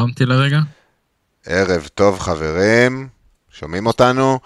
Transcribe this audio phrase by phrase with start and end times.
[0.00, 0.58] הרמתי לרגע.
[1.46, 3.08] ערב טוב חברים,
[3.50, 4.38] שומעים אותנו?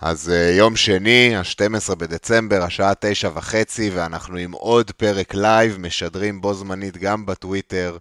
[0.00, 6.40] אז uh, יום שני, ה-12 בדצמבר, השעה תשע וחצי, ואנחנו עם עוד פרק לייב, משדרים
[6.40, 7.96] בו זמנית גם בטוויטר,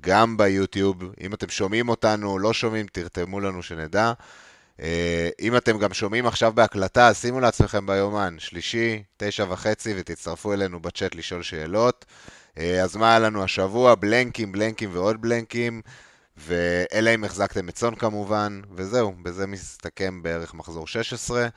[0.00, 0.96] גם ביוטיוב.
[1.20, 4.12] אם אתם שומעים אותנו, לא שומעים, תרשמו לנו שנדע.
[4.76, 4.80] Uh,
[5.40, 11.14] אם אתם גם שומעים עכשיו בהקלטה, שימו לעצמכם ביומן, שלישי, תשע וחצי, ותצטרפו אלינו בצ'אט
[11.14, 12.04] לשאול שאלות.
[12.54, 13.94] Uh, אז מה היה לנו השבוע?
[13.94, 15.80] בלנקים, בלנקים ועוד בלנקים.
[16.38, 21.48] אלא אם החזקתם את סון כמובן, וזהו, בזה מסתכם בערך מחזור 16.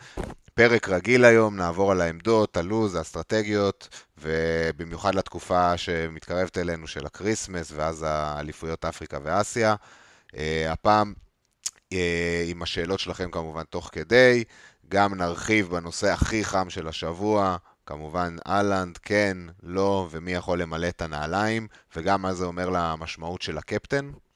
[0.54, 7.72] פרק רגיל היום, נעבור על העמדות, הלו"ז, האסטרטגיות, ובמיוחד לתקופה שמתקרבת אלינו של ה Christmas,
[7.76, 9.76] ואז האליפויות אפריקה ואסיה.
[10.28, 10.36] Uh,
[10.70, 11.14] הפעם
[11.94, 11.98] uh,
[12.48, 14.44] עם השאלות שלכם כמובן תוך כדי,
[14.90, 21.02] גם נרחיב בנושא הכי חם של השבוע, כמובן הולנד, כן, לא, ומי יכול למלא את
[21.02, 24.31] הנעליים, וגם מה זה אומר למשמעות של הקפטן, אה,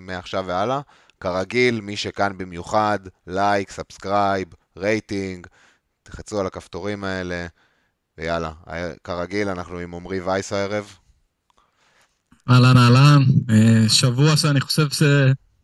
[0.00, 0.80] מעכשיו והלאה.
[1.20, 5.46] כרגיל, מי שכאן במיוחד, like, subscribe, rating,
[6.02, 7.46] תחצו על הכפתורים האלה,
[8.18, 8.52] ויאללה.
[9.04, 10.96] כרגיל, אנחנו עם עמרי וייס הערב.
[12.50, 13.22] אהלן, אהלן.
[13.50, 14.86] אה, שבוע שאני חושב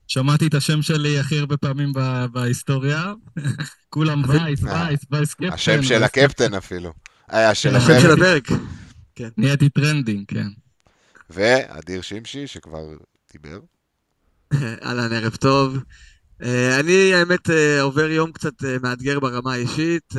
[0.06, 1.92] ששמעתי את השם שלי הכי הרבה פעמים
[2.32, 3.12] בהיסטוריה.
[3.90, 5.52] כולם vice, vice, vice captain.
[5.52, 6.92] השם של הקפטן אפילו.
[7.28, 8.48] היה של השם של הפרק.
[9.14, 9.28] כן.
[9.36, 10.46] נהייתי trending, כן.
[11.30, 12.84] ואדיר שמשי, שכבר
[13.32, 13.58] דיבר.
[14.84, 15.78] אהלן, ערב טוב.
[16.42, 20.14] אה, אני, האמת, אה, עובר יום קצת אה, מאתגר ברמה האישית.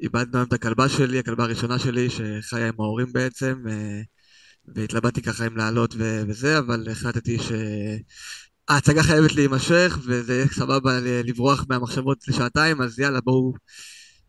[0.00, 3.64] איבדנו היום את הכלבה שלי, הכלבה הראשונה שלי, שחיה עם ההורים בעצם,
[4.74, 7.38] והתלבטתי ככה אם לעלות וזה, אבל החלטתי
[8.68, 13.52] שההצגה חייבת להימשך, וזה יהיה סבבה לברוח מהמחשבות לשעתיים, אז יאללה, בואו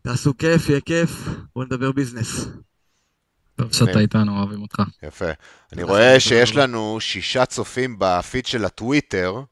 [0.02, 1.10] תעשו כיף, יהיה כיף,
[1.54, 2.46] בואו נדבר ביזנס.
[3.56, 4.82] טוב שאתה איתנו, אוהבים אותך.
[5.02, 5.30] יפה.
[5.72, 9.42] אני רואה שיש לנו שישה צופים בפיד של הטוויטר.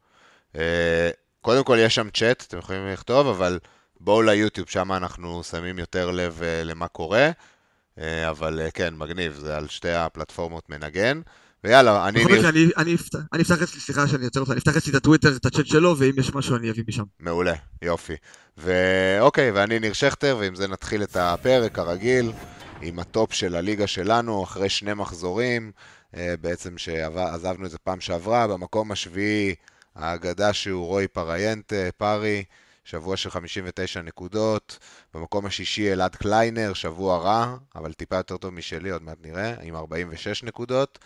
[0.57, 1.11] אה,
[1.41, 3.59] קודם כל יש שם צ'אט, אתם יכולים לכתוב, אבל
[4.01, 7.31] בואו ליוטיוב, שם אנחנו שמים יותר לב אה, למה קורה.
[7.99, 11.21] אה, אבל כן, מגניב, זה על שתי הפלטפורמות מנגן.
[11.65, 12.25] ויאללה, אני...
[12.25, 12.49] בכל מקרה,
[13.33, 15.99] אני אפתח אצלי, סליחה שאני עוצר אותך, אני אפתח אצלי את הטוויטר, את הצ'אט שלו,
[15.99, 17.03] ואם יש משהו אני אביא משם.
[17.21, 18.17] מעולה, יופי.
[18.57, 22.33] ואוקיי, ואני ניר שכטר, ועם זה נתחיל את הפרק, הרגיל.
[22.83, 25.73] עם ה top של הליגה שלנו, אחרי שני מחזורים,
[26.17, 28.47] אה, בעצם שעזבנו את זה פעם שעברה.
[28.47, 29.55] במקום השביעי,
[29.95, 32.45] האגדה שהוא רוי פריינטה, פארי,
[32.85, 34.79] שבוע של 59 נקודות.
[35.15, 39.77] במקום השישי, אלעד קליינר, שבוע רע, אבל טיפה יותר טוב משלי, עוד מעט נראה, עם
[39.77, 40.99] 46 נקודות.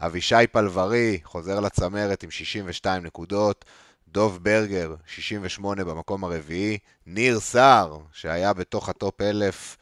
[0.00, 3.64] אבישי פלברי חוזר לצמרת עם 62 נקודות.
[4.08, 6.78] דוב ברגר, 68 במקום הרביעי.
[7.06, 9.76] ניר סער, שהיה בתוך ה top 1000,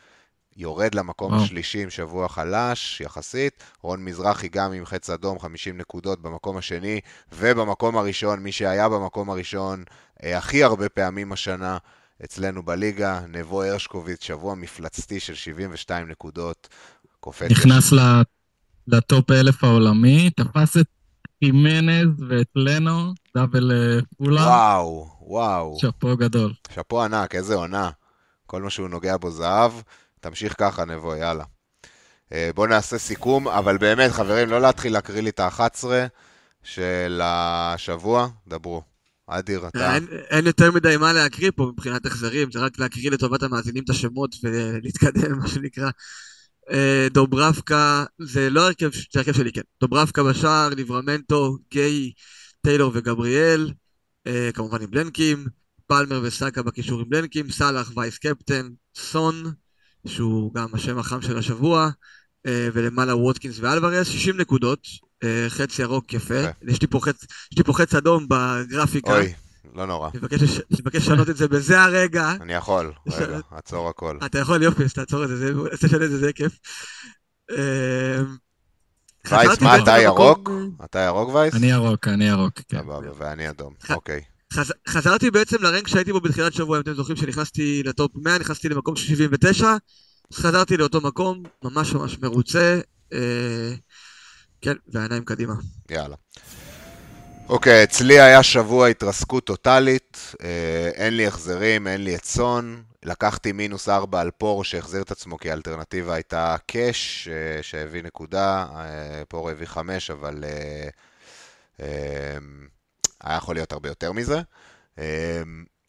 [0.56, 1.34] יורד למקום.
[1.34, 3.62] השלישי עם שבוע חלש יחסית.
[3.82, 7.00] רון מזרחי גם עם חץ אדום, 50 נקודות במקום השני,
[7.32, 9.84] ובמקום הראשון, מי שהיה במקום הראשון
[10.24, 11.78] אה, הכי הרבה פעמים השנה
[12.24, 16.68] אצלנו בליגה, נבו הרשקוביץ, שבוע מפלצתי של 72 נקודות.
[17.20, 17.50] קופץ.
[17.50, 17.92] נכנס
[18.86, 20.86] לטופ אלף העולמי, תפס את
[21.44, 23.72] חימנז ואת לנו, דאבל
[24.16, 24.40] פולה.
[24.40, 25.76] אה, וואו, וואו.
[25.80, 26.52] שאפו גדול.
[26.74, 27.90] שאפו ענק, איזה עונה.
[28.46, 29.72] כל מה שהוא נוגע בו זהב.
[30.22, 31.44] תמשיך ככה, נבו, יאללה.
[32.32, 35.84] אה, בואו נעשה סיכום, אבל באמת, חברים, לא להתחיל להקריא לי את ה-11
[36.62, 38.82] של השבוע, דברו.
[39.26, 39.94] אדיר, אתה...
[39.94, 43.90] אין, אין יותר מדי מה להקריא פה מבחינת החזרים, זה רק להקריא לטובת המאזינים את
[43.90, 45.90] השמות ולהתקדם, מה שנקרא.
[46.70, 49.60] אה, דוברבקה, זה לא הרכב, זה הרכב שלי, כן.
[49.80, 52.12] דוברבקה בשער, ליברמנטו, גיי,
[52.62, 53.72] טיילור וגבריאל,
[54.26, 55.46] אה, כמובן עם בלנקים,
[55.86, 59.52] פלמר וסאקה בקישור עם בלנקים, סאלח וייס קפטן, סון,
[60.06, 61.90] שהוא גם השם החם של השבוע,
[62.46, 64.86] אה, ולמעלה ווטקינס ואלוורס, 60 נקודות,
[65.22, 66.42] אה, חץ ירוק יפה.
[66.62, 69.12] יש לי פה חץ, יש לי פה חץ אדום בגרפיקה.
[69.12, 69.32] אוי,
[69.74, 70.10] לא נורא.
[70.14, 70.20] אני
[70.80, 72.30] מבקש לשנות את זה בזה הרגע.
[72.40, 74.18] אני יכול, רגע, עצור הכל.
[74.26, 76.58] אתה יכול, יופי, אז תעצור את זה, זה תשנה את זה, זה כיף.
[77.50, 78.22] אה,
[79.30, 80.50] וייס, מה, אתה ירוק?
[80.84, 81.54] אתה ירוק וייס?
[81.54, 82.78] אני ירוק, אני ירוק, כן.
[82.78, 84.31] סבבה, ואני אדום, אוקיי.
[84.52, 84.72] חז...
[84.88, 88.96] חזרתי בעצם לרנק שהייתי בו בתחילת שבוע, אם אתם זוכרים שנכנסתי לטופ 100, נכנסתי למקום
[88.96, 89.66] 79,
[90.32, 92.80] אז חזרתי לאותו מקום, ממש ממש מרוצה,
[93.12, 93.74] אה...
[94.60, 95.54] כן, והעיניים קדימה.
[95.90, 96.16] יאללה.
[97.48, 103.88] אוקיי, אצלי היה שבוע התרסקות טוטאלית, אה, אין לי החזרים, אין לי צאן, לקחתי מינוס
[103.88, 109.50] 4 על פור שהחזיר את עצמו כי האלטרנטיבה הייתה קאש אה, שהביא נקודה, אה, פור
[109.50, 110.44] הביא 5, אבל...
[113.22, 114.40] היה יכול להיות הרבה יותר מזה.
[114.98, 115.04] אמ,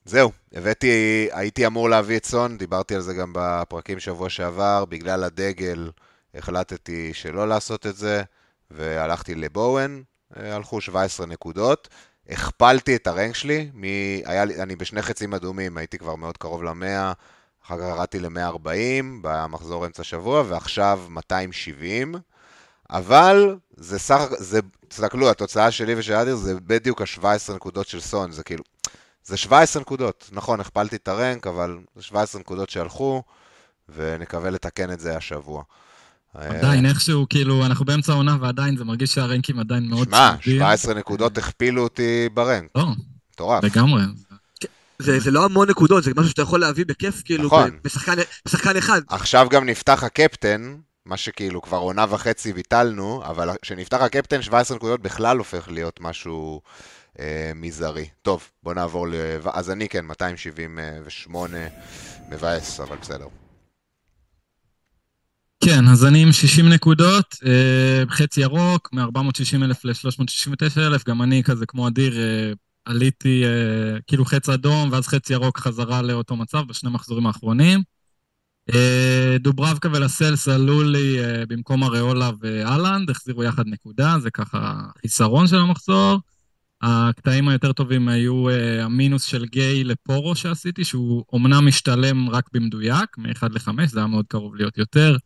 [0.06, 5.24] זהו, הבאתי, הייתי אמור להביא את סון, דיברתי על זה גם בפרקים שבוע שעבר, בגלל
[5.24, 5.92] הדגל
[6.36, 8.24] החלטתי שלא לעשות את זה,
[8.72, 10.02] והלכתי לבואן,
[10.38, 11.90] אה, הלכו 17 נקודות.
[12.30, 13.84] הכפלתי את הרנק שלי, מ...
[14.26, 17.14] היה לי, אני בשני חצים אדומים, הייתי כבר מאוד קרוב ל-100,
[17.66, 22.16] אחר כך ירדתי ל-140 במחזור אמצע שבוע, ועכשיו 270.
[22.90, 28.32] אבל זה סך, זה, תסתכלו, התוצאה שלי ושל אדיר זה בדיוק ה-17 נקודות של סון,
[28.32, 28.64] זה כאילו,
[29.26, 30.30] זה 17 נקודות.
[30.32, 33.24] נכון, הכפלתי את הרנק, אבל זה 17 נקודות שהלכו,
[33.96, 35.64] ונקווה לתקן את זה השבוע.
[36.34, 40.08] עדיין, איכשהו, כאילו, אנחנו באמצע העונה ועדיין זה מרגיש שהרנקים עדיין מאוד...
[40.08, 42.70] שמע, 17 נקודות הכפילו אותי ברנק.
[42.76, 42.86] לא,
[43.34, 43.64] מטורף.
[43.64, 44.04] לגמרי.
[45.00, 47.80] זה, זה לא המון נקודות, זה משהו שאתה יכול להביא בכיף, כאילו, נכון.
[47.84, 48.16] בשחקן,
[48.46, 49.02] בשחקן אחד.
[49.08, 55.02] עכשיו גם נפתח הקפטן, מה שכאילו כבר עונה וחצי ביטלנו, אבל כשנפתח הקפטן, 17 נקודות
[55.02, 56.62] בכלל הופך להיות משהו
[57.20, 58.10] אה, מזערי.
[58.22, 59.14] טוב, בוא נעבור ל...
[59.54, 61.58] אז אני כן, 278,
[62.30, 63.28] מבאס, אבל בסדר.
[65.66, 71.44] כן, אז אני עם 60 נקודות, אה, חצי ירוק, מ-460 אלף ל-369 אלף, גם אני
[71.44, 72.52] כזה כמו אדיר, אה,
[72.86, 77.84] עליתי אה, כאילו חץ אדום, ואז חצי ירוק חזרה לאותו מצב בשני מחזורים האחרונים.
[78.70, 85.48] אה, דוברבקה ולסלס עלו לי אה, במקום אריולה ואלנד, החזירו יחד נקודה, זה ככה חיסרון
[85.48, 86.20] של המחזור.
[86.82, 93.18] הקטעים היותר טובים היו אה, המינוס של גיי לפורו שעשיתי, שהוא אומנם משתלם רק במדויק,
[93.18, 95.18] מ-1 ל-5, זה היה מאוד קרוב להיות יותר,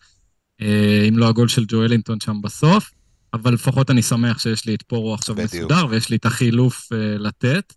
[1.10, 2.92] אם לא הגול של ג'ואלינטון שם בסוף,
[3.34, 5.54] אבל לפחות אני שמח שיש לי את פורו עכשיו בדיוק.
[5.54, 6.88] מסודר, ויש לי את החילוף
[7.20, 7.74] לתת,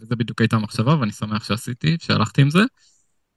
[0.00, 2.62] וזה בדיוק הייתה המחשבה, ואני שמח שעשיתי, שהלכתי עם זה.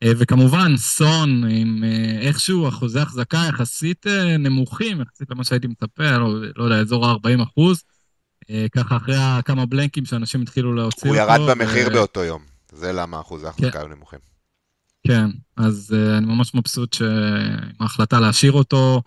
[0.06, 1.84] וכמובן, סון, עם
[2.22, 4.06] איכשהו אחוזי החזקה יחסית
[4.40, 7.84] נמוכים, יחסית למה שהייתי מצפה, לא, לא יודע, אזור ה-40 אחוז.
[8.72, 9.16] ככה אחרי
[9.46, 11.22] כמה בלנקים שאנשים התחילו להוציא אותו.
[11.22, 11.94] הוא ירד במחיר ו...
[11.94, 12.42] באותו יום,
[12.72, 13.80] זה למה אחוזי ההחזקה כן.
[13.80, 14.20] היו נמוכים.
[15.08, 15.26] כן,
[15.58, 19.02] אז אני ממש מבסוט עם ההחלטה להשאיר אותו,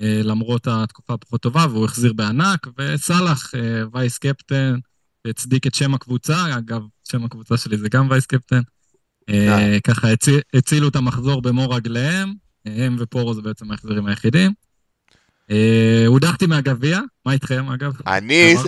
[0.00, 3.52] למרות התקופה הפחות טובה, והוא החזיר בענק, וסאלח,
[3.92, 4.78] vice captain,
[5.26, 8.60] הצדיק את שם הקבוצה, אגב, שם הקבוצה שלי זה גם vice captain.
[9.84, 10.08] ככה
[10.54, 12.32] הצילו את המחזור במו רגליהם,
[12.66, 14.52] הם ופורו זה בעצם ההחזרים היחידים.
[16.06, 17.92] הודחתי מהגביע, מה איתכם אגב?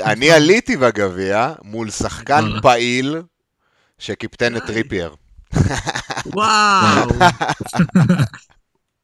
[0.04, 3.16] אני עליתי בגביע מול שחקן פעיל
[3.98, 5.14] שקיפטן את טריפייר.
[6.26, 7.08] וואו.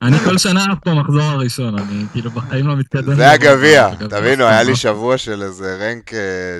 [0.02, 3.14] אני כל שנה אף פעם מחזור הראשון, אני כאילו בחיים לא מתקדם.
[3.14, 6.10] זה הגביע, תבינו, היה לי שבוע של איזה רנק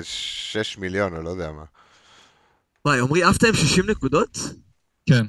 [0.03, 1.63] 6 מיליון, או לא יודע מה.
[2.85, 4.39] וואי, עמרי, עפת עם 60 נקודות?
[5.09, 5.25] כן.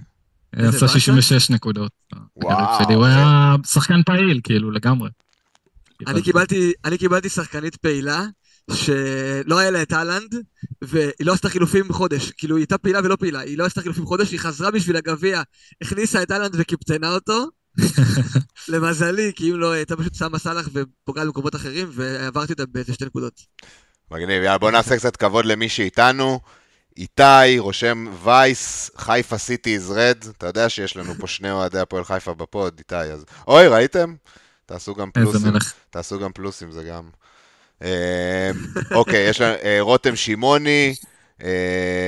[0.53, 1.93] עשה 66 נקודות.
[2.37, 2.95] וואו.
[2.95, 5.11] הוא היה שחקן פעיל, כאילו, לגמרי.
[6.07, 8.25] אני קיבלתי, אני קיבלתי שחקנית פעילה,
[8.73, 10.35] שלא היה לה את אהלנד,
[10.83, 12.31] והיא לא עשתה חילופים חודש.
[12.31, 15.43] כאילו, היא הייתה פעילה ולא פעילה, היא לא עשתה חילופים חודש, היא חזרה בשביל הגביע,
[15.83, 17.47] הכניסה את אהלנד וקיפטנה אותו.
[18.69, 23.05] למזלי, כי אם לא, הייתה פשוט שמה סאלח ופוגעת במקומות אחרים, ועברתי אותה באיזה שתי
[23.05, 23.41] נקודות.
[24.11, 26.41] מגניב, יאללה, בוא נעשה קצת כבוד למי שאיתנו.
[26.97, 32.05] איתי רושם וייס, חיפה סיטי איז רד, אתה יודע שיש לנו פה שני אוהדי הפועל
[32.05, 33.25] חיפה בפוד, איתי, אז...
[33.49, 34.15] אוי, ראיתם?
[34.67, 35.53] תעשו גם פלוסים,
[35.91, 37.09] תעשו גם פלוסים, זה גם...
[38.91, 40.95] אוקיי, יש לנו רותם שמעוני,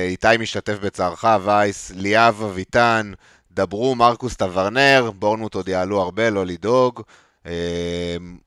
[0.07, 3.11] איתי משתתף בצערך, וייס, ליאב אביטן,
[3.51, 7.01] דברו מרקוס טוורנר, בורנמוט עוד יעלו הרבה, לא לדאוג.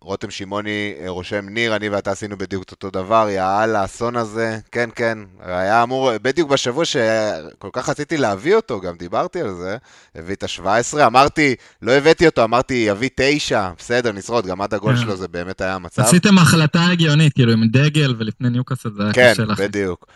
[0.01, 5.19] רותם שמעוני רושם ניר, אני ואתה עשינו בדיוק אותו דבר, יאללה, האסון הזה, כן, כן,
[5.41, 9.77] היה אמור, בדיוק בשבוע שכל כך רציתי להביא אותו, גם דיברתי על זה,
[10.15, 14.97] הביא את ה-17, אמרתי, לא הבאתי אותו, אמרתי, יביא 9, בסדר, נשרוד, גם עד הגול
[14.97, 16.03] שלו זה באמת היה המצב.
[16.03, 19.55] עשיתם החלטה הגיונית, כאילו, עם דגל ולפני ניוקאסל זה היה קשה לכם.
[19.55, 20.07] כן, בדיוק.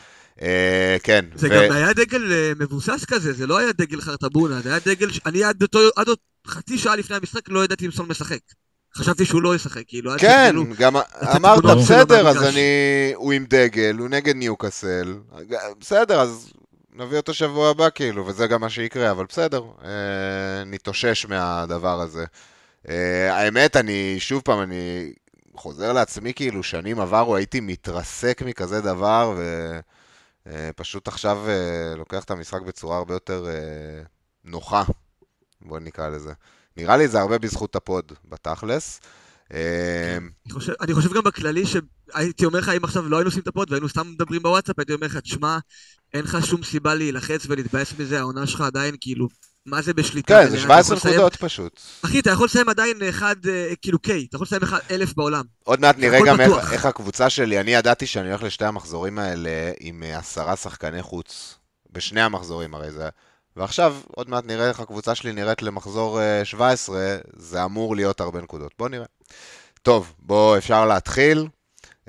[1.02, 1.24] כן.
[1.34, 2.22] זה גם היה דגל
[2.58, 5.64] מבוסס כזה, זה לא היה דגל חרטבונה, זה היה דגל, אני עד
[5.96, 8.38] עוד חצי שעה לפני המשחק לא ידעתי אם סון משחק.
[8.96, 10.12] חשבתי שהוא לא ישחק, כאילו...
[10.18, 10.96] כן, גם
[11.36, 13.12] אמרת, בסדר, אז אני...
[13.14, 15.18] הוא עם דגל, הוא נגד ניוקאסל.
[15.80, 16.52] בסדר, אז
[16.94, 19.62] נביא אותו שבוע הבא, כאילו, וזה גם מה שיקרה, אבל בסדר,
[20.66, 22.24] נתאושש מהדבר הזה.
[23.30, 25.12] האמת, אני, שוב פעם, אני
[25.54, 29.34] חוזר לעצמי, כאילו, שנים עברו, הייתי מתרסק מכזה דבר,
[30.46, 31.38] ופשוט עכשיו
[31.96, 33.46] לוקח את המשחק בצורה הרבה יותר
[34.44, 34.82] נוחה,
[35.62, 36.32] בוא נקרא לזה.
[36.76, 39.00] נראה לי זה הרבה בזכות ה pod, בתכלס.
[39.50, 40.24] כן.
[40.80, 43.70] אני חושב גם בכללי שהייתי אומר לך, אם עכשיו לא היינו עושים את ה pod
[43.70, 45.58] והיינו סתם מדברים בוואטסאפ, הייתי אומר לך, תשמע,
[46.14, 49.28] אין לך שום סיבה להילחץ ולהתבאס מזה, העונה שלך עדיין כאילו,
[49.66, 50.42] מה זה בשליטה?
[50.42, 51.80] כן, זה 17 נקודות פשוט.
[52.04, 53.36] אחי, אתה יכול לסיים עדיין אחד,
[53.82, 55.44] כאילו K, אתה יכול לסיים אלף בעולם.
[55.64, 56.40] עוד מעט נראה גם
[56.72, 61.58] איך הקבוצה שלי, אני ידעתי שאני הולך לשתי המחזורים האלה עם עשרה שחקני חוץ,
[61.92, 63.08] בשני המחזורים הרי זה...
[63.56, 68.72] ועכשיו, עוד מעט נראה איך הקבוצה שלי נראית למחזור 17, זה אמור להיות הרבה נקודות.
[68.78, 69.06] בואו נראה.
[69.82, 71.48] טוב, בואו, אפשר להתחיל.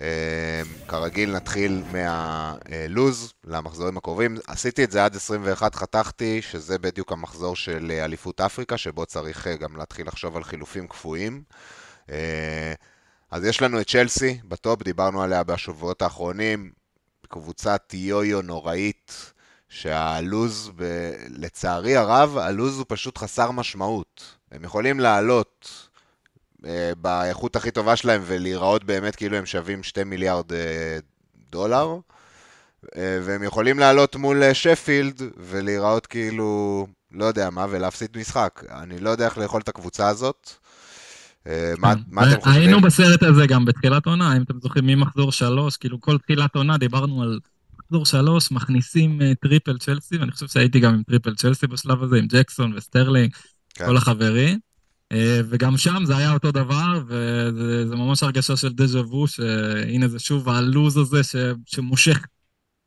[0.02, 4.38] אה, כרגיל נתחיל מהלוז למחזורים הקרובים.
[4.48, 9.76] עשיתי את זה עד 21, חתכתי, שזה בדיוק המחזור של אליפות אפריקה, שבו צריך גם
[9.76, 11.44] להתחיל לחשוב על חילופים קפואים.
[13.32, 16.72] אז יש לנו את צ'לסי בטופ, דיברנו עליה בשבועות האחרונים,
[17.30, 19.34] קבוצת יו-יו נוראית,
[19.70, 21.12] שהלוז, ב...
[21.30, 24.36] לצערי הרב, הלוז הוא פשוט חסר משמעות.
[24.52, 25.88] הם יכולים לעלות
[26.66, 30.98] אה, באיכות הכי טובה שלהם ולהיראות באמת כאילו הם שווים 2 מיליארד אה,
[31.52, 31.96] דולר,
[32.96, 38.64] אה, והם יכולים לעלות מול אה, שפילד ולהיראות כאילו, לא יודע מה, ולהפסיד משחק.
[38.72, 40.50] אני לא יודע איך לאכול את הקבוצה הזאת.
[41.48, 42.02] אה, מה, כן.
[42.08, 42.62] מה אתם חושבים?
[42.62, 46.78] היינו בסרט הזה גם בתחילת עונה, אם אתם זוכרים, ממחזור שלוש, כאילו כל תחילת עונה
[46.78, 47.40] דיברנו על
[47.92, 52.18] מחזור שלוש, מכניסים uh, triple צ'לסי, ואני חושב שהייתי גם עם triple צ'לסי בשלב הזה,
[52.18, 53.36] עם ג'קסון וסטרלינג,
[53.74, 53.86] כן.
[53.86, 54.60] כל החברים.
[55.14, 55.18] Uh,
[55.50, 60.50] וגם שם זה היה אותו דבר, וזה ממש הרגשה של דז'ה וו, שהנה זה שוב
[60.50, 62.26] הלו"ז הזה ש, שמושך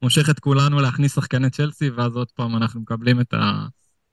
[0.02, 3.34] מושך את כולנו להכניס שחקני צ'לסי, ואז עוד פעם אנחנו מקבלים את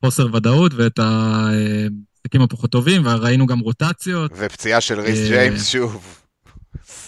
[0.03, 4.31] החוסר ודאות ואת המשחקים הפחות טובים, וראינו גם רוטציות.
[4.37, 6.21] ופציעה של ריס אה, ג'יימס שוב.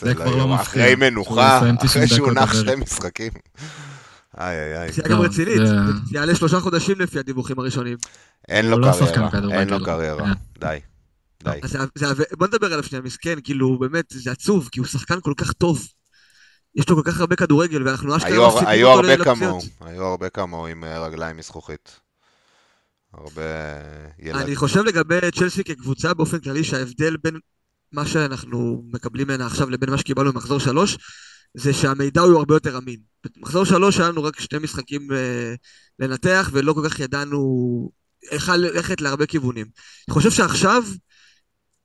[0.02, 0.62] זה כבר לא מפתיע.
[0.62, 2.54] אחרי מנוחה, יסיים 90 אחרי שהוא נח.
[2.54, 3.32] שתי משחקים.
[4.40, 4.92] איי איי איי.
[4.92, 5.64] פציעה גם לא, רצינית, זה-
[6.12, 7.98] זה יעלה שלושה חודשים לפי הדיווחים הראשונים.
[8.48, 9.60] אין לו לא קריירה.
[9.60, 10.26] אין לו קריירה.
[10.26, 10.34] כן.
[10.60, 10.80] די.
[11.44, 11.60] די.
[12.38, 15.88] בוא נדבר עליו שנייה, מסכן, כאילו, באמת, זה עצוב, כי הוא שחקן כל כך טוב.
[16.76, 19.38] יש לו כל כך הרבה כדורגל, ואנחנו אשכרה היו- מפסידים אותו הרבה לפציעות.
[19.38, 22.00] כמוהו, היו הרבה כמוהו עם אה, רגליים מזכוכית.
[23.14, 23.42] הרבה
[24.20, 24.42] ילד.
[24.42, 27.40] אני חושב לגבי צ'לסי כקבוצה באופן כללי, שההבדל בין
[27.92, 30.98] מה שאנחנו מקבלים ממנה עכשיו לבין מה שקיבלנו במחזור שלוש,
[31.54, 33.00] זה שהמידע הוא הרבה יותר אמין.
[33.38, 35.54] במחזור שלוש היה לנו רק שני משחקים אה,
[36.00, 37.92] לנתח, ולא כל כך ידענו
[38.32, 39.66] איך ללכת להרבה כיוונים.
[40.08, 40.84] אני חושב שעכשיו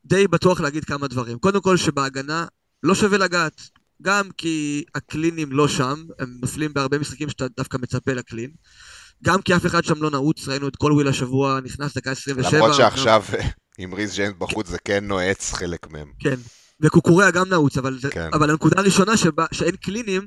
[0.04, 1.38] די בטוח להגיד כמה דברים.
[1.38, 2.46] קודם כל שבהגנה
[2.82, 3.60] לא שווה לגעת.
[4.02, 8.50] גם כי הקלינים לא שם, הם נופלים בהרבה משחקים שאתה דווקא מצפה ל clean.
[9.24, 12.58] גם כי אף אחד שם לא נעוץ, ראינו את קולוויל השבוע, נכנס דקה 27.
[12.58, 13.24] למרות שעכשיו
[13.78, 16.12] עם ריס ג'יימס בחוץ זה כן נועץ חלק מהם.
[16.18, 16.36] כן,
[16.80, 18.28] וקוקוריה גם נעוץ, אבל, כן.
[18.32, 20.22] אבל הנקודה הראשונה שבה, שאין קלינים,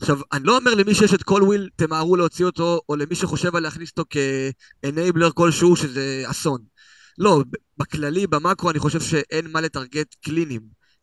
[0.00, 3.62] עכשיו, אני לא אומר למי שיש את קולוויל, תמהרו להוציא אותו, או למי שחושב על
[3.62, 6.60] להכניס אותו כ enabler כלשהו, שזה אסון.
[7.18, 7.42] לא,
[7.78, 10.60] בכללי, במאקרו, אני חושב שאין מה לטרגט קלינים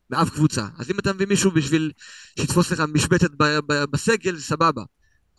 [0.09, 0.67] באף קבוצה.
[0.77, 1.91] אז אם אתה מביא מישהו בשביל
[2.39, 3.29] שיתפוס לך משבצת
[3.91, 4.83] בסגל, זה סבבה.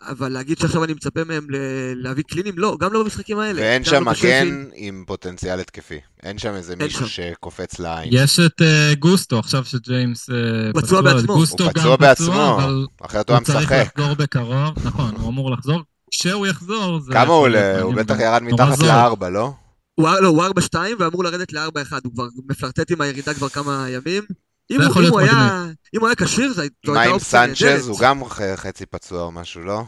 [0.02, 1.56] אבל להגיד שעכשיו אני מצפה מהם ל-
[2.02, 3.60] להביא קלינים, לא, גם לא במשחקים האלה.
[3.62, 4.12] ואין שם לא.
[4.12, 5.98] מגן עם פוטנציאל התקפי.
[6.22, 7.22] אין שם איזה אין מישהו שם.
[7.32, 8.08] שקופץ לעין.
[8.12, 10.34] יש את אה, גוסטו, עכשיו שג'יימס אה,
[10.74, 11.34] פצוע בעצמו.
[11.34, 12.58] גוסטו הוא פצוע בעצמו,
[13.02, 13.86] אחרת הוא היה הוא צריך משחק.
[13.98, 15.80] לחזור בקרוב, נכון, הוא אמור לחזור.
[16.10, 17.00] כשהוא יחזור.
[17.12, 17.48] כמה הוא
[17.80, 18.20] הוא בטח.
[18.20, 18.78] ירד מתחת.
[18.78, 19.52] לארבע, לא?
[19.94, 24.22] הוא, לא, הוא 4-2 ואמור לרדת ל-4-1, הוא כבר מפלרטט עם הירידה כבר כמה ימים.
[24.70, 27.40] אם זה הוא, אם הוא היה, אם הוא היה כשיר, זו הייתה מה עם אופציה
[27.40, 27.56] נהדרת.
[27.58, 27.88] סנצ'ז?
[27.88, 28.22] הוא גם
[28.56, 29.82] חצי פצוע או משהו, לא?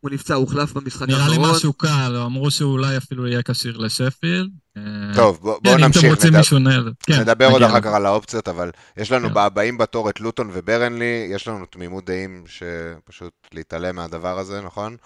[0.00, 1.50] הוא נפצע, הוא הוחלף במשחק נראה לי האחרון.
[1.56, 4.50] משהו קל, אמרו שהוא אולי אפילו יהיה כשיר לשפילד.
[4.76, 4.82] אה,
[5.14, 6.10] טוב, בוא- כן, בואו אם אתם נמשיך.
[6.10, 6.34] רוצים
[6.68, 6.90] נדבר-.
[7.06, 7.80] כן, נדבר עוד אחר.
[7.80, 9.34] כך על האופציות, אבל יש לנו כן.
[9.34, 14.96] בבאים בתור את לוטון וברנלי, יש לנו תמימות דעים שפשוט להתעלם מהדבר הזה, נכון?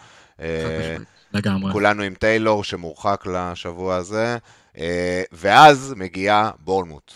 [0.41, 0.97] אה.
[1.35, 1.73] לגמרי.
[1.73, 4.37] כולנו עם טיילור שמורחק לשבוע הזה,
[4.79, 7.13] אה, ואז מגיעה בורנמוט.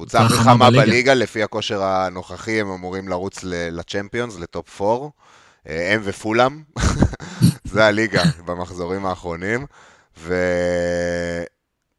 [0.00, 1.14] הקבוצה הכי חמה בליגה.
[1.14, 5.08] לפי הכושר הנוכחי, הם אמורים לרוץ לצ'מפיונס, לטופ 4.
[5.68, 6.62] אה, הם ופולאם,
[7.72, 9.66] זה הליגה במחזורים האחרונים,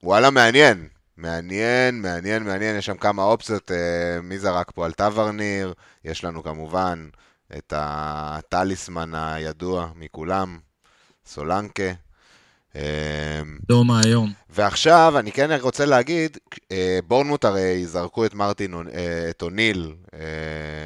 [0.04, 0.88] ווואלה, מעניין.
[1.18, 5.74] מעניין, מעניין, מעניין, יש שם כמה אופציות, אה, מי זרק פה על טוורניר,
[6.06, 7.10] יש לנו כמובן
[7.58, 10.58] את הטליסמן הידוע מכולם,
[11.26, 11.92] סולנקה.
[12.76, 14.32] אה, דומה היום.
[14.50, 16.38] ועכשיו, אני כן רוצה להגיד,
[16.72, 20.20] אה, בורנמוט הרי זרקו את מרטין, אה, את אוניל, אה,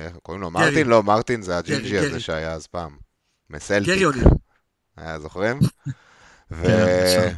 [0.06, 0.52] איך קוראים לו?
[0.52, 0.88] מרטין?
[0.88, 2.20] לא, מרטין זה הג'ינג'י הזה.
[2.20, 2.98] שהיה אז פעם.
[3.50, 3.88] מסלטיק.
[3.88, 4.24] גרי אוניל.
[4.98, 5.60] היה, זוכרים?
[6.52, 6.64] ו...
[6.64, 7.34] כן.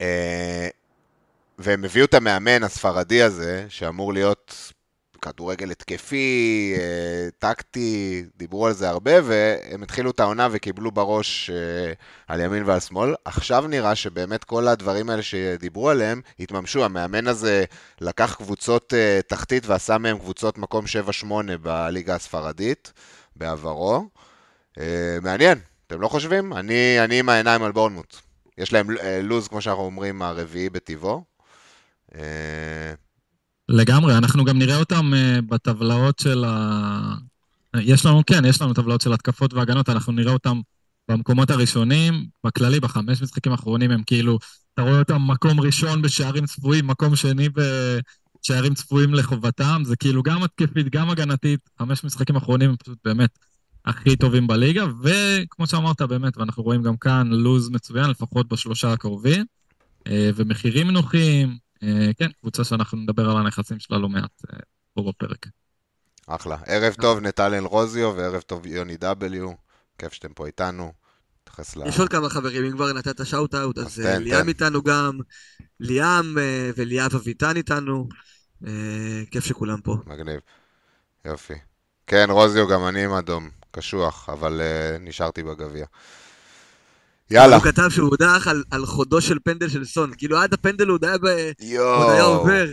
[0.00, 0.68] אה,
[1.58, 4.72] והם הביאו את המאמן הספרדי הזה, שאמור להיות
[5.22, 11.92] כדורגל התקפי, אה, טקטי, דיברו על זה הרבה, והם התחילו את העונה וקיבלו בראש אה,
[12.28, 13.14] על ימין ועל שמאל.
[13.24, 16.84] עכשיו נראה שבאמת כל הדברים האלה שדיברו עליהם התממשו.
[16.84, 17.64] המאמן הזה
[18.00, 20.84] לקח קבוצות אה, תחתית ועשה מהם קבוצות מקום
[21.24, 21.26] 7-8
[21.62, 22.92] בליגה הספרדית
[23.36, 24.08] בעברו.
[25.22, 26.52] מעניין, אתם לא חושבים?
[26.52, 28.16] אני, אני עם העיניים על בורנמוט.
[28.58, 28.86] יש להם
[29.22, 31.24] לוז, כמו שאנחנו אומרים, הרביעי בטבעו.
[33.70, 37.14] לגמרי, אנחנו גם נראה אותם אה, בטבלאות של ה...
[37.80, 40.60] יש לנו, כן, יש לנו טבלאות של התקפות והגנות, אנחנו נראה אותם
[41.08, 44.38] במקומות הראשונים, בכללי, בחמש משחקים האחרונים הם כאילו,
[44.74, 47.60] אתה רואה אותם מקום ראשון בשערים צפויים, מקום שני ב...
[48.42, 53.38] שערים צפויים לחובתם, זה כאילו גם התקפית, גם הגנתית, חמש משחקים אחרונים הם פשוט באמת
[53.84, 59.44] הכי טובים בליגה, וכמו שאמרת באמת, ואנחנו רואים גם כאן לוז מצוין, לפחות בשלושה הקרובים,
[60.06, 61.58] אה, ומחירים נוחים,
[62.18, 64.58] כן, קבוצה שאנחנו נדבר על הנכסים שלה לא מעט אה,
[64.94, 65.46] פה בפרק.
[66.26, 66.56] אחלה.
[66.66, 69.50] ערב טוב נטל רוזיו וערב טוב יוני דאבליו,
[69.98, 70.92] כיף שאתם פה איתנו.
[71.42, 71.86] נתייחס ל...
[71.86, 74.48] יש עוד כמה חברים, אם כבר נתת shout-out, אז, אז תן, ליאם תן.
[74.48, 75.18] איתנו גם,
[75.80, 76.36] ליאם
[76.76, 78.08] וליאב אביטן איתנו,
[79.30, 79.96] כיף שכולם פה.
[80.06, 80.40] מגניב,
[81.24, 81.54] יופי.
[82.06, 83.50] כן, רוזיו, גם אני עם אדום.
[83.70, 85.86] קשוח, אבל uh, נשארתי בגביע.
[87.30, 87.56] יאללה.
[87.56, 90.12] הוא כתב שהוא הודח על, על חודו של פנדל של סון.
[90.18, 91.26] כאילו עד הפנדל הוא היה, ב...
[91.78, 92.66] עוד היה עובר.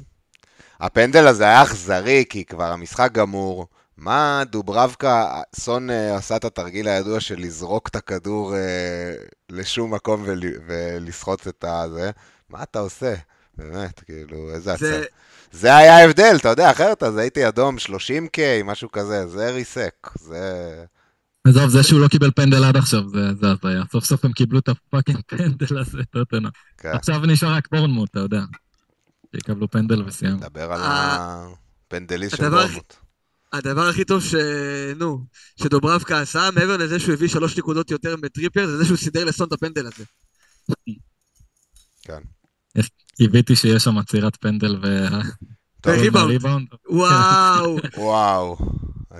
[0.79, 3.67] הפנדל הזה היה אכזרי, כי כבר המשחק גמור.
[3.97, 8.57] מה דוברבקה, סון uh, עשה את התרגיל הידוע של לזרוק את הכדור uh,
[9.49, 12.11] לשום מקום ול, ולסחוט את הזה.
[12.49, 13.13] מה אתה עושה?
[13.57, 14.73] באמת, כאילו, איזה זה...
[14.73, 15.03] עצר.
[15.51, 20.85] זה היה ההבדל, אתה יודע, אחרת אז הייתי אדום 30K, משהו כזה, זה ריסק, זה...
[21.47, 23.83] עזוב, זה שהוא לא קיבל פנדל עד עכשיו, זה הזיה.
[23.91, 26.49] סוף סוף הם קיבלו את ה fucking פנדל הזה, טוטנה.
[26.77, 26.91] כן.
[26.93, 28.41] עכשיו נשאר רק בורנמוט, אתה יודע.
[29.35, 30.37] שיקבלו פנדל וסיימנו.
[30.37, 32.93] נדבר על הפנדליסט של בורנמוט.
[33.53, 34.35] הדבר הכי טוב ש...
[34.95, 35.25] נו,
[35.55, 39.47] שדוברבקה עשה, מעבר לזה שהוא הביא שלוש נקודות יותר מטריפר, זה זה שהוא סידר לסון
[39.47, 40.03] את הפנדל הזה.
[42.01, 42.19] כן.
[43.17, 45.07] קיוויתי שיש שם עצירת פנדל ו...
[45.85, 46.67] וריבאונד.
[46.89, 47.77] וואו.
[47.97, 48.57] וואו.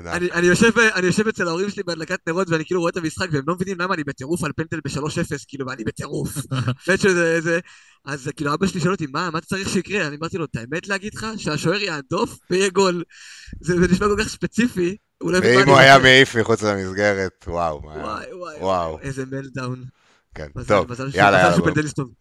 [0.08, 3.78] אני יושב אצל ההורים שלי בהדלקת נרות ואני כאילו רואה את המשחק והם לא מבינים
[3.80, 6.38] למה אני בטירוף על פנדל ב-3-0, כאילו, ואני בטירוף.
[8.06, 10.08] אז כאילו אבא שלי שואל אותי, מה, מה צריך שיקרה?
[10.08, 11.28] אני אמרתי לו, את האמת להגיד לך?
[11.38, 13.04] שהשוער יהדוף ויהיה גול.
[13.62, 14.96] זה נשמע כל כך ספציפי.
[15.22, 17.82] ואם הוא היה מעיף מחוץ למסגרת, וואו.
[17.84, 18.26] וואי,
[18.60, 19.84] וואי, איזה מלדאון.
[20.36, 21.58] כן, טוב, יאללה, יאללה,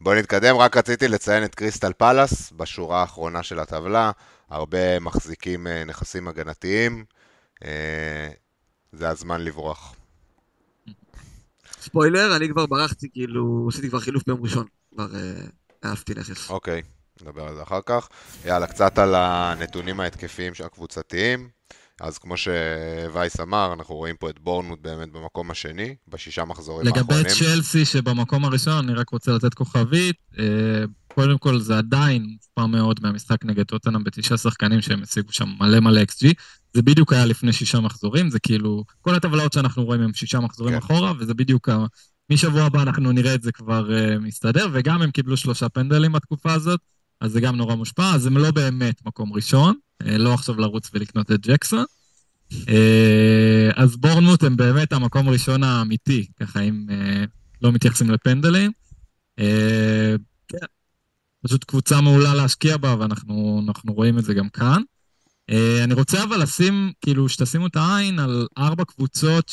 [0.01, 4.11] בוא נתקדם, רק רציתי לציין את קריסטל פלאס בשורה האחרונה של הטבלה,
[4.51, 7.05] הרבה מחזיקים אה, נכסים הגנתיים,
[8.93, 9.95] זה הזמן לברוח.
[11.81, 15.47] ספוילר, אני כבר ברחתי, כאילו, עשיתי כבר חילוף ביום ראשון, כבר אה,
[15.85, 16.51] אהבתי נכס.
[16.51, 16.83] אוקיי,
[17.23, 18.09] נדבר על זה אחר כך.
[18.45, 21.49] יאללה, קצת על הנתונים ההתקפיים הקבוצתיים.
[22.01, 26.99] אז כמו שווייס אמר, אנחנו רואים פה את בורנמוט באמת במקום השני, בשישה מחזורים לגבי
[26.99, 27.27] האחרונים.
[27.27, 30.17] לגבי צ'לסי שבמקום הראשון, אני רק רוצה לתת כוכבית.
[31.17, 35.81] קודם כל זה עדיין מופר מאוד מהמשחק נגד טוטנאם בתשעה שחקנים שהם השיגו שם מלא
[35.81, 36.27] מלא XG.
[36.75, 40.73] זה בדיוק היה לפני שישה מחזורים, זה כאילו, כל הטבלאות שאנחנו רואים הם שישה מחזורים
[40.73, 40.79] כן.
[40.79, 41.69] אחורה, וזה בדיוק,
[42.33, 46.53] משבוע הבא אנחנו נראה את זה כבר uh, מסתדר, וגם הם קיבלו שלושה פנדלים בתקופה
[46.53, 46.81] הזאת,
[47.21, 49.75] אז זה גם נורא מושפע, אז הם לא באמת מקום ראשון.
[50.07, 51.85] אה, לא עכשיו לרוץ ולקנות את ג'קסון.
[52.69, 57.25] אה, אז בורנמוט הם באמת המקום הראשון האמיתי, ככה אם אה,
[57.63, 58.71] לא מתייחסים לפנדלים.
[59.37, 59.45] כן,
[61.45, 64.83] פשוט קבוצה מעולה להשקיע בה, ואנחנו רואים את זה גם כאן.
[65.85, 69.53] אני רוצה אבל לשים, כאילו, שתשימו את העין על ארבע קבוצות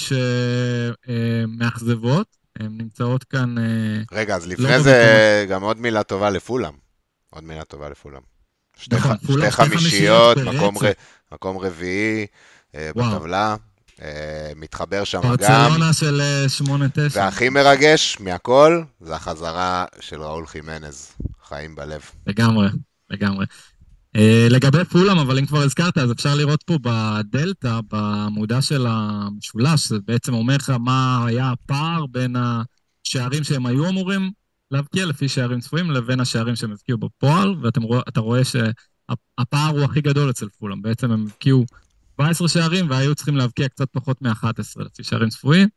[1.06, 2.28] שמאכזבות,
[2.60, 3.56] הן נמצאות כאן...
[4.12, 6.74] רגע, אז לא לפני לא זה גם עוד מילה טובה לפולם.
[7.30, 8.22] עוד מילה טובה לפולם.
[8.78, 10.82] שתי, נכון, שתי חמישיות, מקום, ר,
[11.32, 12.26] מקום רביעי
[12.76, 13.56] אה, בטבלה, אה,
[14.56, 15.30] מתחבר שם גם.
[15.30, 16.22] ברצלונה של
[16.66, 16.72] 8-9.
[16.72, 21.12] אה, והכי מרגש מהכל, זה החזרה של ראול חימנז,
[21.48, 22.02] חיים בלב.
[22.28, 22.68] לגמרי,
[23.10, 23.46] לגמרי.
[24.18, 29.88] Uh, לגבי פולאם, אבל אם כבר הזכרת, אז אפשר לראות פה בדלתא, בעמודה של המשולש,
[29.88, 34.32] זה בעצם אומר לך מה היה הפער בין השערים שהם היו אמורים
[34.72, 40.30] להבקיע לפי שערים צפויים לבין השערים שהם הבקיעו בפועל, ואתה רואה שהפער הוא הכי גדול
[40.30, 40.82] אצל פולאם.
[40.82, 41.66] בעצם הם הבקיעו
[42.24, 45.68] 17 שערים והיו צריכים להבקיע קצת פחות מ-11 לפי שערים צפויים.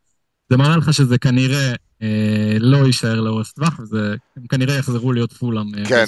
[0.51, 5.75] זה מראה לך שזה כנראה אה, לא יישאר לאורך טווח, והם כנראה יחזרו להיות פולאם
[5.79, 6.07] אה, כן,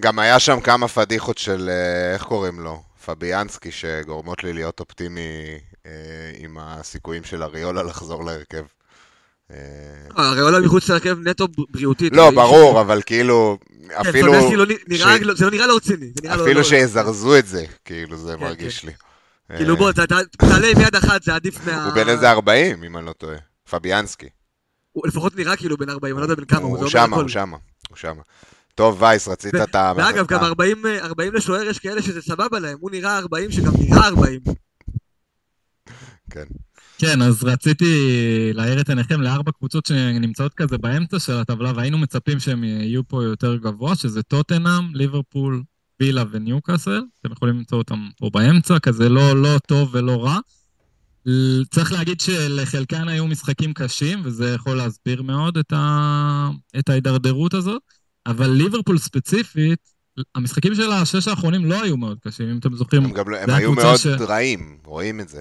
[0.00, 2.82] גם היה שם כמה פדיחות של, אה, איך קוראים לו?
[3.06, 5.90] פביאנסקי, שגורמות לי להיות אופטימי אה,
[6.38, 8.62] עם הסיכויים של אריולה לחזור להרכב.
[9.50, 9.56] אה,
[10.16, 12.12] הרי עולה מחוץ להרכב נטו בריאותית.
[12.12, 14.32] לא, ברור, אבל כאילו, כן, אפילו...
[14.32, 14.50] לא
[15.34, 16.10] זה לא נראה לא רציני.
[16.26, 18.88] אפילו לא- שיזרזו את זה, כאילו, זה כן, מרגיש כן.
[18.88, 18.94] לי.
[19.56, 21.84] כאילו בוא, תעלה עם יד אחת, זה עדיף מה...
[21.84, 23.36] הוא בן איזה 40, אם אני לא טועה.
[23.70, 24.28] פביאנסקי.
[24.92, 27.56] הוא לפחות נראה כאילו בן 40, אני לא יודע בן כמה, הוא שמה, הוא שמה,
[27.88, 28.22] הוא שמה.
[28.74, 29.92] טוב, וייס, רצית את ה...
[29.96, 34.40] ואגב, גם 40 לשוער יש כאלה שזה סבבה להם, הוא נראה 40 שגם נראה 40.
[36.30, 36.44] כן.
[36.98, 37.94] כן, אז רציתי
[38.54, 43.24] להעיר את עיניכם לארבע קבוצות שנמצאות כזה באמצע של הטבלה, והיינו מצפים שהם יהיו פה
[43.24, 45.62] יותר גבוה, שזה טוטנאם, ליברפול,
[46.02, 47.00] וילה וניוקאסל.
[47.20, 50.38] אתם יכולים למצוא אותם פה באמצע, כזה לא, לא טוב ולא רע.
[51.70, 56.48] צריך להגיד שלחלקן היו משחקים קשים, וזה יכול להסביר מאוד את, ה...
[56.78, 57.82] את ההידרדרות הזאת,
[58.26, 59.78] אבל ליברפול ספציפית,
[60.34, 63.04] המשחקים של השש האחרונים לא היו מאוד קשים, אם אתם זוכרים.
[63.04, 65.40] הם, גם, לא- הם היו מאוד ש- רעים, רואים את זה.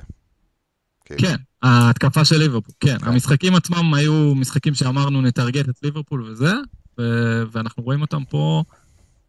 [1.06, 1.21] כאילו.
[1.21, 2.97] כן, ההתקפה של ליברפול, כן.
[3.00, 3.08] כן.
[3.08, 6.54] המשחקים עצמם היו משחקים שאמרנו נטרגט את ליברפול וזה,
[7.00, 8.63] ו- ואנחנו רואים אותם פה,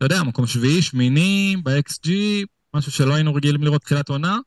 [0.04, 2.08] אתה יודע, מקום שביעי, שמיני, ב-XG,
[2.74, 4.38] משהו שלא היינו רגילים לראות תחילת עונה,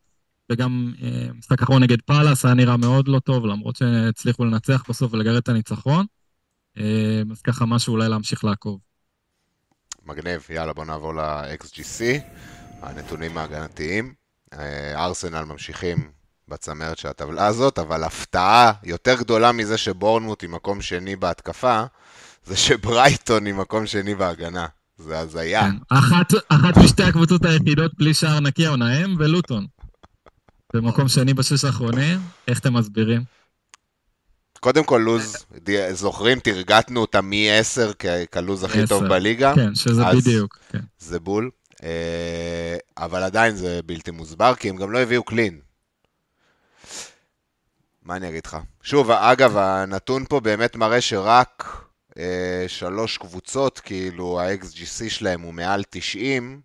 [0.52, 5.14] וגם אה, משחק אחרון נגד פאלאס היה נראה מאוד לא טוב, למרות שהצליחו לנצח בסוף
[5.14, 6.06] ולגרד את הניצחון.
[6.78, 8.80] אה, אז ככה משהו אולי להמשיך לעקוב.
[10.06, 12.04] מגניב, יאללה בוא נעבור ל-XGC,
[12.82, 14.14] הנתונים ההגנתיים.
[14.54, 16.12] אה, ארסנל ממשיכים
[16.48, 21.84] בצמרת של הטבלה הזאת, אבל הפתעה יותר גדולה מזה שבורנמוט היא מקום שני בהתקפה,
[22.46, 24.68] זה שברייטון היא מקום שני בהגנה.
[24.98, 25.62] זה הזיה.
[25.62, 25.76] כן.
[25.90, 29.66] אחת, אחת משתי הקבוצות היחידות בלי שער נקי העונה, הם ולוטון.
[30.74, 33.24] במקום שני בשש האחרונים, איך אתם מסבירים?
[34.60, 35.46] קודם כל לוז,
[35.92, 37.94] זוכרים, תרגטנו אותה מ-10
[38.34, 39.04] כלוז הכי טוב.
[39.08, 39.56] בליגה.
[39.56, 40.80] כן, שזה בדיוק, כן.
[41.00, 41.50] זה בול.
[41.84, 45.60] אה, אבל עדיין זה בלתי מוסבר, כי הם גם לא הביאו קלין.
[48.04, 48.58] מה אני אגיד לך?
[48.82, 51.85] שוב, אגב, הנתון פה באמת מראה שרק
[52.68, 56.62] שלוש קבוצות, כאילו ה-XGC שלהם הוא מעל 90,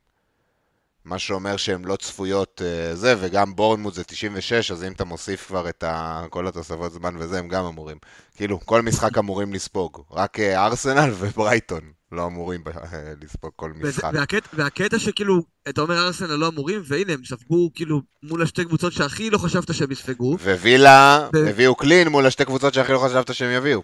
[1.05, 5.47] מה שאומר שהן לא צפויות אה, זה, וגם בורנמוט זה 96, אז אם אתה מוסיף
[5.47, 6.25] כבר את ה...
[6.31, 7.97] כל התוספות זמן וזה, הם גם אמורים.
[8.37, 10.03] כאילו, כל משחק אמורים לספוג.
[10.11, 11.81] רק אה, ארסנל וברייטון
[12.13, 14.11] לא אמורים אה, לספוג כל משחק.
[14.15, 18.93] והקטע, והקטע שכאילו, אתה אומר ארסנל לא אמורים, והנה הם ספגו כאילו מול השתי קבוצות
[18.93, 20.37] שהכי לא חשבת שהם יספגו.
[20.39, 23.83] ווילה ו- הביאו קלין מול השתי קבוצות שהכי לא חשבת שהם יביאו.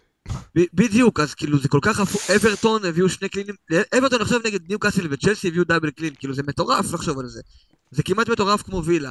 [0.74, 3.54] בדיוק, אז כאילו זה כל כך הפוך, אברטון הביאו שני קלינים,
[3.98, 7.40] אברטון עכשיו נגד ניו קאסל וצ'לסי הביאו דאבל קלין, כאילו זה מטורף לחשוב על זה.
[7.90, 9.10] זה כמעט מטורף כמו וילה.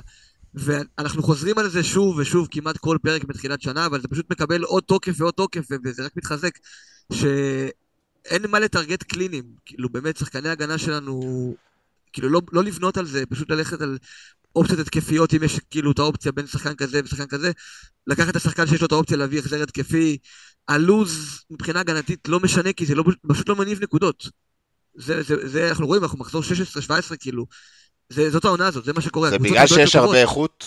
[0.54, 4.64] ואנחנו חוזרים על זה שוב ושוב כמעט כל פרק בתחילת שנה, אבל זה פשוט מקבל
[4.64, 6.60] עוד תוקף ועוד תוקף, וזה רק מתחזק,
[7.14, 9.44] שאין מה לטרגט קלינים.
[9.66, 11.56] כאילו באמת, שחקני ההגנה שלנו,
[12.14, 13.98] כאילו לא, לא לבנות על זה, פשוט ללכת על
[14.56, 17.52] אופציות התקפיות, אם יש כאילו את האופציה בין שחקן כזה ושחקן כזה,
[18.08, 20.18] לקחת את השחקן שיש לו את האופציה להביא החזר התקפי,
[20.68, 24.30] הלוז מבחינה הגנתית לא משנה, כי זה לא, פשוט לא מניב נקודות.
[24.96, 26.42] זה, זה, זה אנחנו רואים, אנחנו מחזור
[27.12, 27.46] 16-17 כאילו.
[28.10, 29.30] זה, זאת העונה הזאת, זה מה שקורה.
[29.30, 30.22] זה בגלל שיש הרבה.
[30.22, 30.66] איכות?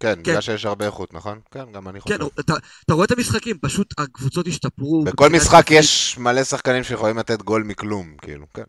[0.00, 0.22] כן, כן.
[0.22, 1.40] בגלל שיש הרבה איכות, נכון?
[1.50, 2.18] כן, גם אני חושב.
[2.18, 5.04] כן, אתה, אתה רואה את המשחקים, פשוט הקבוצות השתפרו.
[5.04, 5.66] בכל משחק.
[5.70, 8.62] יש מלא שחקנים שיכולים לתת גול מכלום, כאילו, כן.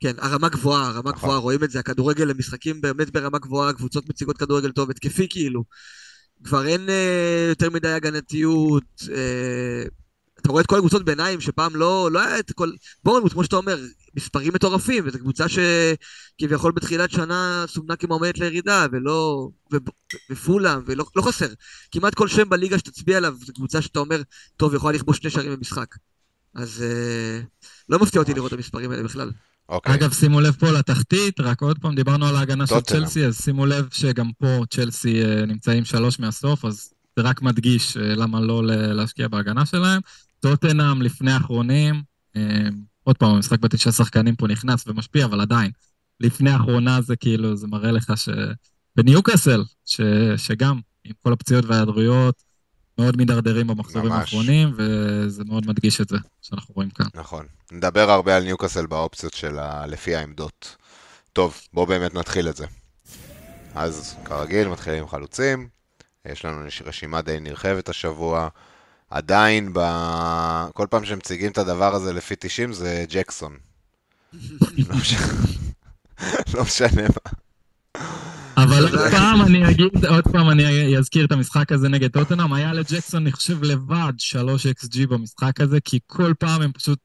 [0.00, 1.12] כן, הרמה גבוהה, הרמה נכון.
[1.12, 5.64] גבוהה, רואים את זה, הכדורגל למשחקים באמת ברמה גבוהה, הקבוצות מציגות כדורגל טוב, התקפי כאילו.
[6.44, 9.84] כבר אין אה, יותר מדי הגנתיות, אה,
[10.40, 12.70] אתה רואה את כל הקבוצות ביניים שפעם לא, לא היה את כל...
[13.04, 13.78] בורנמוט, כמו שאתה אומר,
[14.16, 19.48] מספרים מטורפים, וזו קבוצה שכביכול בתחילת שנה סומנה כמועמדת לירידה, ולא...
[20.30, 21.48] ופולאם, ולא לא חסר.
[21.90, 24.22] כמעט כל שם בליגה שתצביע עליו, זו קבוצה שאתה אומר,
[24.56, 25.94] טוב, יכולה לכבוש שני שערים במשחק.
[26.54, 27.40] אז אה,
[27.88, 29.30] לא מפתיע אותי לראות את המספרים האלה בכלל.
[29.68, 29.94] אוקיי.
[29.94, 32.80] אגב, שימו לב פה לתחתית, רק עוד פעם דיברנו על ההגנה של.
[32.80, 37.96] צ'לסי, אז שימו לב שגם פה צ'לסי אה, נמצאים שלוש מהסוף, אז זה רק מדגיש
[37.96, 40.00] אה, למה לא להשקיע בהגנה שלהם.
[40.40, 42.02] טוטנאם לפני האחרונים,
[42.36, 42.68] אה,
[43.02, 45.70] עוד פעם, המשחק בתשעה שחקנים פה נכנס ומשפיע, אבל עדיין,
[46.20, 48.28] לפני האחרונה זה כאילו, זה מראה לך ש...
[48.96, 50.00] בניוקאסל, ש...
[50.36, 52.42] שגם, עם כל הפציעות וההיעדרויות,
[52.98, 54.20] מאוד מידרדרים במחזורים ממש.
[54.20, 57.06] האחרונים, וזה מאוד מדגיש את זה, שאנחנו רואים כאן.
[57.14, 57.46] נכון.
[57.72, 60.76] נדבר הרבה על ניוקאסל באופציות שלה לפי העמדות.
[61.32, 62.66] טוב, בואו באמת נתחיל את זה.
[63.74, 65.68] אז כרגיל, מתחילים עם חלוצים.
[66.26, 68.48] יש לנו רשימה די נרחבת השבוע.
[69.10, 69.78] עדיין, ב...
[70.74, 73.56] כל פעם שמציגים את הדבר הזה לפי 90 זה ג'קסון.
[74.88, 75.26] לא משנה-
[76.54, 77.32] לא משנה מה.
[78.56, 79.10] אבל עוד.
[79.10, 83.32] פעם אני אגיד, עוד פעם אני אזכיר את המשחק הזה נגד טוטנאם, היה לג'קסון, אני
[83.32, 86.98] חושב, לבד 3 XG במשחק הזה, כי כל פעם הם פשוט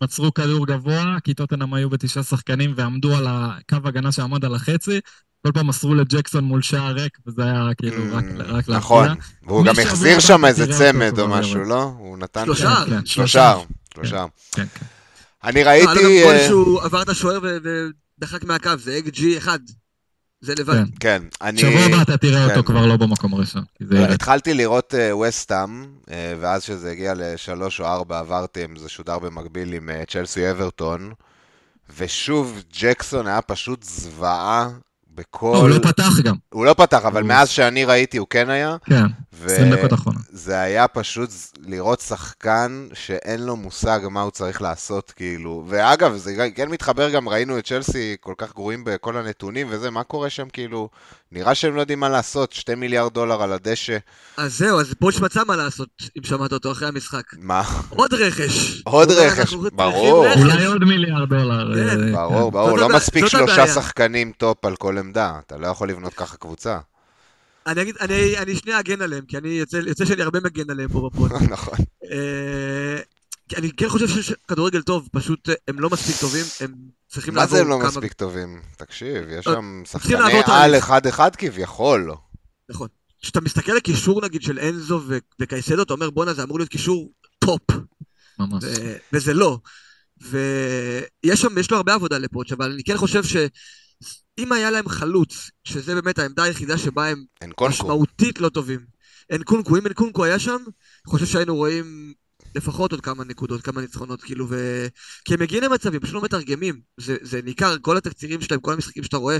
[0.00, 5.00] עצרו כדור גבוה, כי טוטנאם היו בתשעה שחקנים ועמדו על הקו הגנה שעמד על החצי,
[5.42, 9.24] כל פעם מסרו לג'קסון מול שער ריק, וזה היה כאילו רק רק נכון, להפתיע.
[9.46, 11.64] והוא גם החזיר שם איזה צמד או משהו.
[11.64, 11.82] לא?
[11.82, 12.44] הוא נתן...
[12.44, 12.74] שלושה.
[12.88, 13.54] כן, שלושה.
[13.94, 14.24] שלושה.
[14.52, 14.86] כן, כן.
[15.44, 16.22] אני היה לו גם ראיתי...
[16.22, 19.58] גול אה, שהוא עבר את השוער ודחק מהקו, זה אג ג'י אחד.
[20.40, 20.74] זה לבד.
[20.74, 20.84] כן.
[21.00, 21.60] כן, אני...
[21.60, 22.56] שבוע הבא אתה תראה כן.
[22.56, 24.10] אותו כבר לא במקום הראשון, ירד.
[24.10, 24.94] התחלתי לראות
[25.28, 25.86] וסטאם,
[26.40, 31.12] ואז שזה הגיע לשלוש או ארבע עברתי, זה שודר במקביל עם אה, צ'לסי אברטון,
[31.98, 34.72] ושוב, ג'קסון היה פשוט זוועה לא,
[35.14, 35.56] בכל...
[35.56, 38.76] הוא לא פתח גם, הוא לא פתח, אבל הוא- מאז שאני ראיתי הוא כן היה,
[38.84, 39.06] כן.
[39.44, 40.22] 20 דקות אחרונות.
[40.32, 41.30] וזה היה פשוט
[41.66, 45.64] לראות שחקן שאין לו מושג מה הוא צריך לעשות, כאילו.
[45.68, 49.90] ואגב, זה גם- כן מתחבר גם, ראינו את צ'לסי כל כך גרועים בכל הנתונים וזה,
[49.90, 50.88] מה קורה שם, כאילו?
[51.32, 53.96] נראה שהם לא יודעים מה לעשות, 2 מיליארד דולר על הדשא,
[54.36, 57.22] אז זהו, אז פוטש מצא מה לעשות, אם שמעת אותו אחרי המשחק.
[57.38, 57.62] מה?
[57.88, 58.82] עוד רכש.
[58.84, 60.26] עוד רכש, ברור.
[60.32, 61.74] אולי עוד מיליארד דולר.
[61.74, 62.56] כן, אה, ברור, כן.
[62.56, 63.66] ברור, לא מספיק שלושה.
[63.66, 66.78] שחקנים top על כל עמדה, אתה לא יכול לבנות ככה קבוצה.
[67.68, 70.88] אני אגיד, אני, אני שנייה אגן עליהם, כי אני יוצא, יוצא שאני הרבה מגן עליהם
[70.88, 71.32] פה בפוד.
[71.50, 71.78] נכון.
[72.12, 73.00] אה,
[73.48, 76.74] כי אני כן חושב שיש כדורגל טוב, פשוט אה, הם לא מספיק טובים, הם
[77.08, 77.88] צריכים מה לעבור זה הם לא כמה...
[77.88, 78.62] מספיק טובים?
[78.76, 80.74] תקשיב, יש אה, שם שחקני על.
[80.78, 82.12] אחד-אחד כביכול.
[82.68, 82.88] נכון.
[83.22, 86.70] כשאתה מסתכל על קישור נגיד של אנזו ו- וקייסדו, אתה אומר בואנה זה אמור להיות
[86.70, 87.62] קישור top,
[88.38, 88.64] ממש.
[88.64, 89.58] ו- וזה לא.
[90.20, 93.22] ויש שם, יש לו הרבה עבודה לפוטש, אבל אני כן חושב
[94.38, 97.24] שאם היה להם חלוץ, שזה באמת העמדה היחידה שבה הם.
[97.68, 98.80] משמעותית לא טובים.
[99.30, 102.12] אין קונקו, אם אין קונקו היה שם, אני חושב שהיינו רואים
[102.54, 104.86] לפחות עוד כמה נקודות, כמה ניצחונות, כאילו, ו...
[105.24, 106.80] כי הם מגיעים למצבים, פשוט לא מתרגמים.
[106.96, 109.38] זה, זה ניכר, כל התקצירים שלהם, כל המשחקים שאתה רואה,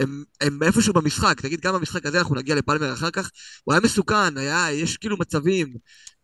[0.00, 1.40] הם, הם איפשהו במשחק.
[1.40, 3.30] תגיד, גם במשחק הזה, אנחנו נגיע לפלמר אחר כך,
[3.64, 5.74] הוא היה מסוכן, היה, יש כאילו מצבים.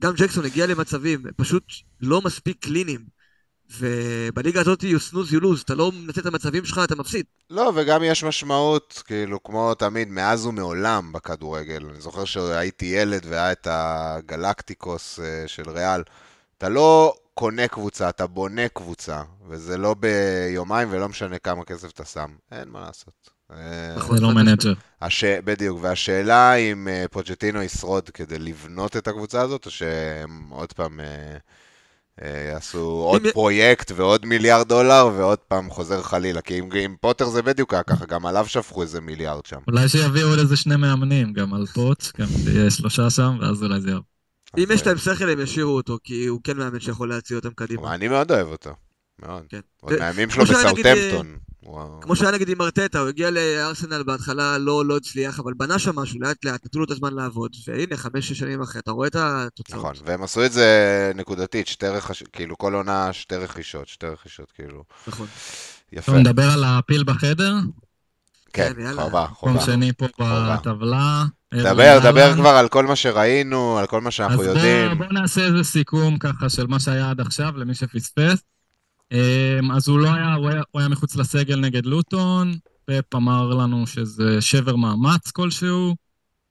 [0.03, 1.65] גם ג'קסון הגיע למצבים, פשוט
[2.01, 3.14] לא מספיק קליניים.
[3.71, 7.25] ובליגה הזאת, you snooze you lose, אתה לא מנצל את המצבים שלך, אתה מפסיד.
[7.51, 11.87] לא, וגם יש משמעות, כאילו, כמו תמיד, מאז ומעולם בכדורגל.
[11.91, 16.03] אני זוכר שהייתי ילד והיה את הגלקטיקוס אה, של ריאל.
[16.59, 22.05] אתה לא קונה קבוצה, אתה בונה קבוצה, וזה לא ביומיים ולא משנה כמה כסף אתה
[22.05, 22.31] שם.
[22.53, 23.31] אין מה לעשות.
[23.51, 24.17] אה.
[24.17, 24.73] זה לא מנג'ר.
[25.23, 31.01] בדיוק, והשאלה אם אה, פוג'טינו ישרוד כדי לבנות את הקבוצה הזאת, או שהם עוד פעם
[32.23, 36.41] יעשו עוד אם- פרויקט ועוד מיליארד דולר, ועוד פעם חוזר חלילה.
[36.41, 39.59] כי עם, עם פוטר זה בדיוק היה ככה, גם עליו שפכו איזה מיליארד שם.
[39.69, 43.81] אולי שיביאו עוד איזה שני מאמנים, גם על פוטש, גם שיהיה שלושה שם, ואז אולי
[43.81, 44.05] זה יעבור.
[44.59, 47.89] אם יש להם שכל, הם ישאירו אותו, כי הוא כן מאמן שיכול להציע אותם קדימה.
[47.89, 48.71] אה, אני מאוד אוהב אותו,
[49.23, 49.43] מאוד.
[49.49, 49.61] כן.
[49.81, 51.37] עוד ו- מהימים שלו נגיד, בסאוטהמפטון.
[51.67, 52.01] וואו.
[52.01, 55.97] כמו שהיה נגיד עם ארטטה, הוא הגיע לארסנל בהתחלה, לא, לא הצליח, אבל בנה שם
[55.97, 59.17] משהו, לאט לאט, נתנו לו את הזמן לעבוד, והנה, חמש-שש שנים אחרי, אתה רואה את
[59.17, 59.79] התוצאות.
[59.79, 62.23] נכון, והם עשו את זה נקודתית, שתי רכש...
[62.33, 64.85] כאילו כל עונה שתי רכישות, שתי רכישות, כאילו.
[65.07, 65.27] נכון.
[65.93, 66.13] יפה.
[66.13, 67.55] טוב, נדבר על הפיל בחדר,
[68.53, 69.03] כן, כן, יאללה.
[69.03, 69.65] חובה, מקום חובה.
[69.65, 70.57] שני פה חובה.
[70.57, 71.25] בטבלה.
[71.55, 72.35] דבר, דבר.
[72.35, 74.99] כבר על כל מה שראינו, על כל מה שאנחנו אז יודעים.
[74.99, 78.43] בוא, בוא נעשה איזה סיכום ככה של מה שהיה עד עכשיו, למי שפספס.
[79.13, 83.49] אמ, אז הוא לא היה, הוא היה, הוא היה מחוץ לסגל נגד לוטון, פפ אמר
[83.55, 85.95] לנו שזה שבר מאמץ כלשהו.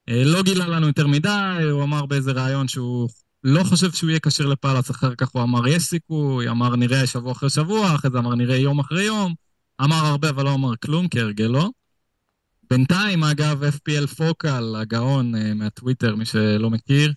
[0.09, 3.09] אה, לא גילה לנו יותר מדי, הוא אמר באיזה ראיון שהוא
[3.43, 7.31] לא חושב שהוא יהיה כשיר לפאלאס, אחר כך הוא אמר יש סיכוי, אמר נראה שבוע
[7.31, 9.33] אחרי שבוע, אחרי זה אמר נראה יום אחרי יום.
[9.81, 11.71] אמר הרבה אבל לא אמר כלום, כהרגלו.
[12.69, 17.13] בינתיים, אגב, FPL פוקל, הגאון אה, מהטוויטר, מי שלא מכיר,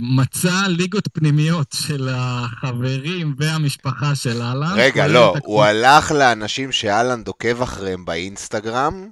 [0.00, 4.72] מצא ליגות פנימיות של החברים והמשפחה של אהלן.
[4.76, 9.08] רגע, לא, הוא הלך לאנשים שאלנד עוקב אחריהם באינסטגרם,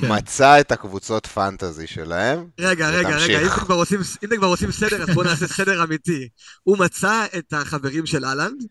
[0.00, 0.12] כן.
[0.12, 2.46] מצא את הקבוצות פנטזי שלהם.
[2.60, 3.40] רגע, רגע, רגע.
[3.40, 6.28] אם אתם כבר עושים- אם אתם כבר עושים סדר, אז בואו נעשה סדר אמיתי.
[6.62, 8.62] הוא מצא את החברים של אהלנד,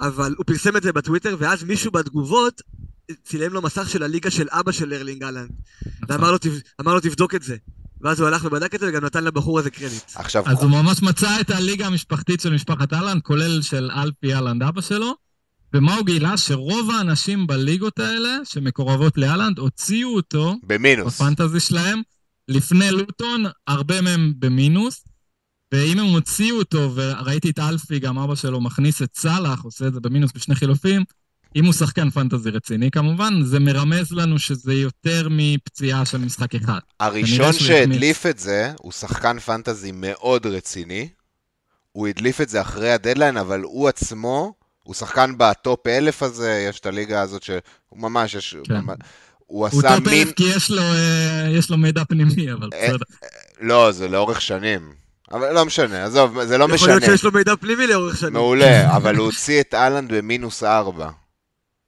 [0.00, 2.62] אבל הוא פרסם את זה בטוויטר, ואז מישהו בתגובות
[3.24, 5.50] צילם לו מסך של הליגה של אבא של ארלינג אהלנד.
[5.86, 6.16] נכון.
[6.16, 7.56] ואמר לו, "תב- אמר לו, תבדוק את זה.
[8.04, 10.02] ואז הוא הלך ובדק את זה, וגם נתן לבחור הזה קרדיט.
[10.14, 14.62] עכשיו, אז הוא ממש מצא את הליגה המשפחתית של משפחת אהלנד, כולל של אלפי אהלנד
[14.62, 15.14] אבא שלו,
[15.74, 16.36] ומה הוא גילה?
[16.36, 21.20] שרוב האנשים בליגות האלה, שמקורבות לאהלנד, הוציאו אותו במינוס.
[21.20, 22.02] בפנטזי שלהם
[22.48, 25.04] לפני לוטון, הרבה מהם במינוס,
[25.72, 29.94] ואם הם הוציאו אותו, וראיתי את אלפי, גם אבא שלו, מכניס את סאלח, עושה את
[29.94, 31.04] זה במינוס בשני חילופים,
[31.56, 36.78] אם הוא שחקן פנטזי רציני כמובן, זה מרמז לנו שזה יותר מפציעה של משחק אחד.
[37.00, 41.08] הראשון שהדליף את זה, הוא שחקן פנטזי מאוד רציני.
[41.92, 46.66] הוא הדליף את זה אחרי הדדליין, אבל הוא עצמו, הוא שחקן ב top אלף הזה,
[46.68, 47.60] יש את הליגה הזאת שהוא
[47.96, 48.56] ממש, יש...
[48.64, 48.74] כן.
[48.74, 48.96] ממש,
[49.46, 50.22] הוא הוא עשה top מין...
[50.22, 53.04] אלף כי יש לו, אה, יש לו מידע פנימי, אבל אה, בסדר.
[53.60, 54.92] לא, זה לאורך שנים.
[55.32, 56.88] אבל לא משנה, עזוב, זה לא יכול משנה.
[56.88, 58.32] להיות שיש לו מידע פנימי לאורך שנים.
[58.32, 61.10] מעולה, אבל הוא הוציא את אהלנד במינוס ארבע.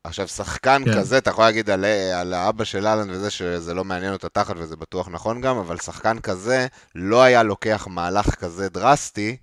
[0.07, 0.95] עכשיו, שחקן כן.
[1.01, 4.55] כזה, אתה יכול להגיד על, על האבא של אהלנד וזה שזה לא מעניין אותו תחת,
[4.59, 9.37] וזה בטוח נכון גם, אבל שחקן כזה לא היה לוקח מהלך כזה דרסטי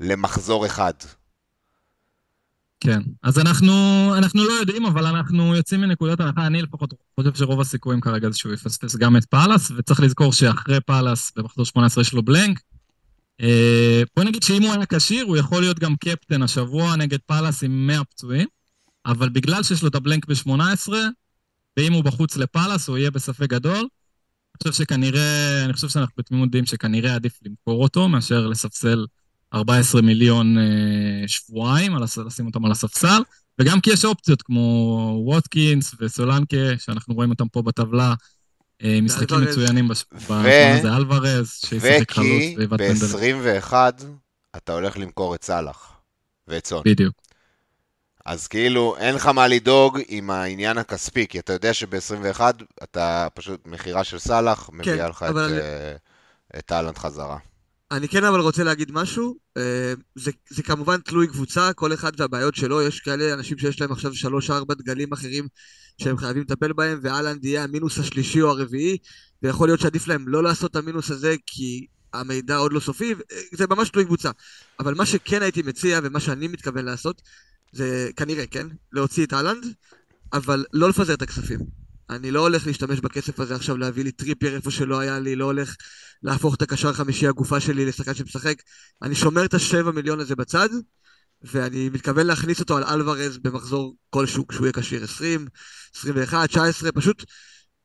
[0.00, 0.92] למחזור אחד.
[2.80, 3.00] כן.
[3.22, 3.72] אז אנחנו,
[4.18, 8.38] אנחנו לא יודעים, אבל אנחנו יוצאים מנקודת הנחה, אני לפחות חושב שרוב הסיכויים כרגע זה
[8.38, 12.60] שהוא יפספס גם את פאלאס, וצריך לזכור שאחרי פאלאס במחזור 18 יש לו blank.
[13.40, 17.64] אה, בוא נגיד שאם הוא היה כשיר, הוא יכול להיות גם קפטן השבוע נגד פאלאס
[17.64, 18.48] עם 100 פצועים,
[19.06, 20.92] אבל בגלל שיש לו את ה blank ב-18,
[21.76, 23.88] ואם הוא בחוץ לפאלאס, הוא יהיה בספק גדול.
[24.62, 29.06] חושב שכנראה, אני חושב שאנחנו בתמימות דעים שכנראה עדיף למכור אותו מאשר לספסל
[29.54, 33.22] 14 מיליון אה, שבועיים, על, לשים אותם על הספסל,
[33.58, 38.14] וגם כי יש אופציות כמו ווטקינס וסולנקה, שאנחנו רואים אותם פה בטבלה,
[38.82, 40.46] אה, משחקים מצוינים בשעון
[40.78, 43.16] הזה, אלוורז, שישחק חלוץ ויבט פנדל.
[43.16, 43.74] וכי ב-21
[44.56, 45.92] אתה הולך למכור את סאלח
[46.48, 46.82] ואת סון.
[46.84, 47.14] בדיוק.
[48.26, 52.40] אז כאילו, אין לך מה לדאוג עם העניין הכספי, כי אתה יודע שב-21
[52.82, 55.58] אתה פשוט מכירה של סאלח, כן, מביאה לך את, אני...
[55.58, 57.38] uh, את טאלנט חזרה.
[57.90, 59.60] אני כן אבל רוצה להגיד משהו, uh,
[60.14, 64.12] זה, זה כמובן תלוי קבוצה, כל אחד והבעיות שלו, יש כאלה אנשים שיש להם עכשיו
[64.48, 65.48] 3-4 דגלים אחרים
[65.98, 68.96] שהם חייבים לטפל בהם, ואלנד יהיה המינוס השלישי או הרביעי,
[69.42, 73.14] ויכול להיות שעדיף להם לא לעשות את המינוס הזה, כי המידע עוד לא סופי,
[73.52, 74.30] זה ממש תלוי קבוצה.
[74.80, 77.22] אבל מה שכן הייתי מציע, ומה שאני מתכוון לעשות,
[77.72, 78.66] זה כנראה, כן?
[78.92, 79.66] להוציא את אהלנד,
[80.32, 81.58] אבל לא לפזר את הכספים.
[82.10, 85.44] אני לא הולך להשתמש בכסף הזה עכשיו להביא לי טריפייר איפה שלא היה לי, לא
[85.44, 85.76] הולך
[86.22, 88.62] להפוך את הקשר החמישי הגופה שלי לשחקן שמשחק.
[89.02, 90.68] אני שומר את השבע מיליון הזה בצד,
[91.42, 95.46] ואני מתכוון להכניס אותו על אלוורז במחזור כלשהו, כשהוא יהיה כשיר 20,
[95.96, 97.24] 21, 19, פשוט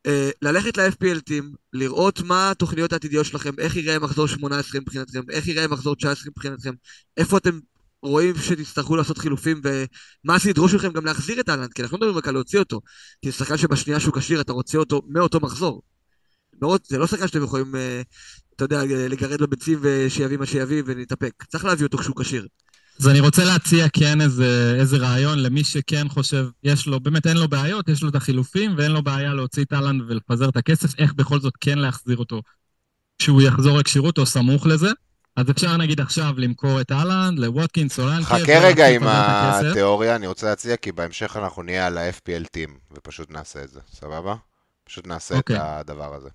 [0.06, 5.48] אה, ללכת ל-FPL Team, לראות מה התוכניות העתידיות שלכם, איך ייראה מחזור 18 מבחינתכם, איך
[5.48, 6.74] ייראה מחזור 19 מבחינתכם,
[7.18, 7.60] איפה אתם
[8.04, 12.02] רואים שתצטרכו לעשות חילופים, ומה זה ידרוש מכם גם להחזיר את אהלנד, כי אנחנו לא
[12.02, 12.82] מדברים רק על להוציא אותו,
[13.22, 15.82] כי זה שחקן שבשנייה שהוא כשיר אתה רוצה אותו מאותו מחזור.
[16.62, 18.02] מאוד, זה לא שחקן שאתם יכולים, אה,
[18.56, 21.44] אתה יודע, לגרד לו ביצים ושיביא מה שיביא ונתאפק.
[21.48, 22.48] צריך להביא אותו כשהוא כשיר.
[23.00, 27.38] אז אני רוצה להציע כן איזה, איזה רעיון למי שכן חושב, יש לו, באמת אין
[27.38, 31.00] לו בעיות, יש לו את החילופים ואין לו בעיה להוציא את אהלנד ולפזר את הכסף,
[31.00, 32.42] איך בכל זאת כן להחזיר אותו
[33.20, 34.92] כשהוא יחזור לכשירות או סמוך לזה.
[35.38, 38.40] אז אפשר נגיד עכשיו למכור את אהלנד לווטקינס, סולנקה.
[38.40, 43.32] חכה רגע עם התיאוריה, אני רוצה להציע, כי בהמשך אנחנו נהיה על ה-FPL Team, ופשוט
[43.32, 44.36] נעשה את זה, סבבה?
[44.84, 45.38] פשוט נעשה okay.
[45.38, 45.58] את אוקיי.
[45.60, 46.30] הדבר הזה.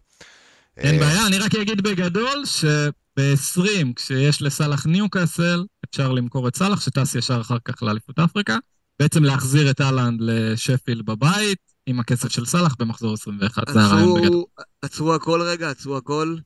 [0.76, 6.80] אין אה, בעיה, אני רק אגיד בגדול שב-20, כשיש לסאלח ניוקאסל, אפשר למכור את סאלח,
[6.80, 8.56] שטס ישר אחר כך לאליפות אפריקה,
[9.00, 14.44] בעצם להחזיר את אהלנד לשפיל בבית, עם הכסף של סאלח במחזור 21, זה הרעיון בגדול.
[14.82, 16.36] עצרו הכל רגע, עצרו הכל.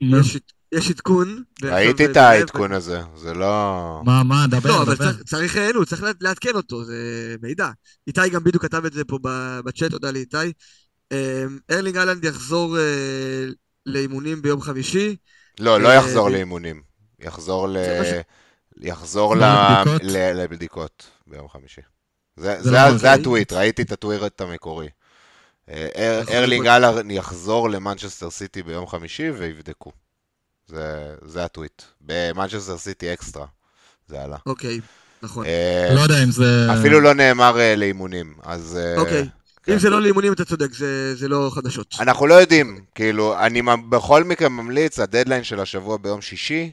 [0.00, 0.36] יש
[0.72, 1.42] יש עדכון.
[1.62, 4.00] ראיתי את העדכון הזה, זה לא...
[4.04, 6.94] מה, מה, דבר, לא, אבל צריך, אין, צריך לעדכן אותו, זה
[7.42, 7.70] מידע.
[8.06, 9.18] איתי גם בדיוק כתב את זה פה
[9.64, 10.52] בצ'אט, תודה לאיתי.
[11.12, 12.82] אמ, ארלינג אהלנד יחזור אה,
[13.86, 15.16] לאימונים ביום חמישי.
[15.60, 16.82] לא, לא אה, יחזור לאימונים.
[17.20, 17.76] יחזור ל...
[18.80, 19.34] יחזור
[20.34, 21.80] לבדיקות ביום חמישי.
[22.36, 22.78] זה לא
[23.08, 24.88] הטוויט, ראיתי את הטוויט המקורי.
[25.68, 29.92] אה, ארלינג אהלנד יחזור למנצ'סטר סיטי ביום חמישי ויבדקו.
[30.70, 31.82] זה, זה הטוויט.
[32.00, 33.46] במנצ'סטר סיטי אקסטרה,
[34.08, 34.36] זה עלה.
[34.46, 34.80] אוקיי,
[35.22, 35.46] נכון.
[35.46, 36.66] אה, לא יודע אם זה...
[36.78, 38.78] אפילו לא נאמר אה, לאימונים, אז...
[38.80, 39.28] אה, אוקיי.
[39.62, 39.72] כן.
[39.72, 41.94] אם זה לא לאימונים, אתה צודק, זה, זה לא חדשות.
[42.00, 46.72] אנחנו לא יודעים, כאילו, אני בכל מקרה ממליץ, הדדליין של השבוע ביום שישי,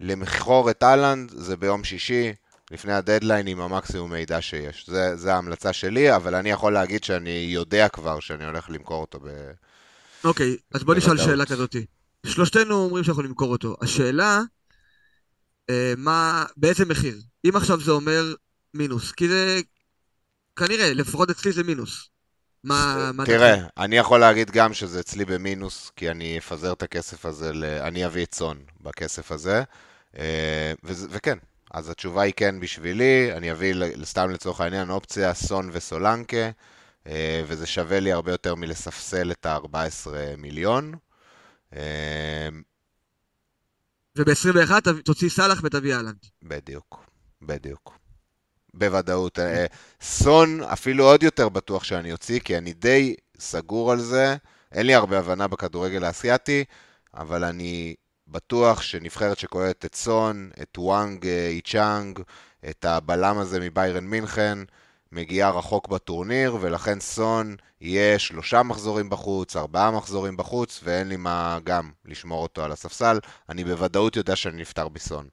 [0.00, 2.32] למכור את אהלנד זה ביום שישי,
[2.70, 4.84] לפני הדדליין עם המקסימום מידע שיש.
[4.88, 9.20] זה, זה ההמלצה שלי, אבל אני יכול להגיד שאני יודע כבר שאני הולך למכור אותו
[9.20, 9.28] ב...
[10.24, 11.84] אוקיי, אז בוא נשאל שאלה כזאתי.
[12.26, 13.76] שלושתנו אומרים שאנחנו נמכור אותו.
[13.80, 14.40] השאלה,
[15.70, 17.20] אה, מה, באיזה מחיר?
[17.44, 18.34] אם עכשיו זה אומר
[18.74, 19.60] מינוס, כי זה,
[20.56, 22.08] כנראה, לפחות אצלי זה מינוס.
[22.64, 23.10] מה...
[23.14, 23.66] מה תראה, דרך?
[23.78, 27.64] אני יכול להגיד גם שזה אצלי במינוס, כי אני אפזר את הכסף הזה, ל...
[27.64, 29.62] אני אביא את צאן בכסף הזה,
[30.18, 30.92] אה, ו...
[31.10, 31.38] וכן,
[31.70, 36.50] אז התשובה היא כן בשבילי, אני אביא סתם לצורך העניין אופציה סון וסולנקה,
[37.06, 40.92] אה, וזה שווה לי הרבה יותר מלספסל את ה-14 מיליון.
[41.74, 42.62] אמ,
[44.16, 44.70] וב-21
[45.04, 46.18] תוציא סאלח ותביא אהלנד.
[46.42, 47.04] בדיוק,
[47.42, 47.98] בדיוק.
[48.74, 49.38] בוודאות.
[49.38, 49.66] אה,
[50.00, 54.36] סון אפילו עוד יותר בטוח שאני אוציא, כי אני די סגור על זה.
[54.72, 56.64] אין לי הרבה הבנה בכדורגל האסייתי,
[57.14, 57.94] אבל אני
[58.28, 62.20] בטוח שנבחרת שכוללת את סון, את וואנג אה, איצ'אנג,
[62.70, 64.58] את הבלם הזה מביירן מינכן,
[65.14, 71.58] מגיעה רחוק בטורניר, ולכן סון יהיה שלושה מחזורים בחוץ, ארבעה מחזורים בחוץ, ואין לי מה
[71.64, 73.18] גם לשמור אותו על הספסל.
[73.48, 75.28] אני בוודאות יודע שאני נפטר בסון.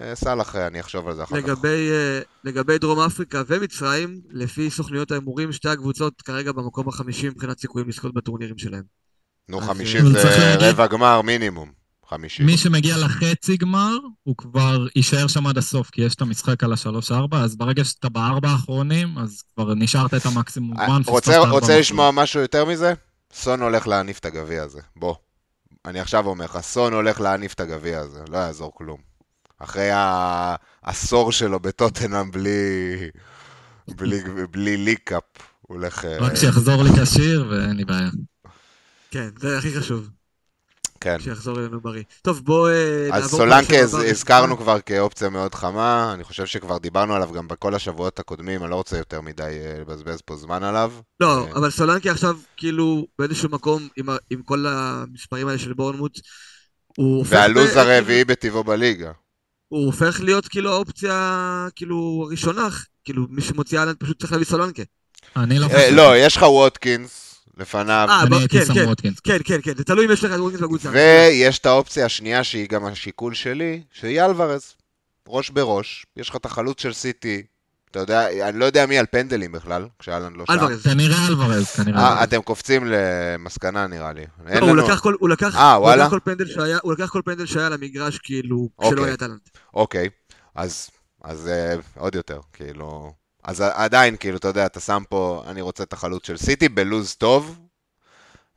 [0.00, 1.88] אה, סאלח, אה, אני אחשוב על זה אחר לגבי,
[2.22, 2.44] כך.
[2.44, 8.14] לגבי דרום אפריקה ומצרים, לפי סוכניות ההימורים, שתי הקבוצות כרגע במקום החמישי מבחינת סיכויים לזכות
[8.14, 8.82] בטורנירים שלהם.
[9.48, 11.83] נו, חמישי זה רבע גמר מינימום.
[12.08, 12.42] חמישי.
[12.42, 16.72] מי שמגיע לחצי גמר, הוא כבר יישאר שם עד הסוף, כי יש את המשחק על
[16.72, 21.02] השלוש-ארבע, אז ברגע שאתה בארבע האחרונים, אז כבר נשארת את המקסימום זמן.
[21.06, 22.94] רוצה, רוצה לשמוע משהו יותר מזה?
[23.32, 25.14] סון הולך להניף את הגביע הזה, בוא.
[25.84, 28.98] אני עכשיו אומר לך, סון הולך להניף את הגביע הזה, לא יעזור כלום.
[29.58, 32.96] אחרי העשור שלו בטוטנאם בלי,
[33.88, 34.20] בלי,
[34.50, 35.22] בלי ליקאפ,
[35.60, 36.04] הוא הולך...
[36.20, 38.10] רק שיחזור לי כשיר ואין לי בעיה.
[39.10, 40.08] כן, זה הכי חשוב,
[41.04, 41.20] כן.
[41.20, 42.02] שיחזור אלינו בריא.
[42.22, 43.38] טוב, בוא אה, אז נעבור...
[43.38, 44.10] סולנקה לשלב הז-.
[44.10, 48.70] הזכרנו כבר כאופציה מאוד חמה, אני חושב שכבר דיברנו עליו גם בכל השבועות הקודמים, אני
[48.70, 50.92] לא רוצה יותר מדי אה, לבזבז פה זמן עליו.
[51.20, 56.20] לא, אה, אבל סולנקה עכשיו, כאילו, באיזשהו מקום, עם עם כל המספרים האלה של בורנמוט,
[56.96, 57.32] הוא הופך...
[57.32, 59.12] והלוז ב- הרביעי בטבעו בליגה.
[59.68, 62.68] הוא הופך להיות כאילו האופציה, כאילו, הראשונה,
[63.04, 64.82] כאילו, מי שמוציא אהלנד פשוט צריך להביא סולנקה.
[65.36, 65.90] אני לא חושב.
[65.92, 67.23] לא, יש לך ווטקינס
[67.58, 68.84] לפניו, אה, אני בוא- הייתי כן, שם כן.
[68.88, 69.20] ווטקינס.
[69.20, 70.90] כן, כן, כן, זה תלוי אם יש לך את וורקינס בקבוצה.
[70.92, 74.74] ויש את האופציה השנייה שהיא גם השיקול שלי, שהיא אלוורז.
[75.28, 77.42] ראש בראש, יש לך את החלוץ של סיטי,
[77.90, 80.52] אתה יודע, אני לא יודע מי על פנדלים בכלל, כשאלן לא שם.
[80.52, 80.82] אלוורז.
[80.82, 82.00] כנראה אלוורז, כנראה.
[82.00, 82.24] אה.
[82.24, 84.24] אתם קופצים למסקנה נראה לי.
[84.44, 84.82] לא, אין הוא לנו...
[84.86, 86.02] לקח כל- הוא לקח אה, הוא וואלה?
[86.02, 88.90] לקח כל פנדל שהיה- הוא לקח כל פנדל שהיה למגרש, כאילו, אוקיי.
[88.92, 89.48] כשלא היה טאלנט.
[89.74, 90.08] אוקיי,
[90.54, 90.90] אז,
[91.24, 93.12] אז אה, עוד יותר, כאילו...
[93.44, 97.14] אז עדיין, כאילו, אתה יודע, אתה שם פה, אני רוצה את החלוץ של סיטי בלוז
[97.14, 97.58] טוב,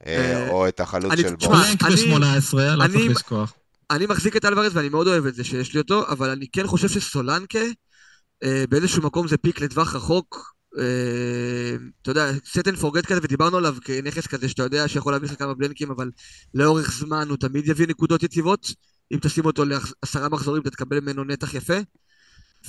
[0.05, 1.35] אה, אה, או את החלוץ של.
[1.35, 3.53] בלנק אני- ב-18, לא אני- צריך לשכוח.
[3.91, 6.67] אני מחזיק את אלוורז ואני מאוד אוהב את זה שיש לי אותו, אבל אני כן
[6.67, 7.59] חושב שסולנקה,
[8.43, 10.57] אה, באיזשהו מקום זה פיק לטווח רחוק.
[12.01, 15.39] אתה יודע, set and forget כזה, ודיברנו עליו כנכס כזה שאתה יודע שיכול להביא לך
[15.39, 16.11] כמה בלנקים, אבל
[16.53, 18.71] לאורך זמן הוא תמיד יביא נקודות יציבות.
[19.13, 21.73] אם תשים אותו לעשרה מחזורים, אתה תקבל ממנו נתח יפה.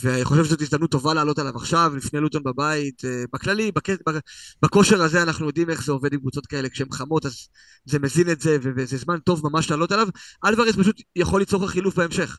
[0.02, 3.04] ואני חושב שזאת הזדמנות טובה לעלות עליו עכשיו, לפני לוטון בבית.
[3.04, 3.72] אה, בכללי,
[4.62, 7.48] בכושר הזה אנחנו יודעים איך זה עובד עם קבוצות כאלה, כשהן חמות אז
[7.84, 10.08] זה מזין את זה, וזה זמן טוב ממש לעלות עליו.
[10.46, 12.38] אלוורז פשוט יכול ליצור לך חילוף בהמשך.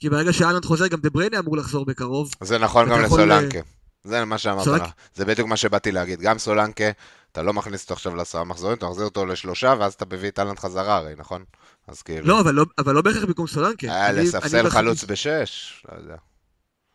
[0.00, 2.30] כי ברגע שאלנד חוזר, גם דה בריינה אמור לחזור בקרוב.
[2.40, 3.58] זה נכון גם לסולנקה.
[4.04, 4.90] זה מה שאמרת סולנקה- לך.
[5.14, 6.20] זה בדיוק מה שבאתי להגיד.
[6.20, 6.84] גם סולנקה,
[7.32, 10.38] אתה לא מכניס אותו עכשיו לעשרה מחזורים, אתה מחזיר אותו לשלושה, ואז אתה מביא את
[10.38, 11.44] אהלנד חזרה הרי, נכון?
[11.88, 12.26] אז כאילו...
[12.26, 13.86] לא, אבל לא, אבל לא בהכרח במקום סולנקה.
[13.86, 16.16] היה אני- אני לספסל חלוץ בשש, לא יודע.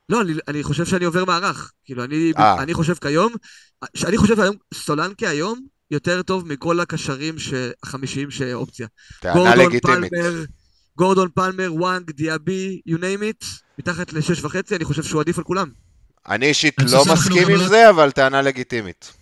[0.09, 1.71] לא, אני, אני חושב שאני עובר מערך.
[1.85, 2.63] כאילו, אני, אה.
[2.63, 3.33] אני חושב כיום,
[4.05, 7.35] אני חושב היום, סולנקה היום יותר טוב מכל הקשרים
[7.83, 8.87] החמישיים שאופציה.
[9.19, 10.11] טענה גורדון, לגיטימית.
[10.11, 10.43] פלמר,
[10.97, 13.45] גורדון, פלמר, וואנג, דיאבי, you name it,
[13.79, 15.69] מתחת לשש וחצי, אני חושב שהוא עדיף על כולם.
[16.27, 19.13] אני אישית לא מסכים עם לא- זה, אבל טענה לגיטימית.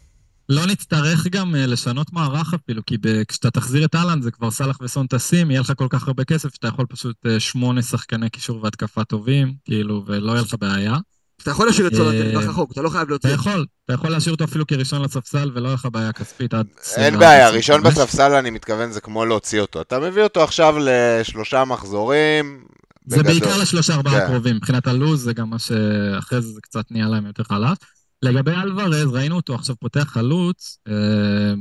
[0.50, 4.78] לא נצטרך גם אה, לשנות מערך אפילו, כי כשאתה תחזיר את אהלנד זה כבר סאלח
[4.82, 8.64] וסון טסים, יהיה לך כל כך הרבה כסף שאתה יכול פשוט אה, שמונה שחקני קישור
[8.64, 10.98] והתקפה טובים, כאילו, ולא יהיה לך בעיה.
[11.42, 13.30] אתה יכול להשאיר את אה, סולנקה לטווח רחוק, אתה לא חייב אתה להוציא.
[13.30, 16.68] יכול, אתה יכול להשאיר אותו אפילו כראשון לספסל ולא יהיה לך בעיה כספית עד...
[16.98, 18.04] אין 24, בעיה, ראשון 25.
[18.04, 19.82] בספסל אני מתכוון זה כמו להוציא אותו.
[19.82, 22.66] אתה מביא אותו עכשיו לשלושה מחזורים.
[23.08, 23.24] זה.
[23.24, 24.26] בעיקר לשלושה ארבעה כן.
[24.26, 27.78] הקרובים, מבחינת הלו"ז זה גם מה שאחרי זה זה קצת נהיה להם יותר חלש.
[28.26, 31.54] לגבי אלוורז, ראינו אותו עכשיו פותח חלוץ, אה,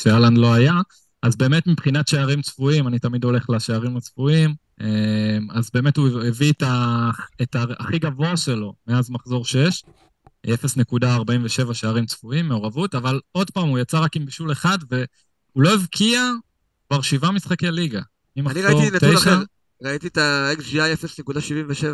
[0.00, 0.74] שאלן לא היה,
[1.22, 6.52] אז באמת מבחינת שערים צפויים, אני תמיד הולך לשערים הצפויים, אה, אז באמת הוא הביא
[6.52, 7.10] את, ה,
[7.42, 9.82] את ה, הכי גבוה שלו מאז מחזור 6,
[10.46, 15.74] 0.47 שערים צפויים, מעורבות, אבל עוד פעם, הוא יצא רק עם בישול אחד, והוא לא
[15.74, 16.30] הבקיע
[16.88, 18.02] כבר שבעה משחקי ליגה.
[18.36, 19.42] אני ראיתי נתון אחר,
[19.82, 21.84] ראיתי את ה-XGI 0.77.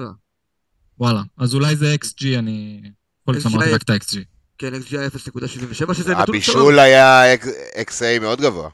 [0.99, 2.91] וואלה, אז אולי זה XG, אני...
[3.23, 3.51] יכול להיות XG.
[3.51, 4.17] שאמרתי רק את ה-XG.
[4.59, 6.35] כן, XGI 0.77, שזה נתון טוב.
[6.35, 7.35] הבישול היה
[7.89, 8.69] XA מאוד גבוה.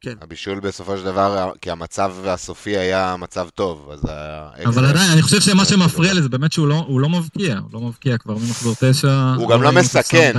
[0.00, 0.14] כן.
[0.20, 4.50] הבישול בסופו של דבר, כי המצב הסופי היה מצב טוב, אז ה...
[4.64, 7.70] אבל עדיין, אני חושב שמה שמפריע כאילו- לי זה באמת שהוא לא, לא מבקיע, הוא
[7.72, 9.34] לא מבקיע כבר ממחזור תשע.
[9.36, 10.32] הוא גם לא ראינו שהוא מסכן.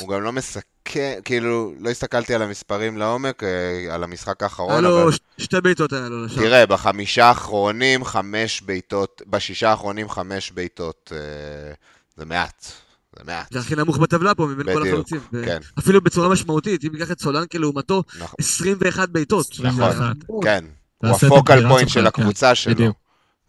[0.00, 4.84] הוא גם לא מסכן, כאילו, לא הסתכלתי על המספרים לעומק, אה, על המשחק היה האחרון,
[4.84, 6.36] אבל שתי בעיטות היה לו לשם.
[6.36, 11.72] תראה, בחמישה האחרונים חמש בעיטות, בשישה האחרונים חמש בעיטות, אה,
[12.16, 12.66] זה מעט,
[13.18, 13.52] זה מעט.
[13.52, 15.20] זה הכי נמוך בטבלה פה מבין כל החלוצים.
[15.44, 19.46] כן, אפילו בצורה משמעותית, אם ניקח את סולנקה לעומתו, נכון, 21 בעיטות.
[19.52, 19.96] 21.
[19.96, 20.14] זה המון.
[20.44, 20.64] כן.
[20.98, 22.74] הוא ה focal point של כן, הקבוצה שלו.
[22.74, 22.96] בדיוק.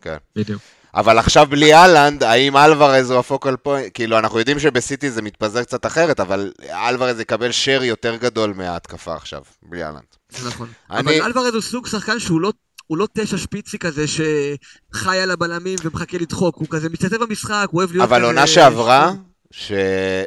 [0.01, 0.17] כן.
[0.35, 0.61] בדיוק.
[0.95, 3.91] אבל עכשיו בלי אהלנד, האם אלוורז הוא ה focal point?
[3.93, 9.15] כאילו, אנחנו יודעים שבסיטי זה מתפזר קצת אחרת, אבל אלוורז יקבל share יותר גדול מההתקפה
[9.15, 10.03] עכשיו, בלי אהלנד.
[10.47, 10.67] נכון.
[10.91, 12.51] אני- אבל אלוורז הוא סוג שחקן שהוא לא...
[12.87, 17.79] הוא לא תשע שפיצי כזה שחי על הבלמים ומחכה לדחוק, הוא כזה משתתף במשחק, הוא
[17.79, 18.03] אוהב להיות.
[18.09, 19.13] אבל עונה שעברה,
[19.51, 19.71] ש...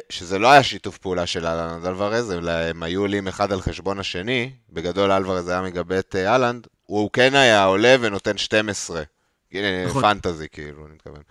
[0.09, 3.99] שזה לא היה שיתוף פעולה של אהלנד אלוורז, אלא הם היו עולים אחד על חשבון
[3.99, 9.03] השני, בגדול אלוורז היה מגבה את אה, אהלנד, הוא כן היה עולה ונותן 12.
[9.53, 10.01] הנה, נכון.
[10.01, 11.21] פנטזי, כאילו, אני מתכוון.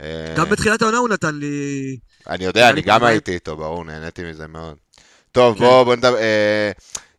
[0.00, 1.96] אה, גם בתחילת העונה הוא נתן לי...
[2.28, 3.04] אני יודע, אני לי גם.
[3.04, 4.76] הייתי איתו, ברור, נהניתי מזה מאוד.
[5.32, 5.64] טוב, כן.
[5.64, 6.70] בוא, בוא נדבר, אה,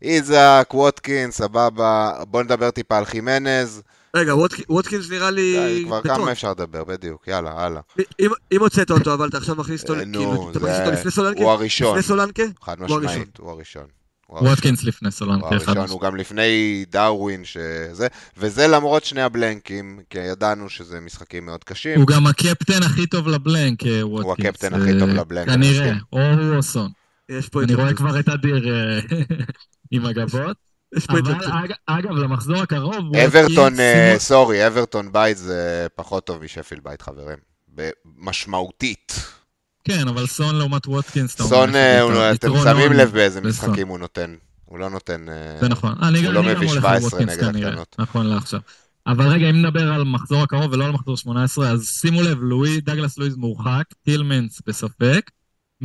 [0.02, 3.82] איזק, ווטקינס, סבבה, בוא נדבר טיפה על חימנז.
[4.16, 5.82] רגע, ווטק- ווטקינס נראה לי...
[5.86, 6.02] כבר.
[6.04, 7.82] כמה אפשר לדבר, בדיוק, יאללה, הלאה.
[8.20, 9.94] אם- אם הוצאת אותו, אבל אתה עכשיו מכניס אותו...
[9.96, 11.42] אה, כאילו, אתה מכניס אותו לפני סולנקה?
[11.44, 12.44] הוא הראשון, לפני סולנקה?
[12.62, 13.00] חד הוא.
[13.00, 13.84] משמעית, הוא הראשון.
[14.28, 14.40] הוא.
[14.50, 20.00] ווטקינס לפני הוא סולנקה, אחד הראשון, הוא גם לפני דרווין, שזה, וזה למרות שני הבלנקים,
[20.10, 22.00] כי ידענו שזה משחקים מאוד קשים.
[22.00, 24.48] הוא גם הקפטן הכי טוב ל blank, אה, ווטקינס.
[24.50, 25.94] הקפטן הכי טוב אה, ל blank, אני כנראה.
[26.14, 26.90] או הוא או סון.
[27.30, 27.94] יש פה אני רואה.
[27.94, 29.00] כבר את אדיר אה,
[29.92, 30.58] עם הגבות.
[31.10, 31.22] אבל
[31.86, 33.16] אגב, למחזור הקרוב...
[33.16, 37.38] אברטון, אה, סורי, אברטון בית זה פחות טוב משפיל בית, חברים.
[38.18, 39.14] משמעותית.
[39.84, 43.42] כן, אבל סון לעומת ווטקינס, אתה סון, אה, אתם שמים לב באיזה.
[43.42, 44.36] משחקים הוא נותן.
[44.66, 45.30] הוא לא נותן...
[45.30, 45.96] אה, זה נכון.
[46.02, 47.96] אני הוא גם לא מביא הולך 17 על ווטקינס נגד כנראה, הקטנות.
[48.00, 48.60] נכון לעכשיו.
[49.08, 52.82] אבל רגע, אם נדבר על מחזור הקרוב ולא על מחזור 18, אז שימו לב, לואי,
[52.82, 55.32] דגלס לואיז מורחק, טילמנס בספק,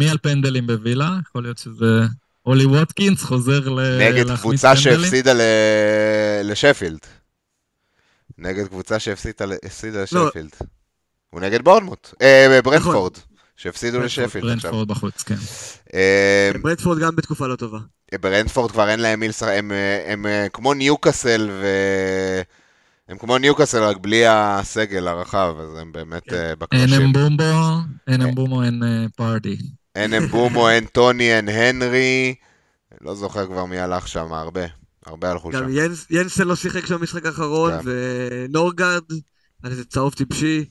[0.00, 1.10] מי על פנדלים בווילה?
[1.28, 2.00] יכול להיות שזה...
[2.46, 3.98] אולי ווטקינס חוזר ל...
[3.98, 5.00] נגד קבוצה פנדלים?
[5.00, 6.98] שהפסידה ל- לשפילד.
[8.38, 9.44] נגד קבוצה שהפסידה
[10.12, 10.26] לא.
[10.26, 10.50] לשפילד.
[11.30, 12.14] הוא נגד בורנמוט.
[12.22, 13.12] אה, ברנטפורד.
[13.56, 14.70] שהפסידו ברנטפורד, לשפילד עכשיו.
[14.70, 15.34] ברנטפורד בחוץ, כן.
[15.94, 17.78] אה, ברנטפורד גם בתקופה לא טובה.
[18.20, 21.66] ברנטפורד כבר אין להם מי לשחק, הם, אה, הם אה, כמו ניוקאסל ו...
[23.08, 26.36] הם כמו ניוקאסל רק בלי הסגל הרחב, אז הם באמת כן.
[26.36, 27.02] אה, אין בקרשים.
[27.02, 27.78] אמבומו,
[28.08, 29.56] אין אמבומו, אין אה, פארטי.
[29.96, 32.34] אין אמבומו, אין טוני, אין הנרי.
[33.00, 34.60] לא זוכר כבר מי הלך שם, הרבה.
[35.06, 35.58] הרבה הלכו שם.
[35.58, 37.88] גם ינס- ינסן לא שיחק שם במשחק האחרון, כן.
[38.48, 39.02] ונורגרד,
[39.62, 40.64] על איזה צהוב טיפשי.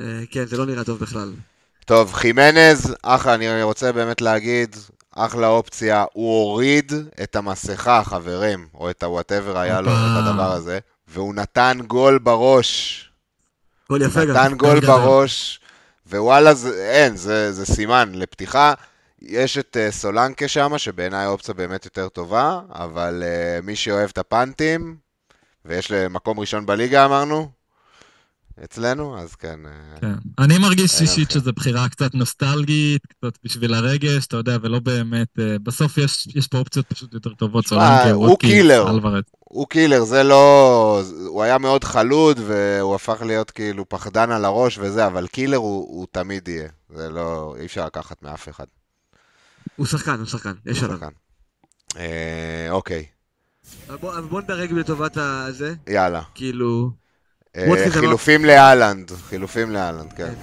[0.00, 1.32] אה, כן, זה לא נראה טוב בכלל.
[1.84, 4.76] טוב, חימנז, אחלה, אני רוצה באמת להגיד,
[5.16, 9.90] אחלה אופציה, הוא הוריד את המסכה, חברים, או את ה-whatever היה לו.
[9.90, 10.78] את הדבר הזה,
[11.08, 12.98] והוא נתן גול בראש.
[13.88, 14.30] גול יפה גם.
[14.30, 14.80] נתן גול.
[14.80, 15.60] בראש,
[16.14, 18.74] ווואלה, זה, אין, זה, זה סימן לפתיחה.
[19.22, 24.18] יש את uh, סולנקה שם, שבעיניי אופציה באמת יותר טובה, אבל uh, מי שאוהב את
[24.18, 24.96] הפאנטים,
[25.64, 27.50] ויש למקום ראשון בליגה אמרנו,
[28.64, 29.58] אצלנו, אז כן.
[29.64, 30.14] uh, כן.
[30.38, 31.30] אני מרגיש אישית.
[31.30, 35.28] שזו בחירה קצת נוסטלגית, קצת בשביל הרגש, אתה יודע, ולא באמת...
[35.38, 38.86] אה, בסוף יש יש פה אופציות פשוט יותר טובות, סולנקה, הוא קילר.
[39.52, 41.02] הוא קילר, זה לא...
[41.26, 45.98] הוא היה מאוד חלוד, והוא הפך להיות כאילו פחדן על הראש וזה, אבל קילר הוא,
[45.98, 46.68] הוא תמיד יהיה.
[46.90, 47.54] זה לא...
[47.58, 48.64] אי אפשר לקחת מאף אחד.
[49.76, 50.98] הוא שחקן, הוא שחקן, יש הוא עליו.
[50.98, 51.12] שחקן.
[51.96, 53.06] אה, אוקיי,
[54.00, 56.22] בוא בוא נדרג לטובת הזה, יאללה.
[56.34, 56.90] כאילו...
[57.56, 60.34] אה, חליפים להאלנד, חליפים להאלנד, כן.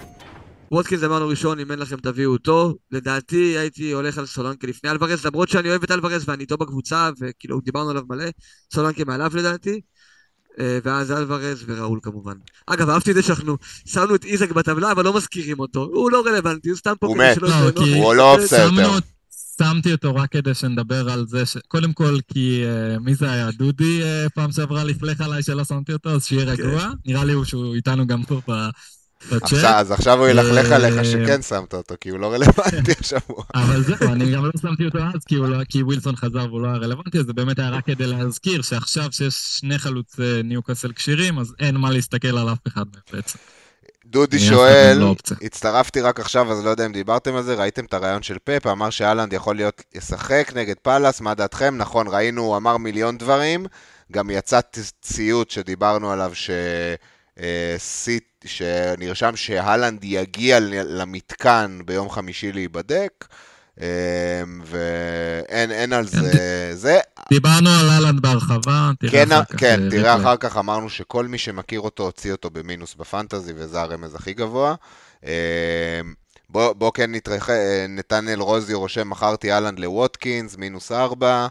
[0.71, 2.75] ווטקינס אמרנו ראשון, אם אין לכם תביאו אותו.
[2.91, 7.09] לדעתי הייתי הולך על סולנקה לפני אלוורז, למרות שאני אוהב את אלוורז ואני איתו בקבוצה,
[7.21, 8.25] וכאילו דיברנו עליו מלא,
[8.73, 9.81] סולנקה מעליו לדעתי.
[10.59, 12.33] אה, ואז אלוורז וראול כמובן.
[12.67, 15.83] אגב, אהבתי את זה שאנחנו שמנו את איזק בטבלה, אבל לא מזכירים אותו.
[15.93, 17.35] הוא לא רלוונטי, הוא סתם פה הוא כדי מת.
[17.35, 18.99] שלא לא, יתנו- כי- הוא לא יותר.
[19.59, 21.57] שמתי אותו רק כדי שנדבר על זה, ש...
[21.67, 23.51] קודם כל כי, אה, מי זה היה?
[23.51, 26.63] דודי אה, פעם שעברה לפלך עליי שלא שמתי אותו, אז שיהיה כן.
[26.63, 26.89] רגוע.
[27.05, 28.41] נראה לי הוא- שהוא איתנו גם פה.
[29.41, 33.43] עכשיו, אז עכשיו הוא ילכלך אה, עליך שכן שמת אותו, כי הוא לא רלוונטי השבוע.
[33.55, 36.67] אבל זהו, אני גם לא שמתי אותו אז, כי, לא, כי ווילסון חזר והוא לא
[36.67, 41.39] היה רלוונטי, אז זה באמת היה רק כדי להזכיר שעכשיו שיש שני חלוצי ניוקאסל כשירים,
[41.39, 43.39] אז אין מה להסתכל על אף אחד מהם בעצם.
[44.05, 45.15] דודי שואל, לא.
[45.41, 48.67] הצטרפתי רק עכשיו, אז לא יודע אם דיברתם על זה, ראיתם את הריאיון של פפ,
[48.67, 51.75] אמר שהאלנד יכול להיות, ישחק נגד פאלאס, מה דעתכם?
[51.77, 53.65] נכון, ראינו, הוא אמר מיליון דברים,
[54.11, 56.49] גם יצא ט- ציוץ שדיברנו עליו, ש...
[57.39, 63.25] אה, סיט, שנרשם שהאלנד יגיע למתקן ביום חמישי להיבדק,
[63.81, 63.87] אה,
[64.65, 69.59] ואין אין על זה, זה, דיברנו על אהלנד בהרחבה, תראה כן, אחר כך.
[69.59, 70.15] כן, אה, תראה.
[70.15, 74.75] אחר כך אמרנו שכל מי שמכיר אותו הוציא אותו במינוס בפנטזי, וזה הרמז הכי גבוה.
[75.25, 75.31] אה,
[76.49, 77.53] בוא, בוא כן נתרחב,
[77.89, 81.47] נתנאל רוזי רושם, מכרתי אהלנד לווטקינס, מינוס ארבע, אה,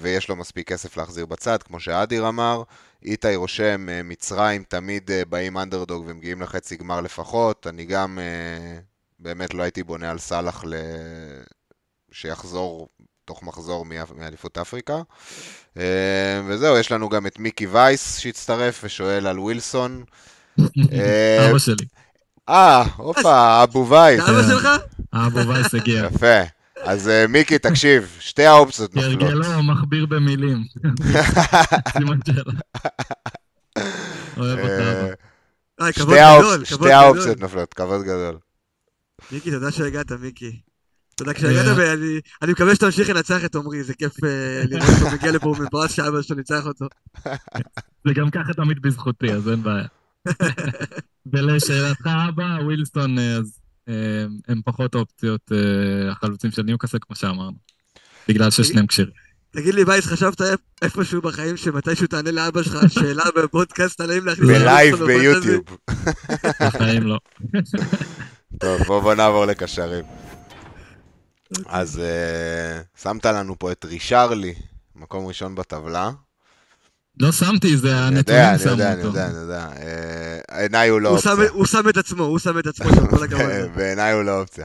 [0.00, 2.62] ויש לו מספיק כסף להחזיר בצד, כמו שאדיר אמר.
[3.04, 7.66] איתי רושם, אה, מצרים תמיד אה, באים אנדרדוג ומגיעים לחצי גמר לפחות.
[7.66, 8.78] אני גם אה,
[9.18, 10.74] באמת לא הייתי בונה על סאלח ל...
[12.12, 12.88] שיחזור
[13.24, 13.86] תוך מחזור
[14.16, 15.02] מאליפות אפריקה.
[15.76, 20.04] אה, וזהו, יש לנו גם את מיקי וייס שהצטרף ושואל על ווילסון.
[20.92, 21.86] אה, אבא שלי,
[22.48, 24.20] אה, הופה, אבו וייס.
[24.20, 24.42] אבא.
[24.42, 24.68] שלך?
[25.14, 26.08] אבו וייס הגיע.
[26.14, 26.61] יפה.
[26.84, 29.20] אז אה, מיקי, תקשיב, שתי האופציות נופלות.
[29.20, 30.64] כהרגלו, מכביר במילים.
[31.92, 32.42] סימן שאלה.
[34.36, 35.06] אוהב אותה.
[35.80, 36.16] אה, אה, כבוד
[36.64, 37.40] שתי גדול, האופציות- שתי.
[37.42, 38.38] נופלות, כבוד גדול.
[39.32, 40.60] מיקי, תודה שהגעת, מיקי.
[41.16, 41.66] תודה כשהגעת.
[41.76, 44.12] ואני אני מקווה שתמשיך לנצח את עמרי, זה כיף
[44.68, 46.86] לראות אותו מגיע לפה מפרס שאבא שלו ניצח אותו.
[48.06, 49.86] זה גם ככה תמיד בזכותי, אז אין בעיה.
[51.32, 53.58] ולשאלתך אבא, ווילסון, אז
[54.48, 57.56] הם פחות אופציות אה, החלוצים של ניוקאסל, כמו שאמרנו.
[58.28, 59.12] בגלל ששניהם כשירים.
[59.50, 64.26] תגיד לי, וייס, חשבת איפ- איפשהו בחיים שמתישהו תענה לאבא שלך שאלה בפודקאסט על האם
[64.26, 64.48] להכניס...
[64.48, 65.04] בלייב?
[65.04, 65.64] ביוטיוב.
[66.60, 67.18] בחיים לא.
[68.60, 70.04] טוב, בוא בוא נעבור לקשרים.
[71.66, 74.54] אז אה, שמת לנו פה את רישרלי,
[74.96, 76.10] מקום ראשון בטבלה.
[77.20, 79.08] לא שמתי, זה אני הנתונים יודע, אני שמו יודע, אני אותו.
[79.08, 79.68] יודע, אני יודע.
[79.76, 81.32] אה, בעיניי הוא לא אופציה.
[81.52, 83.42] הוא שם את עצמו, הוא שם את עצמו שם, כל הכבוד.
[83.76, 84.64] בעיניי הוא לא אופציה.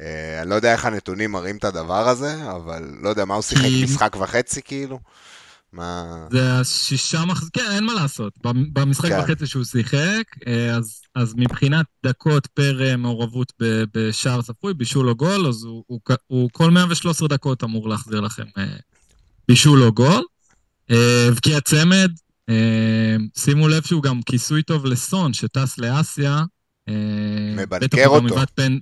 [0.00, 3.42] אה, אני לא יודע איך הנתונים מראים את הדבר הזה, אבל לא יודע, מה הוא
[3.42, 4.98] שיחק משחק וחצי כאילו?
[5.72, 6.04] מה...
[6.32, 7.48] זה השישה מחז...
[7.52, 8.32] כן, אין מה לעשות.
[8.44, 9.20] במ- במשחק כן.
[9.24, 15.14] וחצי שהוא שיחק, אה, אז, אז מבחינת דקות פר מעורבות ב- בשער צפוי, בישול או
[15.16, 18.44] גול, אז הוא, הוא, הוא כל 113 דקות אמור להחזיר לכם
[19.48, 20.22] בישול או גול.
[20.90, 22.10] אה, הבקיע צמד,
[22.48, 26.44] אה, שימו לב שהוא גם כיסוי טוב לסון, שטס לאסיה.
[26.88, 28.34] אה, מבנקר אותו.
[28.54, 28.78] פנ...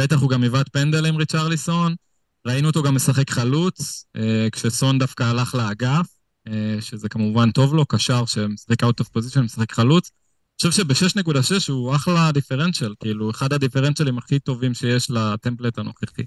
[0.00, 1.94] בטח הוא גם היווט פנדל עם ריצ'רליסון.
[2.46, 6.06] ראינו אותו גם משחק חלוץ, אה, כשסון דווקא הלך לאגף,
[6.48, 10.10] אה, שזה כמובן טוב לו, קשר שמשחק out of position, משחק חלוץ.
[10.64, 16.22] אני חושב שב-6.6 הוא אחלה דיפרנציאל, כאילו, אחד הדיפרנציאלים הכי טובים שיש לטמפלט הנוכחי.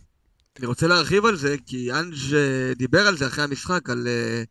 [0.59, 4.43] אני רוצה להרחיב על זה, כי אנג' אה, דיבר על זה אחרי המשחק, על, אה,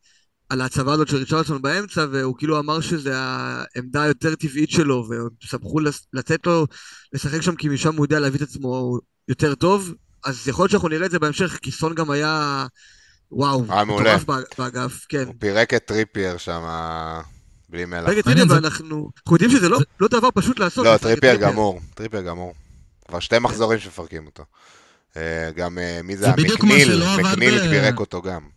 [0.49, 5.29] על ההצבה הזאת של ריצ'רדסון באמצע, והוא כאילו אמר שזה העמדה היותר טבעית שלו, והם
[5.41, 5.81] שמחו
[6.13, 6.67] לתת לו
[7.13, 9.95] לשחק שם, כי משם הוא יודע להביא את עצמו יותר טוב.
[10.25, 12.67] אז יכול להיות שאנחנו נראה את זה בהמשך, כי סון גם היה...
[13.33, 14.17] וואו, היה מעולה.
[14.17, 15.25] מטורף בא- באגף, כן.
[15.27, 16.63] הוא פירק את טריפייר שם,
[17.69, 18.09] בלי מלח.
[18.09, 20.87] רגע, זה- ואנחנו אנחנו יודעים שזה לא לא דבר פשוט לעשות.
[20.87, 22.55] לא, טריפייר גמור, טריפייר גמור.
[23.09, 24.45] כבר שתי מחזורים שמפרקים אותו.
[25.17, 28.54] אה, גם, אה, מי זה מקניל, מקניל פירק אותו גם.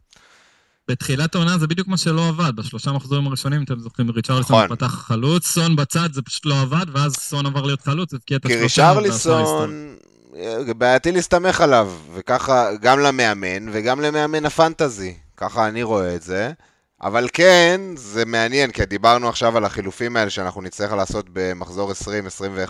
[0.87, 4.75] בתחילת העונה זה בדיוק מה שלא עבד, בשלושה מחזורים הראשונים, אתם זוכרים, ריצ'רליסון נכון.
[4.75, 8.47] פתח חלוץ, סון בצד, זה פשוט לא עבד, ואז סון עבר להיות חלוץ, הבקיע את
[8.47, 8.93] כי השלושה.
[8.95, 9.95] ועשה רישרליסון,
[10.35, 16.51] אה, בעייתי להסתמך עליו, וככה גם למאמן וגם למאמן הפנטזי, ככה אני רואה את זה.
[17.01, 21.91] אבל כן, זה מעניין, כי דיברנו עכשיו על החילופים האלה שאנחנו נצטרך לעשות במחזור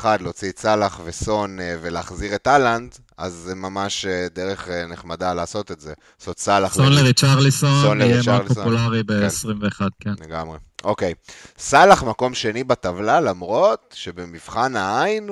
[0.01, 4.85] 20-21, להוציא את סאלח וסון אה, ולהחזיר את אהלנד, אז זה ממש אה, דרך אה,
[4.85, 5.93] נחמדה לעשות את זה.
[6.19, 8.47] לעשות סאלח סון לריצ'רליסון, סון יהיה מאוד.
[8.47, 10.13] פופולרי ב-21, כן.
[10.21, 10.57] לגמרי.
[10.83, 11.13] אוקיי.
[11.57, 15.29] סאלח מקום שני בטבלה, למרות שבמבחן העין,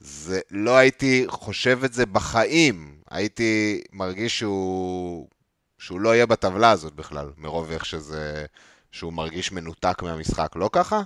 [0.00, 2.94] זה לא הייתי חושב את זה בחיים.
[3.10, 5.28] הייתי מרגיש שהוא,
[5.84, 8.44] שהוא לא יהיה בטבלה הזאת בכלל, מרוב איך שזה,
[8.92, 11.02] שהוא מרגיש מנותק מהמשחק, לא ככה?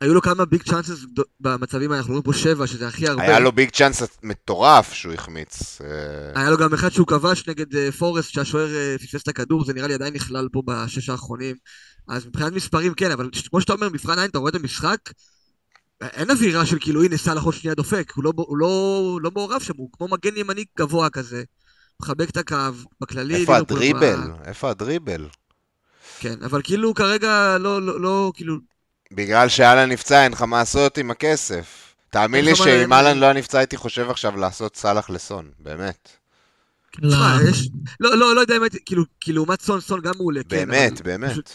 [0.00, 1.04] היו לו כמה ביג צ'אנסס
[1.40, 3.22] במצבים האלה, אנחנו רואים פה שבע, שזה הכי הרבה.
[3.22, 5.80] היה לו ביג צ'אנס מטורף שהוא החמיץ.
[5.80, 9.64] אה, היה לו גם אחד שהוא כבש נגד אה, פורסט, שהשוער אה, פספס את הכדור,
[9.64, 11.56] זה נראה לי עדיין נכלל פה בשש האחרונים.
[12.08, 14.98] אז מבחינת מספרים כן, אבל כמו שאתה אומר, מבחן עין, אתה רואה את המשחק,
[16.02, 19.62] אין אווירה של כאילו, הנה סאלח עוד שנייה דופק, הוא לא, הוא לא, לא מעורב
[19.62, 21.42] שם, הוא כמו מגן ימני גבוה כזה.
[22.02, 22.56] מחבק את הקו,
[23.00, 23.36] בכללי...
[23.40, 24.20] איפה הדריבל?
[24.20, 25.28] ב- איפה הדריבל?
[26.20, 28.54] כן, אבל כאילו כרגע לא, לא, לא, כאילו,
[29.12, 31.94] בגלל שאלן נפצע, אין לך מה לעשות עם הכסף.
[32.10, 36.08] תאמין לי שאם אלן לא היה נפצע, הייתי חושב עכשיו לעשות סאלח לסון, באמת.
[36.96, 37.68] תשמע, לא, יש...
[38.00, 40.48] לא, לא, לא יודע אם הייתי, כאילו, כי לעומת סון, סון גם מעולה, כן.
[40.48, 41.50] באמת, באמת.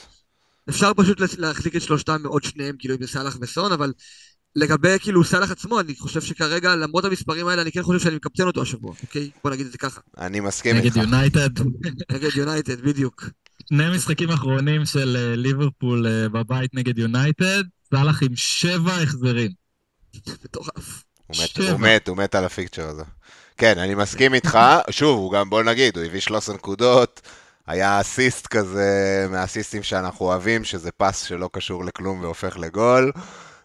[0.69, 3.93] אפשר פשוט להחזיק את שלושתם עוד שניהם, כאילו, אם זה סאלח וסון, אבל
[4.55, 8.43] לגבי כאילו סאלח עצמו, אני חושב שכרגע, למרות המספרים האלה, אני כן חושב שאני מקפטן
[8.43, 9.29] אותו השבוע, אוקיי?
[9.43, 10.01] בוא נגיד את זה ככה.
[10.17, 10.97] אני מסכים נגד איתך.
[10.97, 11.49] יונייטד.
[12.11, 13.25] נגד יונייטד, בדיוק.
[13.69, 19.51] שני משחקים אחרונים של אה, ליברפול אה, בבית נגד יונייטד, סאלח עם שבע החזרים.
[20.43, 21.03] מטורף.
[21.27, 21.71] הוא מת, שבע.
[21.71, 23.03] הוא מת, הוא מת על הפיקצ'ר הזה.
[23.57, 24.59] כן, אני מסכים איתך.
[24.89, 27.21] שוב, הוא גם, בוא נגיד, הוא הביא 13 נקודות.
[27.67, 33.11] היה אסיסט כזה מהאסיסטים שאנחנו אוהבים, שזה פס שלא קשור לכלום והופך לגול.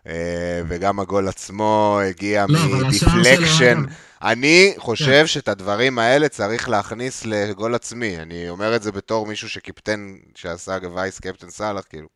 [0.07, 3.79] אה, וגם הגול עצמו הגיע לא, מדיפלקשן.
[3.79, 3.89] אגב,
[4.23, 8.17] אני חושב שאת הדברים האלה צריך להכניס לגול עצמי.
[8.19, 12.09] אני אומר את זה בתור מישהו שקיפטן, שעשה וייס קפטן סאלח, כאילו.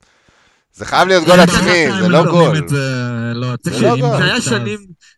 [0.73, 2.59] זה חייב להיות גול עצמי, זה לא נותנים גול.
[2.59, 2.77] את זה
[3.35, 3.49] לא.
[3.81, 4.19] לא.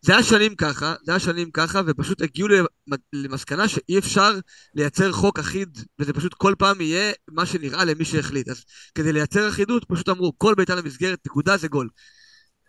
[0.03, 2.67] זה היה שנים, ככה, זה היה שנים ככה, ופשוט הגיעו למ-
[3.13, 4.33] למסקנה שאי אפשר
[4.75, 8.49] לייצר חוק אחיד, וזה פשוט כל פעם יהיה מה שנראה למי שהחליט.
[8.49, 8.65] אז
[8.95, 11.89] כדי לייצר אחידות, פשוט אמרו, כל בעיטה למסגרת, נקודה זה גול.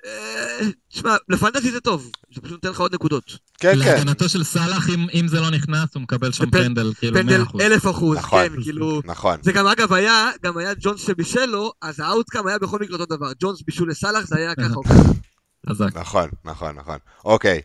[0.05, 3.23] אה, תשמע, לפנטזי זה טוב, זה פשוט נותן לך עוד נקודות.
[3.59, 3.77] כן, כן.
[3.79, 7.61] להגנתו של סאלח, אם- זה לא נכנס, הוא מקבל שם פנדל, כאילו, פנדל 100%.
[7.61, 8.47] אלף אחוז, נכון.
[8.49, 9.01] כן, כאילו...
[9.05, 9.37] נכון.
[9.43, 12.97] זה גם אגב היה, גם היה ג'ונס שבישל לו, אז ה outcome היה בכל מקרה
[12.97, 13.31] אותו דבר.
[13.39, 15.99] ג'ונס בישול לסאלח, זה היה ככה או ככה.
[15.99, 16.97] נכון, נכון, נכון.
[17.25, 17.61] אוקיי,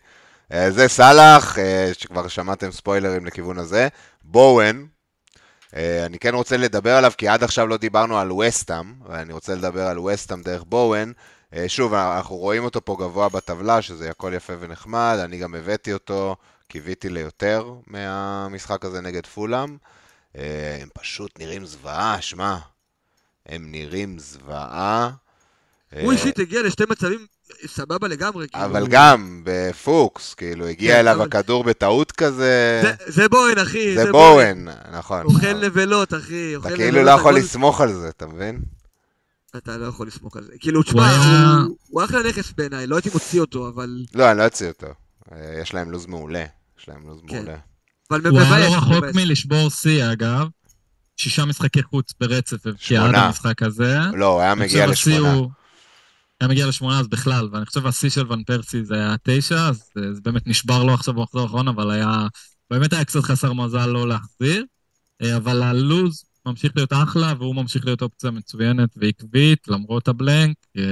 [0.52, 3.88] אה, זה סאלח, אה, שכבר שמעתם ספוילרים לכיוון הזה.
[4.24, 4.84] בואן,
[5.76, 9.54] אה, אני כן רוצה לדבר עליו, כי עד עכשיו לא דיברנו על וסטאם, ואני רוצה
[9.54, 11.12] לדבר על וסטאם דרך בואן.
[11.56, 15.92] אה, שוב, אנחנו רואים אותו פה גבוה בטבלה, שזה הכל יפה ונחמד, אני גם הבאתי
[15.92, 16.36] אותו,
[16.68, 19.76] קיוויתי ליותר מהמשחק הזה נגד פולאם.
[20.36, 22.56] אה, הם פשוט נראים זוועה, שמע.
[23.46, 25.10] הם נראים זוועה.
[26.00, 27.26] הוא אה, אישית הגיע לשתי מצבים
[27.66, 28.48] סבבה לגמרי.
[28.48, 28.64] כאילו.
[28.64, 32.80] אבל גם בפוקס, כאילו, הגיע כן, אליו אבל- הכדור בטעות כזה.
[32.82, 33.26] זה- זה
[33.62, 33.94] אחי.
[33.94, 35.22] זה בואן, נכון.
[35.26, 36.56] אוכל נבלות, אחי.
[36.56, 38.60] אתה כאילו לא יכול הכל- לסמוך על זה, אתה מבין?
[39.56, 40.52] אתה לא יכול לסמוך על זה.
[40.60, 41.16] כאילו, תשמע,
[41.90, 44.04] הוא- אחלה נכס בעיניי, לא הייתי מוציא אותו, אבל...
[44.14, 44.86] לא, אני לא אוציא אותו.
[45.32, 46.44] אה, יש להם לו"ז מעולה.
[46.80, 47.36] יש להם לו"ז כן.
[47.36, 47.56] מעולה.
[48.10, 49.04] אבל הוא היה לא רחוק.
[49.14, 50.46] מלשבור שיא, אגב.
[51.16, 53.14] שישה משחקי חוץ ברצף, הבקיע עד.
[53.14, 53.98] המשחק הזה.
[54.12, 55.32] לא, הוא היה מגיע לשמונה.
[55.32, 55.50] הוא-
[56.40, 59.82] היה מגיע לשמונה אז בכלל, ואני חושב השיא של ון פרסי זה היה תשע, אז
[59.98, 62.26] אה, זה באמת נשבר לו עכשיו במחזור האחרון, אבל היה,
[62.70, 64.64] באמת היה קצת חסר מזל לא להחזיר.
[65.22, 70.56] אה, אבל הלוז ממשיך להיות אחלה, והוא ממשיך להיות אופציה מצוינת ועקבית, למרות הבלנק.
[70.76, 70.82] אה,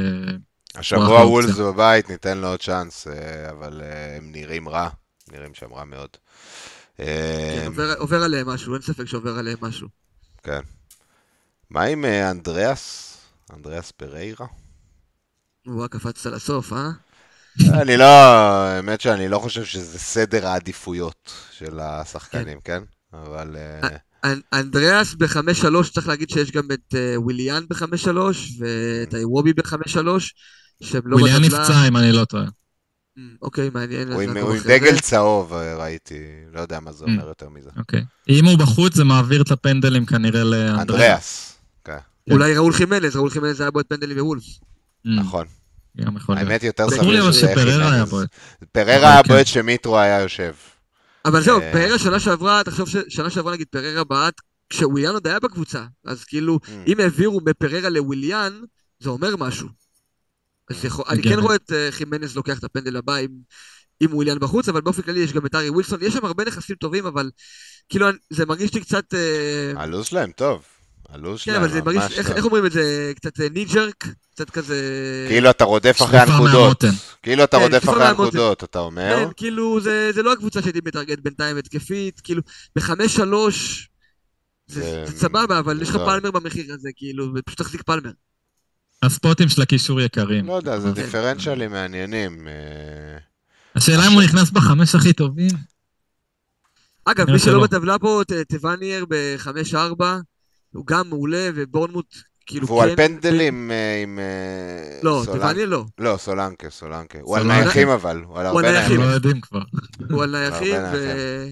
[0.74, 1.56] השבוע וולס.
[1.56, 4.88] בבית, ניתן לו עוד צ'אנס, אה, אבל אה, הם נראים רע,
[5.32, 6.08] נראים שם רע מאוד.
[6.96, 7.04] כן,
[7.66, 9.88] עובר- עובר עליהם משהו, אין ספק שעובר עליהם משהו.
[10.42, 10.60] כן.
[11.70, 13.16] מה עם אנדריאס?
[13.52, 14.46] אנדריאס פריירה?
[15.66, 16.90] וואו, קפצת לסוף, אה?
[17.82, 22.82] אני לא, האמת שאני לא חושב שזה סדר העדיפויות של השחקנים, כן?
[23.12, 23.56] אבל...
[24.24, 28.08] אנ- אנדריאס ב-5-3, צריך להגיד שיש גם את אה, וויליאן ב-5-3,
[28.58, 29.96] ואת איוובי ב-5-3,
[30.82, 31.42] שהם לא וויליאן.
[31.44, 32.44] נפצע, אם אני לא טועה.
[33.18, 34.12] אמ, אוקיי, מעניין.
[34.12, 34.34] הוא עם.
[34.66, 36.18] דגל צהוב, אה, ראיתי,
[36.52, 37.08] לא יודע מה זה Mm.
[37.08, 37.70] אומר יותר מזה.
[37.76, 38.04] אוקיי.
[38.28, 40.80] אם הוא בחוץ, זה מעביר את הפנדלים כנראה לאנדריאס.
[40.80, 41.96] אנדריאס, כן,
[42.30, 44.60] אולי ראול חימנז, ראול חימנז היה בועט פנדלים בוולס.
[45.06, 45.46] Mm, נכון.
[46.28, 47.30] האמת יותר סביר.
[48.72, 49.28] פררה היה כן.
[49.28, 50.52] בועט שמיטרו היה יושב.
[51.24, 51.72] אבל זהו, אה.
[51.72, 54.34] פררה שנה שעברה, תחשוב ששנה שעברה נגיד פררה בעט
[54.70, 56.68] כשוויליאן עוד היה בקבוצה, אז כאילו, Mm.
[56.86, 58.60] אם העבירו מפררה לוויליאן,
[59.00, 59.68] זה אומר משהו.
[60.70, 61.38] אז יכול, אני כן.
[61.38, 63.30] רואה את אה, חימנז לוקח את הפנדל הבא עם,
[64.00, 66.76] עם וויליאן בחוץ, אבל באופן כללי יש גם את ארי ווילסון, יש שם הרבה נכסים
[66.76, 67.30] טובים, אבל
[67.88, 69.14] כאילו זה מרגיש לי קצת...
[69.14, 70.64] אה, הלו"ז שלהם טוב.
[71.14, 72.36] הלו"ז כן, שלהם אבל זה מרגיש, ממש איך, טוב.
[72.36, 73.12] איך אומרים את זה?
[73.16, 74.04] קצת ני-ג'רק?
[74.34, 74.76] קצת כזה...
[75.28, 76.84] כאילו אתה רודף אחרי הנקודות.
[77.22, 78.04] כאילו אתה כן, רודף אחרי.
[78.06, 79.16] הנקודות, אתה אומר?
[79.16, 82.42] כן, כאילו, זה, זה לא הקבוצה שהייתי מטרגט בינתיים התקפית, כאילו,
[82.76, 83.88] בחמש שלוש,
[84.66, 86.04] זה, זה- זה סבבה, אבל יש לך לא.
[86.06, 88.10] פלמר במחיר הזה, כאילו, ופשוט תחזיק פלמר.
[89.02, 90.46] הספוטים של הקישור יקרים.
[90.46, 92.48] לא יודע, זה אבל- דיפרנציאלים מעניינים.
[92.48, 93.18] אה,
[93.74, 95.50] השאלה אם הוא נכנס בחמש הכי טובים.
[97.04, 97.62] אגב, מי שלא.
[97.62, 100.18] בטבלה פה, ט- טבניאר בחמש ארבע,
[100.74, 102.14] הוא גם מעולה, ובורנמוט,
[102.46, 102.96] כאילו, והוא על כן.
[102.96, 105.48] פנדלים אה, עם אה, לא, סולנקה.
[105.48, 107.18] טבניאר לא, לא, סולנקה, סולנקה.
[107.22, 107.42] הוא על.
[107.46, 109.00] נייחים אבל, הוא על על הרבה נייחים.
[109.00, 109.62] לא יודעים כבר.
[110.10, 111.46] הוא על נייחים, ו...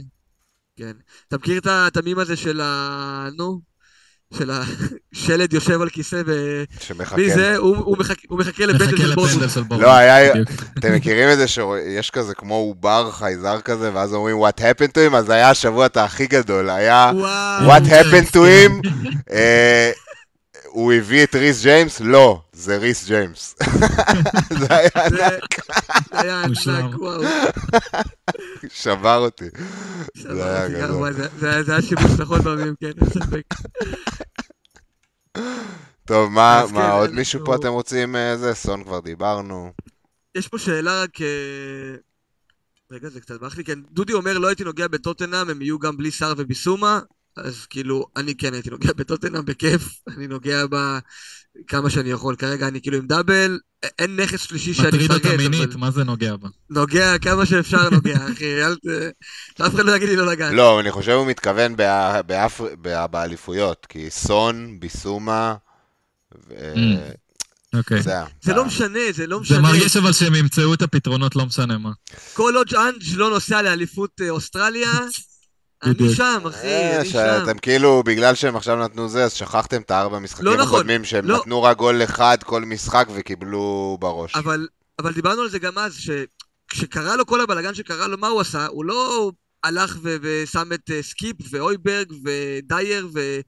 [0.77, 0.93] כן.
[1.29, 3.29] אתה מכיר את ה- את המים הזה של ה...
[3.37, 3.61] נו?
[4.39, 7.17] של השלד יושב על כיסא, ומי שמחכה.
[7.35, 7.57] זה?
[7.57, 8.65] הוא הוא מחכה- הוא מחכה
[9.49, 9.87] של בורנמוט.
[9.87, 10.33] לא, היה...
[10.79, 15.13] אתם מכירים את זה שיש כזה כמו עובר חייזר כזה, ואז אומרים what happened to
[15.13, 15.17] him?
[15.17, 17.13] אז היה השבוע את הכי גדול, היה
[17.67, 18.89] what happened to him?
[20.73, 22.01] אה, הוא הביא את ריס ג'יימס?
[22.01, 23.55] לא, זה ריס ג'יימס.
[24.61, 25.27] זה היה זה זה
[26.21, 26.43] היה.
[26.45, 27.23] ענק, וואו.
[28.69, 29.45] שבר אותי.
[30.15, 31.13] שברתי היה גדול.
[31.13, 33.43] זה- זה זה היה שימוש נכון במים, כן, אין ספק.
[36.05, 38.17] טוב, מה כן, עוד אנחנו- מישהו פה אתם רוצים?
[38.17, 39.73] אה, זה, סון כבר דיברנו.
[40.35, 41.21] יש פה שאלה רק...
[41.21, 41.27] אה,
[42.91, 43.79] רגע, זה קצת ברח לי, כן.
[43.91, 47.01] דודי אומר, לא הייתי נוגע בטוטנאם, הם יהיו גם בלי סער וביסומה,
[47.37, 49.83] אז כאילו, אני כן הייתי נוגע בטוטנאם בכיף,
[50.17, 50.99] אני נוגע בה
[51.67, 52.37] כמה שאני יכול.
[52.37, 53.59] כרגע אני כאילו עם דאבל,
[53.99, 56.49] אין נכס שלישי שאני מטריד אותה מפרגן, מינית, אבל מה זה נוגע בה?
[56.71, 58.79] נוגע כמה שאפשר נוגע, אחי, אל ת...
[59.59, 60.53] שאף אחד לא יגיד לי לא לגעת.
[60.55, 65.55] לא, אני חושב הוא מתכוון בא- באפר- בא- באליפויות, כי סון, ביסומה,
[66.49, 67.77] ו- Mm.
[67.79, 68.03] אוקיי.
[68.03, 68.13] זה
[68.43, 69.61] זה לא משנה, זה לא זה משנה.
[69.61, 71.91] מרגיש אבל שהם ימצאו את הפתרונות, לא משנה מה.
[72.35, 74.91] כל עוד אנג' לא נוסע לאליפות אה, אוסטרליה,
[75.83, 76.15] אני.
[76.15, 77.13] שם, אחי, אה, אני שם.
[77.13, 81.05] שאתם כאילו, בגלל שהם עכשיו נתנו זה, אז שכחתם את הארבע משחקים לא נכון, הקודמים,
[81.05, 81.39] שהם לא.
[81.39, 84.37] נתנו רק גול אחד כל משחק וקיבלו בראש.
[84.37, 84.67] אבל,
[84.99, 88.67] אבל דיברנו על זה גם אז, שכשקרה לו כל הבלאגן שקרה לו, מה הוא עשה?
[88.67, 89.33] הוא לא
[89.65, 93.41] הלך ו- ושם את אה, סקיפ ואויברג ודייר ו...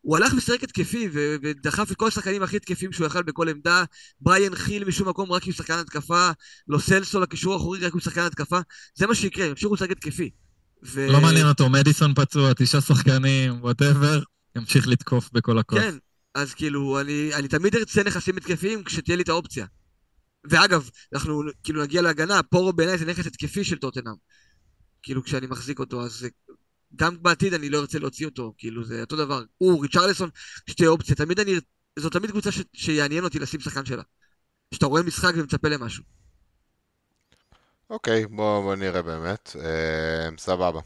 [0.00, 3.84] הוא הלך ושיחק התקפי ו- ודחף את כל השחקנים הכי התקפים שהוא יכל בכל עמדה.
[4.20, 6.30] בריאן חיל משום מקום רק עם שחקן התקפה,
[6.68, 8.58] לו סלסו לקישור האחורי רק עם שחקן התקפה.
[8.94, 10.30] זה מה שיקרה, הם ימשיכו לשחק התקפי.
[10.82, 11.06] ו...
[11.12, 14.22] לא מעניין אותו, מדיסון פצוע, תשעה שחקנים, whatever,
[14.56, 15.78] ימשיך לתקוף בכל הכוח.
[15.78, 15.94] כן,
[16.34, 19.66] אז כאילו, אני, אני תמיד ארצה נכסים התקפיים כשתהיה לי את האופציה.
[20.44, 24.14] ואגב, אנחנו כאילו נגיע להגנה, פורו בעיניי זה נכס התקפי של טוטנאם.
[25.02, 26.26] כאילו, כשאני מחזיק אותו, אז
[26.96, 29.42] גם בעתיד אני לא ארצה להוציא אותו, כאילו, זה אותו דבר.
[29.58, 30.30] הוא, ריצ'רלסון,
[30.70, 31.54] שתהיה אופציה, תמיד אני...
[31.98, 32.60] זו תמיד קבוצה ש...
[32.72, 34.02] שיעניין אותי לשים שחקן שלה.
[34.74, 36.04] שאתה רואה משחק ומצפה למשהו.
[37.90, 39.56] אוקיי, בואו בוא נראה באמת.
[39.64, 40.80] אה, סבבה.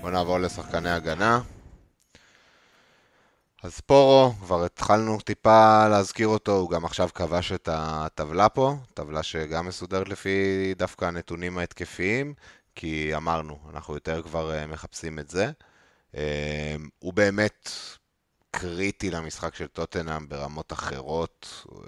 [0.00, 1.40] בואו נעבור לשחקני הגנה.
[3.62, 9.22] אז פורו, כבר התחלנו טיפה להזכיר אותו, הוא גם עכשיו כבש את הטבלה פה, טבלה
[9.22, 10.30] שגם מסודרת לפי
[10.76, 12.34] דווקא הנתונים ההתקפיים,
[12.74, 15.50] כי אמרנו, אנחנו יותר כבר אה, מחפשים את זה.
[16.16, 17.68] אה, הוא באמת
[18.50, 21.84] קריטי למשחק של טוטנאם ברמות אחרות, הוא-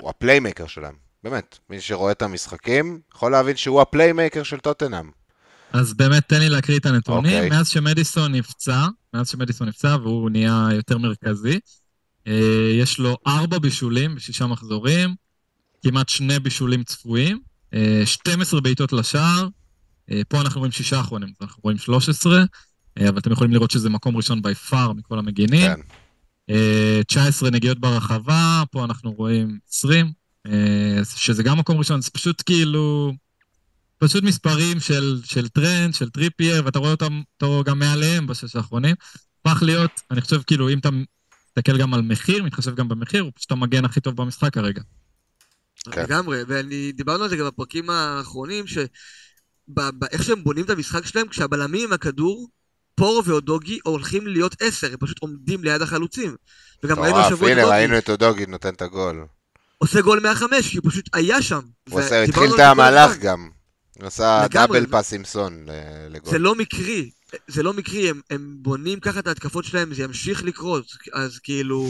[0.00, 0.94] הוא ה playmaker שלהם,
[1.24, 1.58] באמת.
[1.70, 5.10] מי שרואה את המשחקים יכול להבין שהוא ה playmaker של טוטנאם.
[5.72, 7.32] אז באמת תן לי להקריא את הנתונים.
[7.32, 7.50] אוקיי.
[7.50, 11.58] מאז שמדיסון נפצע, מאז שמדיסון נפצע והוא נהיה יותר מרכזי,
[12.26, 15.14] אה, יש לו ארבע בישולים בשישה מחזורים,
[15.82, 17.40] כמעט שני בישולים צפויים,
[17.74, 19.48] אה, 12 בעיטות לשער,
[20.10, 22.44] אה, פה אנחנו רואים שישה אחרונים, אנחנו רואים 13,
[22.98, 25.74] אה, אבל אתם יכולים לראות שזה מקום ראשון by far מכל המגינים.
[25.74, 25.80] כן.
[26.50, 30.10] אה, 19 נגיעות ברחבה, פה אנחנו רואים 20, אה,
[31.16, 33.12] שזה גם מקום ראשון, זה פשוט כאילו,
[33.98, 38.94] פשוט מספרים של, של טרנט, של טריפייר, ואתה רואה אותם אותו גם מעליהם בשש האחרונים.
[39.40, 40.88] הפך להיות, אני חושב כאילו, אם אתה
[41.48, 44.82] מסתכל גם על מחיר, מתחשב גם במחיר, הוא פשוט המגן הכי טוב במשחק כרגע.
[45.90, 46.02] כן.
[46.02, 51.88] לגמרי, ואני, דיברנו על זה גם בפרקים האחרונים, שאיך שהם בונים את המשחק שלהם, כשהבלמים
[51.88, 52.48] עם הכדור,
[52.94, 56.36] פורו ואודוגי הולכים להיות עשר, הם פשוט עומדים ליד החלוצים.
[56.82, 59.26] וגם ראינו השבוע את הנה אודוגי, ראינו את אודוגי נותן את הגול.
[59.78, 61.60] עושה גול מהחמש, כי הוא פשוט היה שם.
[61.90, 63.16] הוא עושה- התחיל על את המהלך.
[63.18, 63.48] גם.
[63.98, 64.46] הוא עשה.
[64.50, 65.66] דאבל פס עם סון
[66.10, 66.30] לגול.
[66.32, 67.10] זה לא מקרי,
[67.48, 71.88] זה לא מקרי, הם, הם בונים ככה את ההתקפות שלהם, זה ימשיך לקרות, אז כאילו,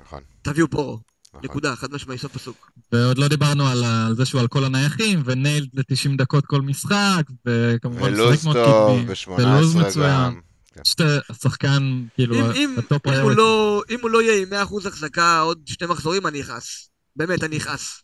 [0.00, 0.98] נכון, תביאו פורו,
[1.28, 1.40] נכון.
[1.44, 2.70] נקודה, חד משמעי, סוף פסוק.
[2.92, 3.84] ועוד לא דיברנו על,
[4.16, 8.98] זה שהוא על כל הנייחים, וניילד ל-90 דקות כל משחק, וכמובן ולוז משחק מאוד טוב,
[9.02, 10.10] קדמי, ולוז ב-18 מצוין.
[10.10, 10.40] גם.
[10.84, 13.36] פשוט השחקן, כאילו, אם, ה top אם, הוא priority.
[13.40, 16.89] לא, אם הוא לא יהיה עם 100% החזקה עוד שני מחזורים, אני אכעס.
[17.16, 18.02] באמת, אני אכעס.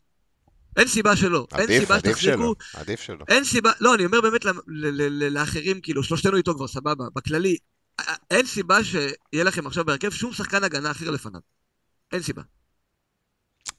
[0.77, 1.47] אין סיבה שלא.
[1.55, 2.37] אין עדיף, סיבה עדיף שתחזיקו.
[2.39, 3.25] שלו, עדיף שלו.
[3.29, 7.05] אין סיבה, לא, אני אומר באמת ל- ל- ל- לאחרים, כאילו, שלושתנו איתו כבר סבבה,
[7.15, 7.57] בכללי,
[8.31, 11.41] אין סיבה שיהיה לכם עכשיו בהרכב שום שחקן הגנה אחר לפניו.
[12.13, 12.43] אין סיבה.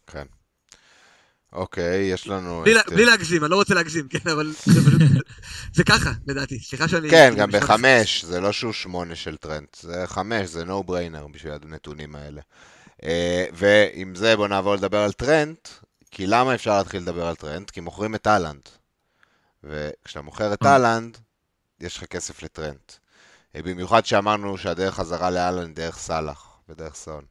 [0.07, 0.25] כן.
[1.53, 2.61] אוקיי, יש לנו...
[2.65, 5.01] בלי, את- בלי להגזים, אני לא רוצה להגזים, כן, אבל זה פשוט...
[5.75, 6.59] זה ככה, לדעתי.
[6.59, 7.09] סליחה שאני...
[7.09, 12.15] כן, גם בחמש, זה לא שהוא שמונה של טרנט, זה חמש, זה no-brainer בשביל הנתונים
[12.15, 12.41] האלה.
[13.03, 15.67] אה, ועם זה בוא נעבור לדבר על טרנט,
[16.11, 17.69] כי למה אפשר להתחיל לדבר על טרנט?
[17.69, 18.61] כי מוכרים את האלנד.
[19.63, 20.71] וכשאתה מוכר את אה.
[20.71, 21.17] האלנד,
[21.79, 22.91] יש לך כסף לטרנט.
[23.55, 27.23] אה, במיוחד שאמרנו שהדרך חזרה להאלנד דרך סאלח ודרך סון.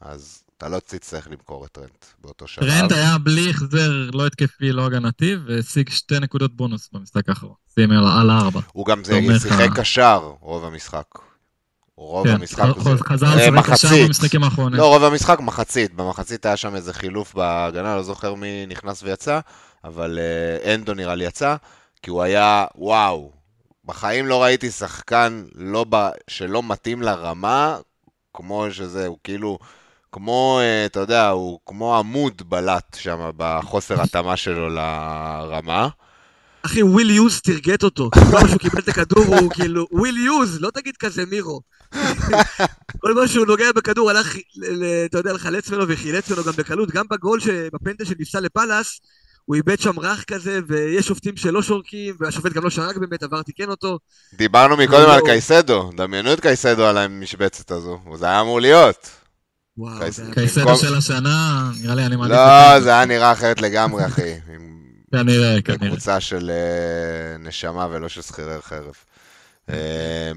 [0.00, 2.70] אז אתה לא תצטרך למכור את טרנט באותו שלב.
[2.70, 7.54] טרנט היה בלי החזר לא התקפי, לא הגנתי, והשיג שתי נקודות בונוס במשחק האחרון.
[7.74, 8.60] שים על הארבע.
[8.72, 9.02] הוא גם
[9.38, 11.06] שיחק קשר רוב המשחק.
[11.96, 12.90] רוב כן, המשחק זה...
[13.04, 14.06] חזר אה, לשחק קשר מחצית.
[14.06, 14.78] במשחקים האחרונים.
[14.78, 15.94] לא, רוב המשחק מחצית.
[15.94, 19.40] במחצית היה שם איזה חילוף בהגנה, לא זוכר מי נכנס ויצא,
[19.84, 21.56] אבל אה, אנדו נראה לי יצא,
[22.02, 23.30] כי הוא היה, וואו,
[23.84, 26.08] בחיים לא ראיתי שחקן לא ב...
[26.28, 27.78] שלא מתאים לרמה,
[28.34, 29.58] כמו שזה, הוא כאילו,
[30.12, 35.88] כמו, אה, אתה יודע, הוא כמו עמוד בלט שם בחוסר התאמה שלו לרמה.
[36.66, 38.10] אחי, וויל יוז תרגט אותו.
[38.14, 41.60] כל פעם שהוא קיבל את הכדור הוא כאילו, וויל יוז, לא תגיד כזה מירו.
[43.00, 44.36] כל פעם שהוא נוגע בכדור הלך,
[45.04, 46.90] אתה יודע, לחלץ ממנו וחילץ ממנו גם בקלות.
[46.90, 49.00] גם בגול, ש- בפנדל שנפסל לפאלאס,
[49.44, 53.42] הוא איבד שם רך כזה, ויש שופטים שלא שורקים, והשופט גם לא שרק באמת, עבר
[53.42, 53.98] תיקן אותו.
[54.34, 55.14] דיברנו מקודם לא.
[55.14, 59.10] על קייסדו, דמיינו את קייסדו על המשבצת הזו, זה היה אמור להיות.
[59.76, 60.00] וואו,
[60.34, 62.36] קייסדו של השנה, נראה לי אני מעדיף...
[62.36, 64.34] לא, את זה היה נראה אחרת לגמרי, אחי.
[64.54, 64.71] עם
[65.12, 65.88] כנראה, כנראה.
[65.88, 68.94] קבוצה של אה, נשמה ולא של שכירי חרב.
[69.70, 70.32] אה,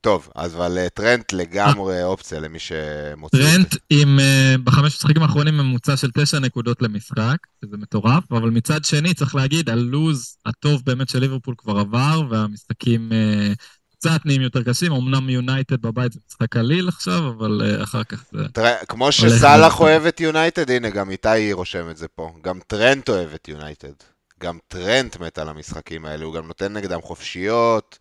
[0.00, 3.12] טוב, אז אבל אה, טרנט לגמרי אופציה למי זה.
[3.30, 8.84] טרנט עם, אה, בחמש משחקים האחרונים ממוצע של תשע נקודות למשחק, שזה מטורף, אבל מצד
[8.84, 13.52] שני צריך להגיד, הלוז הטוב באמת של ליברפול כבר עבר, והמשחקים אה,
[13.92, 18.24] קצת נהיים יותר קשים, אמנם יונייטד בבית זה משחק קליל עכשיו, אבל אה, אחר כך
[18.32, 18.48] זה...
[18.52, 19.80] תראה, כמו שסאלח.
[19.80, 22.34] אוהב את יונייטד, הנה, גם איתי רושם את זה פה.
[22.42, 24.11] גם טרנט אוהב את יונייטד.
[24.42, 27.98] גם טרנט מת על המשחקים האלה, הוא גם נותן נגדם חופשיות.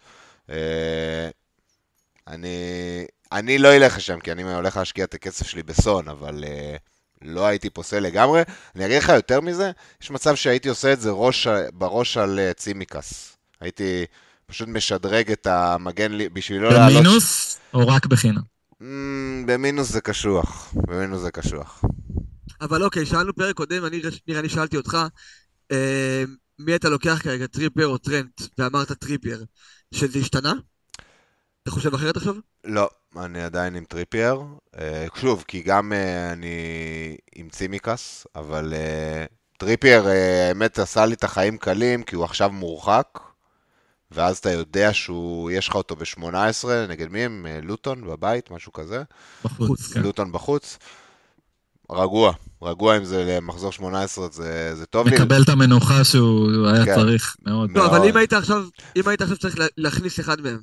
[0.49, 1.29] אה,
[2.27, 2.57] אני,
[3.31, 6.75] אני לא אלך לשם, כי אני הולך להשקיע את הכסף שלי בסון, אבל אה,
[7.21, 8.41] לא הייתי פוסל לגמרי.
[8.75, 9.71] אני אגיד לך יותר מזה,
[10.01, 13.37] יש מצב שהייתי עושה את זה ראש, בראש על אה, צימקס.
[13.61, 14.05] הייתי
[14.45, 17.03] פשוט משדרג את המגן בשביל לא לעלות...
[17.03, 18.41] במינוס או רק בחינם?
[18.81, 18.83] Mm,
[19.45, 21.83] במינוס זה קשוח, במינוס זה קשוח.
[22.61, 24.97] אבל אוקיי, שאלנו פרק קודם, אני נראה לי שאלתי אותך,
[26.59, 29.43] מי אתה לוקח כרגע, טריפר או טרנט, ואמרת טריפר,
[29.93, 30.53] שזה השתנה?
[31.63, 32.35] אתה חושב אחרת עכשיו?
[32.63, 34.41] לא, אני עדיין עם טריפייר.
[34.79, 39.25] אה, שוב, כי גם אה, אני עם צימקס, אבל אה,
[39.57, 43.19] טריפייר, אה, האמת, עשה לי את החיים קלים, כי הוא עכשיו מורחק,
[44.11, 47.45] ואז אתה יודע שהוא, יש לך אותו ב-18, נגד מי הם?
[47.49, 49.03] אה, לוטון בבית, משהו כזה?
[49.43, 50.01] בחוץ, חוץ, כן.
[50.01, 50.77] לוטון בחוץ.
[51.91, 52.33] רגוע,
[52.63, 55.15] רגוע אם זה למחזור 18, זה, זה טוב לי.
[55.15, 56.95] מקבל את המנוחה שהוא היה כן.
[56.95, 57.69] צריך מאוד.
[57.77, 58.07] לא, אבל.
[58.09, 58.63] אם היית עכשיו,
[58.95, 60.59] אם היית עכשיו צריך לה- להכניס אחד מהם,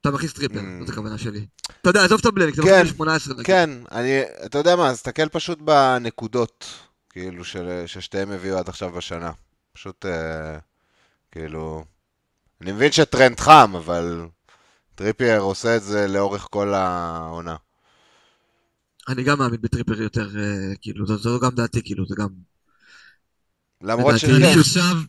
[0.00, 0.80] אתה מכניס טריפר, Mm.
[0.80, 1.46] זאת הכוונה שלי.
[1.80, 3.46] אתה יודע, עזוב את ה blank, זה כן, מכניס 18 נגיד.
[3.46, 4.08] כן, אני,
[4.46, 6.64] אתה יודע מה, אז תסתכל פשוט בנקודות,
[7.10, 7.42] כאילו,
[7.86, 9.30] ששתיהם הביאו עד עכשיו בשנה.
[9.72, 10.58] פשוט, אה,
[11.32, 11.84] כאילו,
[12.60, 14.26] אני מבין שטרנט חם, אבל
[14.94, 17.56] טריפייר עושה את זה לאורך כל העונה.
[19.08, 22.28] אני גם מאמין בטריפר יותר, אה, כאילו, זו- זו גם דעתי, כאילו, זה גם...
[23.82, 24.36] למרות שזה...
[24.36, 24.62] אני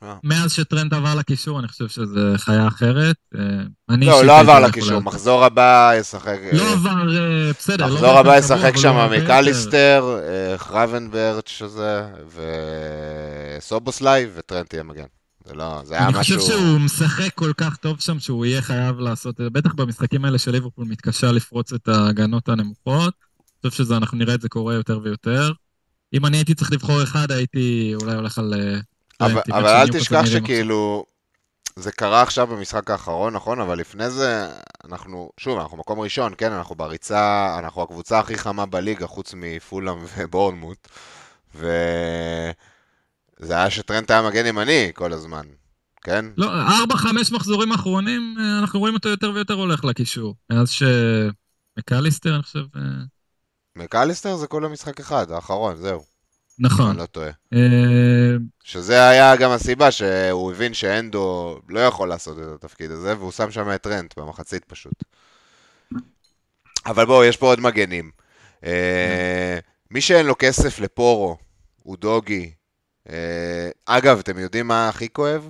[0.03, 0.15] אה.
[0.23, 3.15] מאז שטרנט עבר לקישור, אני חושב שזה חיה אחרת.
[3.35, 3.41] אה,
[3.89, 6.37] אני לא, לא עבר לקישור, מחזור הבא ישחק...
[6.53, 7.87] לא עבר, אה, בסדר.
[7.87, 9.09] לא מחזור הבא ישחק שם.
[9.17, 12.03] מקליסטר, אה, חרבנברט שזה,
[13.57, 15.05] וסובוסליי, וטרנט יהיה מגן.
[15.45, 16.39] זה לא, זה היה אני משהו...
[16.39, 19.49] חושב שהוא משחק כל כך טוב שם, שהוא יהיה חייב לעשות את זה.
[19.49, 23.28] בטח במשחקים האלה של ליברפול מתקשה לפרוץ את ההגנות הנמוכות.
[23.63, 25.51] אני חושב שאנחנו נראה את זה קורה יותר ויותר.
[26.13, 28.53] אם אני הייתי צריך לבחור אחד, הייתי אולי הולך על...
[28.53, 28.79] אה,
[29.21, 31.05] אבל, אבל אל תשכח שכאילו,
[31.75, 33.59] זה קרה עכשיו במשחק האחרון, נכון?
[33.59, 34.47] אבל לפני זה,
[34.85, 36.51] אנחנו, שוב, אנחנו מקום ראשון, כן?
[36.51, 40.87] אנחנו בריצה, אנחנו הקבוצה הכי חמה בליגה, חוץ מפולאם ובורנמוט.
[41.55, 42.53] וזה
[43.49, 45.45] היה שטרנט היה מגן ימני כל הזמן,
[46.01, 46.25] כן?
[46.37, 50.35] לא, ארבע, חמש מחזורים אחרונים, אה, אנחנו רואים אותו יותר ויותר הולך לקישור.
[50.49, 52.63] מאז שמקליסטר, אני חושב...
[53.75, 56.03] מקליסטר זה כל המשחק אחד, האחרון, זהו.
[56.59, 56.89] נכון.
[56.89, 57.29] אני לא טועה.
[57.53, 57.59] אה,
[58.63, 63.51] שזה היה גם הסיבה שהוא הבין שאנדו לא יכול לעשות את התפקיד הזה, והוא שם
[63.51, 65.03] שם את טרנט במחצית פשוט.
[66.85, 68.11] אבל בואו, יש פה עוד מגנים.
[68.65, 69.59] אה,
[69.91, 71.37] מי שאין לו כסף לפורו,
[71.83, 72.51] הוא דוגי.
[73.09, 75.49] אה, אגב, אתם יודעים מה הכי כואב?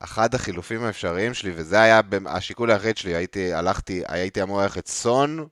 [0.00, 5.46] אחד החילופים האפשריים שלי, וזה היה השיקול היחיד שלי, הייתי, הלכתי, הייתי אמור ללכת סון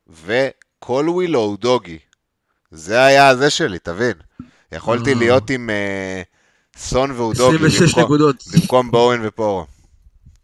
[0.86, 1.98] וקולוויל או דוגי.
[2.70, 4.12] זה היה זה שלי, תבין.
[4.72, 5.18] יכולתי אה.
[5.18, 6.22] להיות עם אה,
[6.76, 8.44] סון ואודוגי 26 במקום, נקודות.
[8.52, 9.66] במקום בואוין ופורו.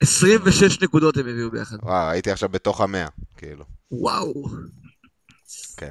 [0.03, 1.77] 26 נקודות הם הביאו ביחד.
[1.83, 3.07] וואו, הייתי עכשיו בתוך המאה,
[3.37, 3.65] כאילו.
[3.91, 4.45] וואו.
[5.77, 5.91] כן.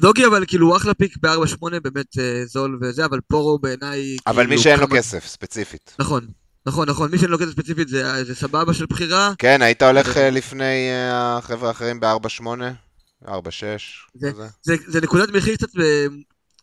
[0.00, 4.16] דוגי אבל כאילו הוא אחלה פיק ב-4-8 באמת אה, זול וזה, אבל פורו בעיניי...
[4.26, 5.96] אבל מי כאילו שאין לו כמה- כסף, ספציפית.
[5.98, 6.26] נכון,
[6.66, 9.32] נכון, נכון, מי שאין לו כסף ספציפית זה זה סבבה של בחירה.
[9.38, 12.46] כן, היית הולך אה, לפני החבר'ה האחרים ב-4-8?
[13.26, 13.28] 4-6?
[14.14, 14.48] זה- כזה?
[14.62, 15.68] זה, זה נקודת מחיר קצת,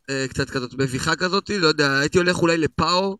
[0.09, 3.17] אה, קצת כזאת מביכה כזאת, לא יודע, הייתי הולך אולי לפאו.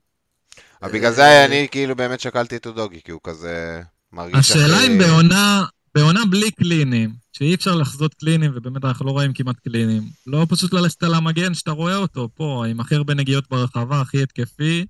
[0.82, 3.82] אבל בגלל אה, זה אני כאילו באמת שקלתי את אודוגי, כי הוא כזה
[4.14, 5.66] מרגיש השאלה אם בעונה,
[5.96, 10.74] בעונה בלי קלינים, שאי אפשר לחזות קלינים, ובאמת אנחנו לא רואים כמעט קלינים, לא פשוט
[10.74, 14.86] ללכת על המגן שאתה רואה אותו פה, עם הכי הרבה נגיעות ברחבה, הכי התקפי,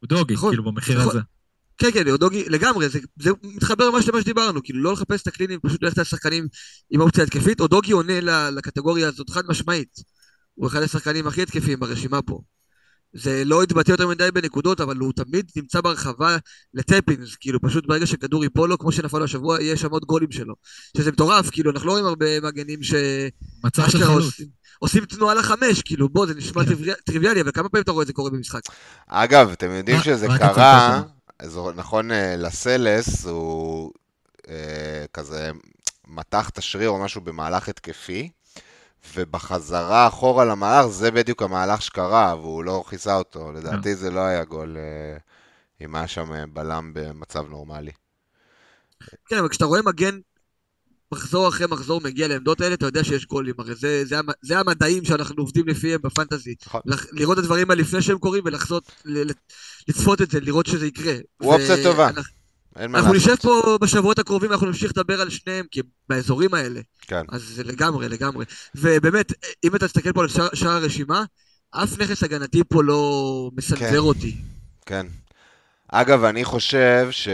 [0.00, 1.10] הוא דוגי, נכון, כאילו, במחיר נכון.
[1.10, 1.20] הזה.
[1.78, 5.60] כן, כן, דוגי, לגמרי, זה, זה מתחבר ממש למה שדיברנו, כאילו לא לחפש את הקלינים,
[5.62, 6.46] פשוט ללכת על שחקנים
[6.90, 8.20] עם אופציה התקפית, או דוגי עונה
[8.50, 9.88] לקטגוריה הזאת חד משמעית.
[10.54, 12.40] הוא אחד השחקנים הכי התקפיים ברשימה פה.
[13.12, 16.36] זה לא התבטא יותר מדי בנקודות, אבל הוא תמיד נמצא ברחבה
[16.74, 20.32] לטפינס, כאילו פשוט ברגע שכדור ייפול לו, כמו שנפל לו השבוע, יש שם עוד גולים
[20.32, 20.54] שלו.
[20.96, 22.94] שזה מטורף, כאילו, אנחנו לא רואים הרבה מגנים ש...
[23.64, 24.24] מצב של חלוץ.
[24.24, 24.46] עושים-
[24.78, 26.74] עושים תנועה לחמש, כאילו, בוא, זה נשמע כן.
[27.06, 28.60] טריוויאלי- אבל כמה פעמים אתה רואה את זה קורה במשחק?
[29.08, 31.02] אגב, אתם יודעים שזה קרה,
[31.38, 33.92] אז נכון, אה, לסלס הוא
[34.48, 35.50] אה, כזה
[36.06, 38.30] מתח את השריר או משהו במהלך התקפי,
[39.14, 43.52] ובחזרה אחורה למהלך, זה בדיוק המהלך שקרה, והוא לא כיסה אותו.
[43.52, 45.18] לדעתי זה לא היה גול אה,
[45.80, 47.92] אם היה שם אה, בלם במצב נורמלי.
[49.26, 50.18] כן, אבל כשאתה רואה מגן
[51.12, 55.04] מחזור אחרי מחזור מגיע לעמדות האלה, אתה יודע שיש גולים, הרי זה, זה, זה המדעים
[55.04, 56.54] שאנחנו עובדים לפיהם בפנטזי.
[56.66, 56.80] נכון.
[56.84, 59.22] לח, לראות את הדברים האלה לפני שהם קורים ולחזות, ל,
[59.88, 61.14] לצפות את זה, לראות שזה יקרה.
[61.38, 62.10] הוא אופציה טובה.
[62.76, 63.36] אנחנו, נשב.
[63.36, 66.80] פה בשבועות הקרובים, אנחנו נמשיך לדבר על שניהם, כי באזורים האלה.
[67.00, 67.22] כן.
[67.28, 68.44] אז זה לגמרי, לגמרי.
[68.74, 69.32] ובאמת,
[69.64, 71.24] אם אתה תסתכל פה על שאר, שאר הרשימה,
[71.70, 73.96] אף נכס הגנתי פה לא מסנזר כן.
[73.96, 74.36] אותי.
[74.86, 75.06] כן.
[75.88, 77.28] אגב, אני חושב ש...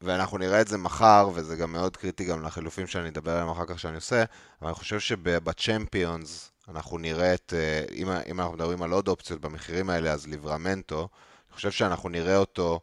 [0.00, 3.64] ואנחנו נראה את זה מחר, וזה גם מאוד קריטי גם לחילופים שאני אדבר עליהם אחר
[3.66, 4.24] כך שאני עושה,
[4.60, 9.40] אבל אני חושב שבצ'מפיונס אנחנו נראה את, אה, אם, אם אנחנו מדברים על עוד אופציות
[9.40, 11.08] במחירים האלה, אז ליברמנטו,
[11.48, 12.80] אני חושב שאנחנו נראה אותו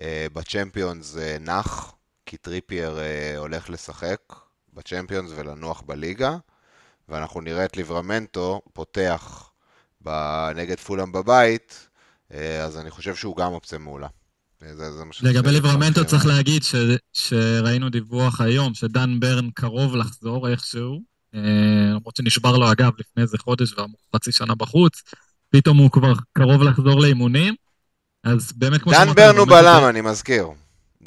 [0.00, 1.94] אה, בצ'מפיונס אה, נח,
[2.26, 2.98] כי טריפייר
[3.36, 4.20] הולך לשחק
[4.74, 6.36] בצ'מפיונס ולנוח בליגה,
[7.08, 9.50] ואנחנו נראה את ליברמנטו פותח
[10.54, 11.88] נגד פולאם בבית,
[12.64, 14.08] אז אני חושב שהוא גם אופציה מעולה.
[14.66, 16.26] אה, זה, זה שאני לגבי ליברמנטו צריך.
[16.26, 16.74] להגיד ש,
[17.12, 21.02] שראינו דיווח היום שדן ברן קרוב לחזור איכשהו,
[21.34, 21.40] אה,
[21.90, 25.02] למרות שנשבר לו אגב לפני איזה חודש ואמור חצי שנה בחוץ,
[25.50, 27.54] פתאום הוא כבר קרוב לחזור לאימונים,
[28.24, 30.46] אז באמת כמו דן ברן הוא בלם, אני מזכיר.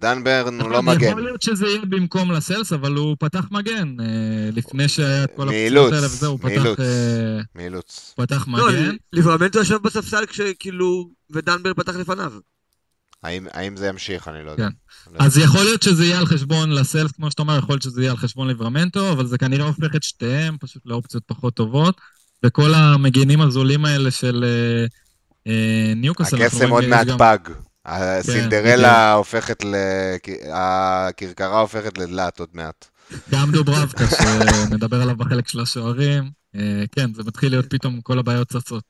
[0.02, 1.10] דן ברן הוא לא מגן.
[1.10, 4.00] יכול להיות שזה יהיה במקום לסלס, אבל הוא פתח מגן.
[4.00, 4.06] אה,
[4.54, 6.80] לפני שהיה את כל הפציעות האלה וזה, הוא פתח, מאילוץ.
[6.80, 8.14] אה, מאילוץ.
[8.18, 8.96] פתח לא, מגן.
[9.14, 12.34] ליברמנטו ישב בספסל כשכאילו, ודנבר פתח לפניו.
[13.24, 14.28] האם, האם זה ימשיך?
[14.28, 14.68] אני לא יודע.
[14.70, 15.14] כן.
[15.14, 15.50] לא אז יודע.
[15.50, 18.18] יכול להיות שזה יהיה על חשבון לסלס, כמו שאתה אומר, יכול להיות שזה יהיה על
[18.18, 22.02] חשבון ליברמנטו, אבל זה כנראה הופך את שתיהם פשוט לאופציות פחות טובות.
[22.46, 24.86] וכל המגינים הזולים האלה של אה,
[25.52, 27.38] אה, ניוקאסל, אנחנו הקסם עוד מעט גם- פג.
[27.86, 29.76] הסינדרלה הופכת ל...
[30.54, 32.86] הכרכרה הופכת לדלת עוד מעט.
[33.32, 36.30] גם דוברבקה, שנדבר עליו בחלק של השוערים.
[36.56, 38.84] אה, כן, זה מתחיל להיות פתאום כל הבעיות צצות.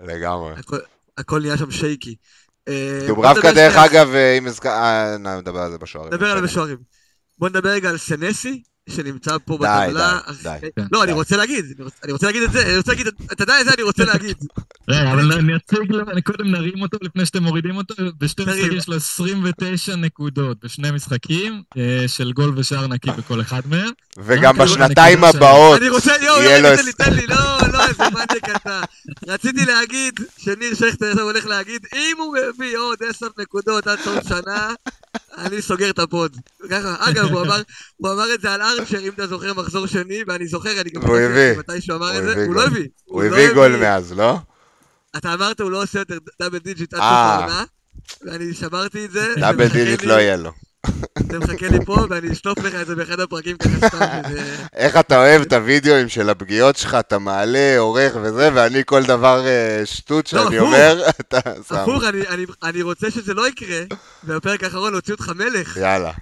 [0.00, 0.52] לגמרי.
[1.18, 2.14] הכל נהיה שם שייקי.
[2.68, 4.68] אה, דוברבקה, דרך אגב, אם הזכר...
[4.68, 6.14] אה, נדבר על זה בשוערים.
[6.14, 6.78] נדבר על זה בשוערים.
[7.38, 10.18] בוא נדבר רגע על סנסי, שנמצא פה בטבלה.
[10.42, 10.82] די, די, די.
[10.92, 11.64] לא, אני רוצה להגיד,
[12.04, 14.36] אני רוצה להגיד את זה, אני רוצה להגיד, אתה יודע איזה אני רוצה להגיד.
[14.88, 18.72] רגע, אבל אני אציג לו, אני קודם נרים אותו לפני שאתם מורידים אותו, בשתי משחקים
[18.72, 23.90] יש לו 29 נקודות בשני משחקים, אה, של גול ושער נקי בכל אחד מהם.
[24.18, 27.36] וגם בשנתיים הבאות אני רוצה, יואו, יואו, תן לי, תן לי, לא,
[27.72, 28.82] לא, איזה מניאק אתה.
[29.26, 34.72] רציתי להגיד, שניר שכטר הולך להגיד, אם הוא מביא עוד 10 נקודות עד סוף שנה,
[35.38, 36.36] אני סוגר את ה pod.
[36.70, 37.62] ככה, אגב, הוא אמר,
[37.96, 41.02] הוא אמר את זה על ארצ'ר, אם אתה זוכר, מחזור שני, ואני זוכר, אני גם
[41.02, 41.58] הביא.
[41.58, 42.88] מתי שהוא אמר את זה, הוא לא הביא.
[43.04, 44.38] הוא הביא גול מאז, לא?
[45.16, 47.34] אתה אמרת, הוא לא עושה יותר double digit עד סוף אה.
[47.34, 47.64] העונה,
[48.22, 49.34] ואני שמרתי את זה.
[49.40, 50.50] double digit לא יהיה לו.
[51.18, 53.98] אתה מחכה לי פה, ואני אשלוף לך את זה באחד הפרקים ככה סתם.
[54.74, 59.46] איך אתה אוהב את הוידאוים של הפגיעות שלך, אתה מעלה, עורך וזה, ואני כל דבר
[59.46, 61.74] אה, שטות לא, שאני אומר, אתה שם.
[61.74, 62.02] הפוך,
[62.62, 63.80] אני רוצה שזה לא יקרה,
[64.24, 65.76] ובפרק האחרון להוציא אותך מלך.
[65.76, 66.12] יאללה.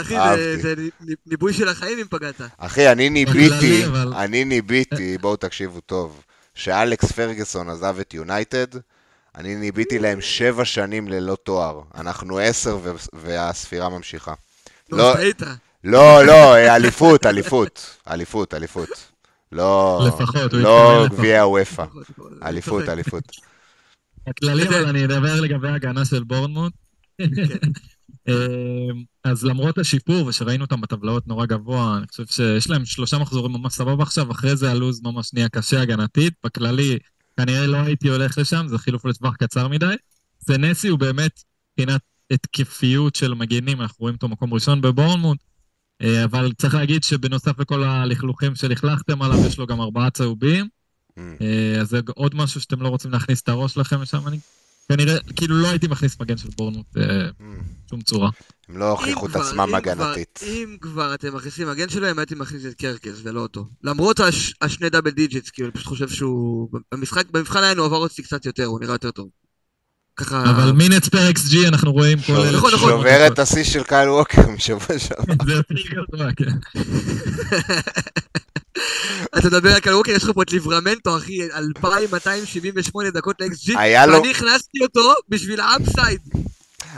[0.00, 0.14] אחי,
[0.62, 0.74] זה
[1.26, 2.40] ניבוי של החיים אם פגעת.
[2.58, 3.84] אחי, אני ניביתי,
[4.16, 6.24] אני ניביתי, בואו תקשיבו טוב,
[6.54, 8.66] שאלכס פרגוסון עזב את יונייטד,
[9.36, 11.80] אני ניביתי להם שבע שנים ללא תואר.
[11.94, 12.78] אנחנו עשר
[13.12, 14.34] והספירה ממשיכה.
[14.92, 15.14] לא,
[15.84, 18.88] לא, לא, אליפות, אליפות, אליפות, אליפות.
[19.52, 20.00] לא,
[20.52, 21.84] לא גביע הוופא.
[22.42, 23.24] אליפות, אליפות.
[24.26, 26.72] הכללי, אבל אני אדבר לגבי הגנה של בורנמוט.
[27.18, 27.68] כן.
[28.28, 33.52] אמ, אז למרות השיפור, ושראינו אותם בטבלאות נורא גבוה, אני חושב שיש להם שלושה מחזורים
[33.52, 36.34] ממש סבבה עכשיו, אחרי זה הלו"ז ממש נהיה קשה הגנתית.
[36.44, 36.98] בכללי,
[37.36, 39.94] כנראה לא הייתי הולך לשם, זה חילוף לטווח קצר מדי.
[40.40, 45.38] סנסי הוא באמת, מבחינת התקפיות של מגינים, אנחנו רואים אותו מקום ראשון בבורנמוט,
[46.02, 50.68] אה, אבל צריך להגיד שבנוסף לכל הלכלוכים שלכלכתם עליו, יש לו גם ארבעה צהובים.
[51.10, 51.20] Mm.
[51.40, 54.38] אה, אז זה עוד משהו שאתם לא רוצים להכניס את הראש שלכם לשם, אני
[54.88, 58.30] כנראה, כאילו לא הייתי מכניס מגן של בורנמוט בשום אה, צורה.
[58.68, 60.40] הם לא הוכיחו את עצמם הגנתית.
[60.42, 63.66] אם כבר אתם מכניסים מגן שלהם, הייתי מכניס את קרקז ולא אותו.
[63.82, 66.68] למרות הש, השני double digits, כאילו, אני פשוט חושב שהוא...
[66.92, 69.28] במשחק, במבחן העין הוא עבר אותי קצת יותר, הוא נראה יותר טוב.
[70.16, 70.44] ככה...
[70.50, 72.56] אבל mins per xG אנחנו רואים כל אלה.
[72.56, 72.90] נכון, נכון.
[72.90, 75.44] שובר את השיא של קייל ווקר משבוע שעבר.
[75.46, 76.80] זה כן.
[79.38, 83.76] אתה מדבר רק על ווקר, יש לך פה את ליברמנטו, אחי, 2,278 דקות ל- xG,
[83.76, 86.20] ואני הכנסתי אותו בשביל ה upside.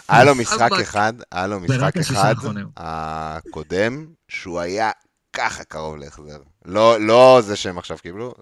[0.08, 2.34] היה לו משחק אחד, היה לו משחק אחד,
[2.76, 4.90] הקודם, שהוא היה
[5.32, 6.38] ככה קרוב להחזר.
[6.64, 8.34] לא, לא זה שהם עכשיו קיבלו,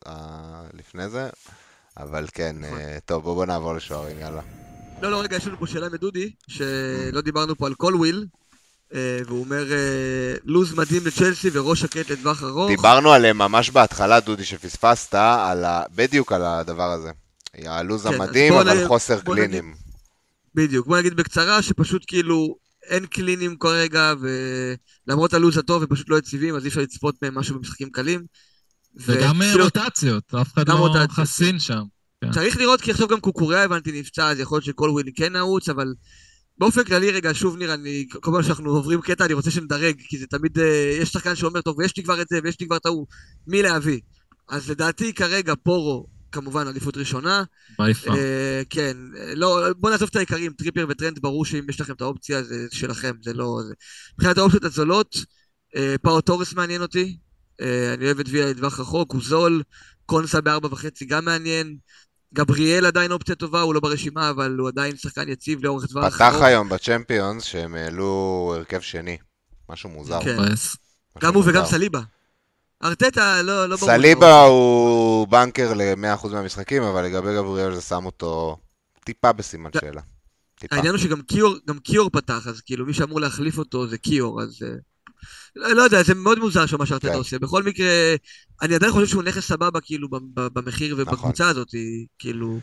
[0.74, 1.28] לפני זה,
[1.96, 2.78] אבל כן, נכון.
[2.78, 4.42] אה, טוב, בואו נעבור לשוערים, יאללה.
[5.02, 8.28] לא, לא, רגע, יש לנו פה שאלה מדודי, שלא דיברנו פה על כל וויל, אה,
[9.26, 12.70] והוא אומר, אה, לוז מדהים לצ'לסי וראש שקט לטווח ארוך.
[12.70, 15.82] דיברנו עליהם ממש בהתחלה, דודי, שפספסת, על ה...
[15.94, 17.10] בדיוק על הדבר הזה.
[17.64, 19.68] הלוז כן, המדהים, אבל נגיד, חוסר קלינים.
[19.68, 19.82] נגיד,
[20.54, 22.56] בדיוק, בוא נגיד בקצרה, שפשוט כאילו
[22.90, 24.14] אין קלינים כרגע,
[25.06, 28.24] ולמרות הלוז הטוב הם פשוט לא יציבים, אז אי אפשר לצפות מהם משהו במשחקים קלים.
[28.96, 29.62] וגם ו...
[29.62, 31.10] רוטציות, אף אחד לא רוטציות.
[31.10, 31.82] חסין שם.
[32.20, 32.30] כן.
[32.32, 35.94] צריך לראות, כי עכשיו גם קוקוריה הבנתי נפצע, אז יכול להיות שקולוויל כן נעוץ, אבל
[36.58, 40.18] באופן כללי, רגע, שוב ניר, אני, כל פעם שאנחנו עוברים קטע, אני רוצה שנדרג, כי
[40.18, 42.76] זה תמיד, אה, יש שחקן שאומר, טוב, ויש לי כבר את זה, ויש לי כבר
[42.76, 43.06] את ההוא,
[43.46, 44.00] מי להביא?
[44.48, 47.44] אז לדעתי, כרגע, פורו, כמובן, עדיפות ראשונה.
[47.78, 48.14] ביפה.
[48.14, 48.96] אה, כן,
[49.34, 53.12] לא, בוא נעזוב את העיקרים, טריפר וטרנט, ברור שאם יש לכם את האופציה, זה שלכם,
[53.22, 53.60] זה לא...
[53.68, 53.74] זה...
[54.14, 55.16] מבחינת האופציות הזולות,
[55.76, 57.16] אה, פאו טורס מעניין אותי,
[57.60, 59.62] אה, אני אוהב את ויה לטווח רחוק, הוא זול,
[60.06, 61.76] קונסה בארבע וחצי גם מעניין.
[62.34, 66.14] גבריאל עדיין אופציה טובה, הוא לא ברשימה, אבל הוא עדיין שחקן יציב לאורך טווח.
[66.14, 69.16] פתח היום בצ'מפיונס שהם העלו הרכב שני.
[69.68, 70.20] משהו מוזר.
[70.24, 70.36] כן.
[71.20, 72.00] גם הוא וגם סליבה.
[72.84, 73.90] ארטטה לא, לא ברור.
[73.90, 78.56] סליבה הוא banker ל-100% מהמשחקים, אבל לגבי גבריאל זה שם אותו
[79.04, 80.00] טיפה בסימן שאלה.
[80.70, 84.62] העניין הוא שגם קיור, קיור פתח, אז כאילו מי שאמור להחליף אותו זה קיור, אז...
[84.62, 84.68] אה,
[85.56, 87.14] לא, לא יודע, זה מאוד מוזר שמה שארטטה כן.
[87.14, 87.38] עושה.
[87.38, 88.14] בכל מקרה,
[88.62, 91.50] אני עדיין חושב שהוא נכס סבבה, כאילו, במחיר ובקבוצה נכון.
[91.50, 91.68] הזאת,
[92.18, 92.60] כאילו...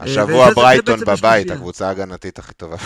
[0.00, 2.76] השבוע ברייטון בבית, הקבוצה ההגנתית הכי טובה.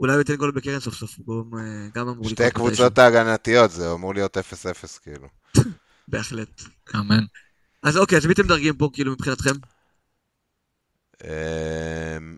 [0.00, 4.14] אולי הוא ייתן גול בקרן סוף סוף, אה, גם אמור שתי קבוצות ההגנתיות, זה אמור
[4.14, 4.40] להיות 0-0
[5.02, 5.28] כאילו.
[6.08, 6.62] בהחלט.
[6.94, 7.24] אמן.
[7.82, 9.50] אז אוקיי, אז מי אתם מדרגים פה כאילו מבחינתכם?
[11.24, 12.36] אמ,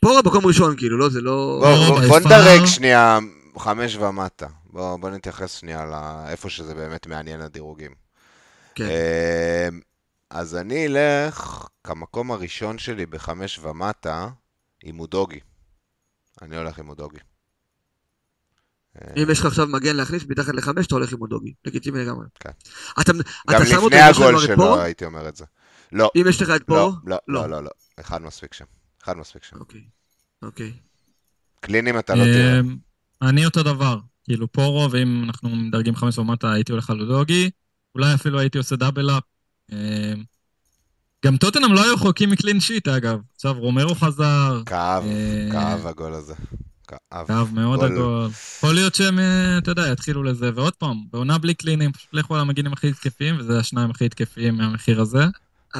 [0.00, 1.64] פה במקום ראשון כאילו, לא, זה לא...
[2.08, 3.18] בוא נדרג שנייה
[3.58, 4.46] חמש ומטה.
[4.76, 7.94] בוא, בוא נתייחס שנייה לאיפה שזה באמת מעניין הדירוגים.
[8.74, 8.84] כן.
[8.84, 9.80] אמ,
[10.30, 14.28] אז אני אלך כמקום הראשון שלי בחמש ומטה
[14.82, 15.40] עם אודוגי.
[16.42, 17.18] אני הולך עם אודוגי.
[19.16, 21.54] אם יש לך עכשיו מגן להכניס מתחת לחמש, אתה הולך עם אודוגי.
[21.64, 22.26] לגיטימי לגמרי.
[22.40, 22.50] כן.
[23.00, 23.20] אתה גם
[23.50, 24.80] אתה לפני הגול שלו?
[24.80, 25.44] הייתי אומר את זה.
[25.92, 26.92] לא, אם יש לך את לא, פורו?
[27.06, 27.42] לא, לא.
[27.42, 27.70] לא, לא, לא.
[28.00, 28.64] אחד מספיק שם.
[29.04, 29.56] אחד מספיק שם.
[29.58, 29.84] אוקיי.
[30.42, 30.72] אוקיי.
[31.60, 32.60] קלינים אתה לא תראה.
[32.60, 32.76] אמ,
[33.22, 33.98] אני אותו דבר,
[34.28, 37.50] כאילו פורו, ואם אנחנו מדרגים חמש ומטה הייתי הולך על לודוגי,
[37.94, 39.22] אולי אפילו הייתי עושה דאבל אפ.
[39.72, 40.24] אמ,
[41.24, 43.18] גם טוטנאם לא היו רחוקים מקלין שיט אגב.
[43.34, 46.34] עכשיו רומרו חזר, כאב, אה, כאב הגול הזה.
[46.86, 47.26] כאב.
[47.26, 47.92] כאב מאוד גול.
[47.92, 48.30] הגול.
[48.56, 52.34] יכול להיות שהם, אה, אתה יודע, יתחילו לזה, ועוד פעם, בעונה בלי קלינים, פשוט לכו
[52.34, 55.24] על המגינים הכי התקפיים, וזה השניים הכי התקפיים מהמחיר הזה.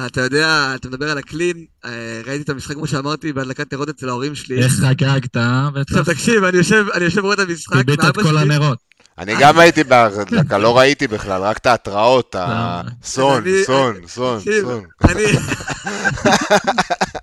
[0.05, 4.09] אתה יודע, אתה מדבר על הקלין, אה, ראיתי את המשחק, כמו שאמרתי, בהדלקת נרות אצל
[4.09, 4.63] ההורים שלי.
[4.63, 5.69] איך חגגת, אה?
[5.75, 6.05] עכשיו.
[6.05, 8.77] תקשיב, אני יושב, אני יושב ורואה את המשחק, קיבית את כל הנרות.
[9.17, 14.83] אני גם הייתי בהדלקה, לא ראיתי בכלל, רק את ההתראות, הסון, סון, סון, סון.
[15.03, 15.23] אני,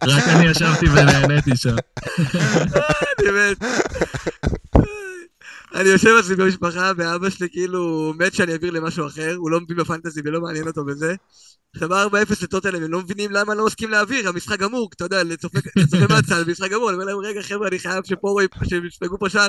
[0.15, 1.77] רק אני ישבתי ונהניתי שם.
[3.19, 3.65] אני מת.
[5.74, 9.76] אני יושב אצלי במשפחה, ואבא שלי כאילו מת שאני אעביר למשהו אחר, הוא לא מבין
[9.76, 11.14] בפנטזי ולא מעניין אותו בזה.
[11.74, 15.22] עכשיו 4-0 לטוטלם, הם לא מבינים למה אני לא מסכים להעביר, המשחק גמור, אתה יודע,
[15.22, 15.59] לצופה
[16.09, 19.48] מהצד, המשחק גמור, אני אומר להם, רגע חבר'ה, אני חייב שפורו, שהם יספגו פה שער.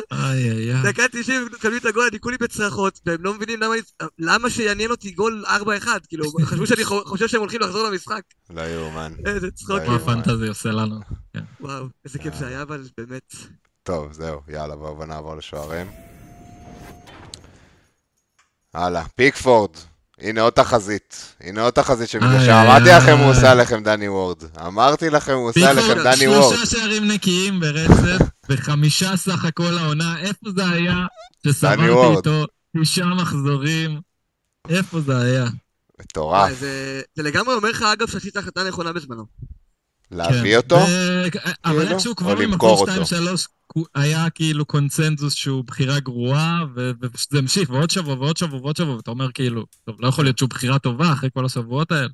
[0.84, 3.60] דקה 90, מקבלים את הגול, אני כולי בצרחות, והם לא מבינים
[4.19, 8.22] למה, שיעניין אותי גול 4-1, כאילו, חשבו שאני חו- חושב שהם הולכים לחזור למשחק.
[8.49, 9.14] לא יאומן.
[9.26, 10.99] איזה צחוקים, מה הפנטזי עושה לנו.
[11.61, 13.35] וואו, איזה כיף זה היה, אבל באמת.
[13.84, 15.88] טוב, זהו, יאללה, בואו נעבור לשוערים.
[18.76, 19.69] הלאה, פיקפורד.
[20.19, 21.35] הנה עוד תחזית.
[21.41, 22.35] הנה עוד תחזית שמתגשם.
[22.35, 22.89] איי, אמרתי.
[22.89, 24.38] לכם, הוא עושה עליכם דני וורד.
[24.68, 26.56] אמרתי לכם, הוא עושה פיקפורד, עליכם דני וורד.
[26.56, 30.95] שלושה שערים נקיים ברצף, וחמישה סך הכל העונה, איפה זה היה
[31.47, 32.18] שסברתי וורד.
[32.18, 32.45] איתו
[32.81, 34.02] תשעה מחזורים?
[34.69, 35.45] איפה זה היה?
[36.02, 36.52] מטורף.
[36.60, 39.26] זה לגמרי אומר לך, אגב, שעשית החלטה נכונה בזמנו.
[40.11, 40.57] להביא כן.
[40.57, 40.76] אותו?
[40.76, 41.26] ו-
[41.65, 41.91] אבל כאילו?
[41.94, 43.06] איכשהו או כבר למכור ממקום אותו?
[43.77, 48.76] 2-3 היה כאילו קונצנזוס שהוא בחירה גרועה, ו- וזה המשיך, ועוד שבוע ועוד שבוע ועוד
[48.76, 52.07] שבוע, ואתה אומר כאילו, טוב, לא יכול להיות שהוא בחירה טובה אחרי כל השבועות האלה.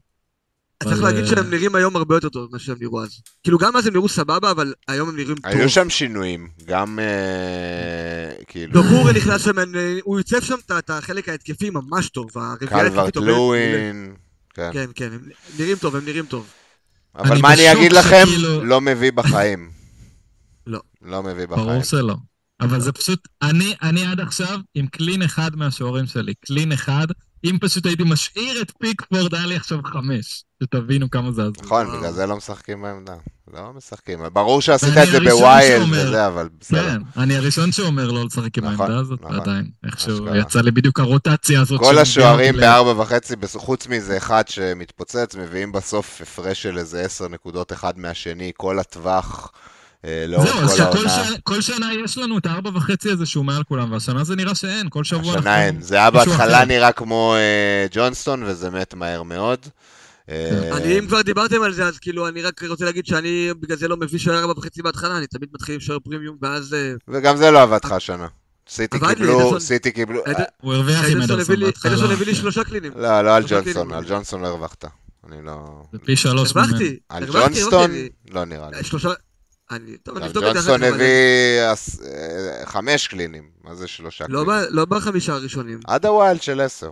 [0.83, 3.21] צריך אבל, להגיד אה, שהם נראים היום הרבה יותר טוב ממה שהם נראו אז.
[3.43, 5.45] כאילו, גם אז הם נראו סבבה, אבל היום הם נראים טוב.
[5.45, 6.47] היו שם שינויים.
[6.65, 12.29] גם, אה, כאילו, דובורי נכנס שם, אה, הוא ייצב שם את- החלק ההתקפי ממש טוב.
[12.69, 13.15] קלוורט.
[13.17, 14.15] לואין.
[14.53, 15.19] כן, כן, הם
[15.59, 16.47] נראים טוב, הם נראים טוב.
[17.15, 18.25] אבל אני מה אני אגיד לכם?
[18.25, 19.71] שכאילו- לא מביא בחיים.
[20.67, 20.79] לא.
[21.01, 21.67] לא מביא בחיים.
[21.67, 22.15] ברור שלא.
[22.61, 27.07] אבל זה פשוט, אני, אני עד עכשיו עם קלין אחד מהשוערים שלי, קלין אחד,
[27.43, 31.63] אם פשוט הייתי משאיר את פיקפורד, היה לי עכשיו חמש, שתבינו כמה זה הזוי.
[31.63, 31.97] נכון.
[31.97, 33.15] בגלל זה לא משחקים בעמדה.
[33.53, 34.19] לא משחקים.
[34.33, 36.81] ברור שעשית את זה בוויילד וזה, אבל בסדר.
[36.81, 39.39] כן, אני הראשון שאומר לא לשחק עם נכון, העמדה הזאת, נכון.
[39.39, 40.35] ועדיין, איכשהו.
[40.35, 41.79] יצא לי בדיוק הרוטציה הזאת.
[41.79, 47.73] כל השוערים בארבע וחצי, חוץ מזה אחד שמתפוצץ, מביאים בסוף הפרש של איזה עשר נקודות
[47.73, 49.51] אחד מהשני, כל הטווח,
[50.05, 51.09] אה, לאורך זהו, אז כל שכל העונה.
[51.09, 54.55] ש- כל שנה יש לנו את הארבע וחצי הזה שהוא מעל כולם, והשנה זה נראה
[54.55, 55.81] שאין, כל שבוע השנה אין.
[55.81, 56.65] זה היה בהתחלה.
[56.65, 59.59] נראה כמו אה, ג'ונסטון, וזה מת מהר מאוד.
[60.29, 63.77] אה, אני, אם כבר דיברתם על זה, אז כאילו, אני רק רוצה להגיד שאני בגלל
[63.77, 66.75] זה לא מביא שוער ארבע וחצי בהתחלה, אני תמיד מתחיל עם שוער פרימיום, ואז...
[67.07, 68.27] וגם זה לא עבד לך השנה.
[68.69, 70.23] סיטי קיבלו, סיטי קיבלו...
[70.61, 71.91] הוא הרוויח עם אדרסון בהתחלה.
[71.91, 72.39] אדרסון הביא לי כן.
[72.41, 72.91] שלושה קלינים.
[72.95, 73.93] לא, לא על ג'ונסטון.
[73.93, 74.85] על ג'ונסטון לא הרווחת.
[75.27, 75.83] אני לא...
[75.93, 76.67] זה פי שלוש ממנו.
[76.67, 76.99] הרווחתי.
[77.09, 77.91] על ג'ונסטון?
[78.31, 78.77] לא נראה לי.
[79.71, 79.97] אני...
[79.97, 83.49] טוב, אני אבדוק את זה אחר ג'ונסטון כך, אבל- הביא אה, חמש קלינים.
[83.63, 84.63] מה זה שלושה לא קלינים?
[84.69, 85.79] לא בחמישה הראשונים.
[85.87, 86.89] עד ה wild של עשר.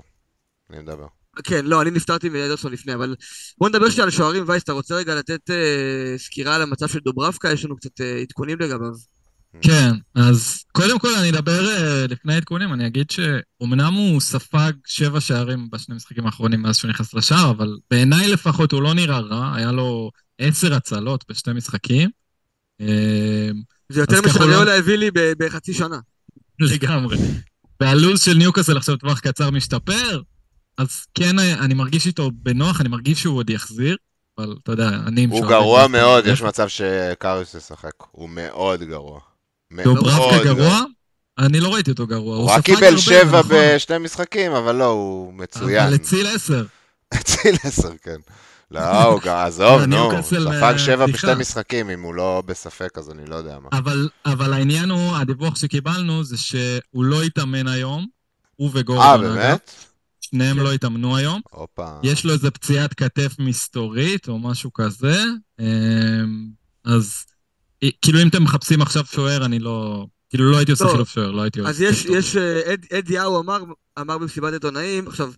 [0.70, 1.08] אני מדבר.
[1.44, 3.16] כן, לא, אני נפטרתי מאדרסון לפני, אבל
[3.58, 7.00] בוא נדבר שנייה על שוערים, וייס, אתה רוצה רגע לתת אה, סקירה על המצב של
[7.00, 7.52] דוברבקה?
[7.52, 8.92] יש לנו קצת אה, עדכונים לגביו.
[9.62, 15.22] כן, אז קודם כל אני אדבר אה, לפני העדכונים, אני אגיד שאומנם הוא ספג שבע
[15.22, 19.56] שערים בשני המשחקים האחרונים מאז שהוא נכנס לשער, אבל בעיניי לפחות הוא לא נראה רע,
[19.56, 22.10] היה לו עשר הצלות בשני משחקים.
[22.82, 23.50] אה,
[23.90, 26.00] זה יותר משרניולה לא- הביא לי בחצי שנה.
[26.60, 27.18] לגמרי.
[27.82, 30.22] והלו"ז של ניוקאסל עכשיו טווח קצר משתפר,
[30.78, 33.98] אז כן, אני מרגיש איתו בנוח, אני מרגיש שהוא עוד יחזיר,
[34.38, 35.26] אבל אתה יודע, אני...
[35.26, 37.92] הוא גרוע מאוד, יש מצב שקריוס ישחק.
[38.12, 39.20] הוא מאוד גרוע.
[39.84, 40.82] דוברבקה גרוע?
[41.40, 42.38] אני לא ראיתי אותו גרוע.
[42.38, 43.56] הוא רק קיבל שבע נכון.
[43.56, 45.86] בשני משחקים, אבל לא, הוא מצוין.
[45.86, 46.66] אבל הציל עשר.
[47.14, 48.18] הציל עשר, כן.
[48.72, 51.06] לא, הוא גם, עזוב, נו, ספג אה, שבע.
[51.06, 53.70] בשני משחקים, אם הוא לא בספק, אז אני לא יודע מה.
[53.72, 58.08] אבל, אבל העניין הוא, הדיווח שקיבלנו זה שהוא לא התאמן היום,
[58.56, 59.34] הוא אה, וגורדון, אגב.
[59.36, 59.72] באמת?
[60.22, 60.64] שניהם כן.
[60.64, 61.42] לא התאמנו היום.
[61.52, 61.88] הופה.
[62.04, 65.24] יש לו איזה פציעת כתף מסתורית או משהו כזה,
[65.60, 65.66] אמ,
[66.86, 67.14] אז
[67.84, 70.06] אה, כאילו אם אתם מחפשים עכשיו שוער, אני לא...
[70.30, 70.88] כאילו לא הייתי עושה.
[70.92, 71.62] חילוף שוער, לא הייתי...
[71.62, 72.16] אז עושה יש, טוב.
[72.16, 73.64] יש, אה, אד- אד יאו אמר,
[74.00, 75.32] אמר במסיבת עיתונאים, עכשיו,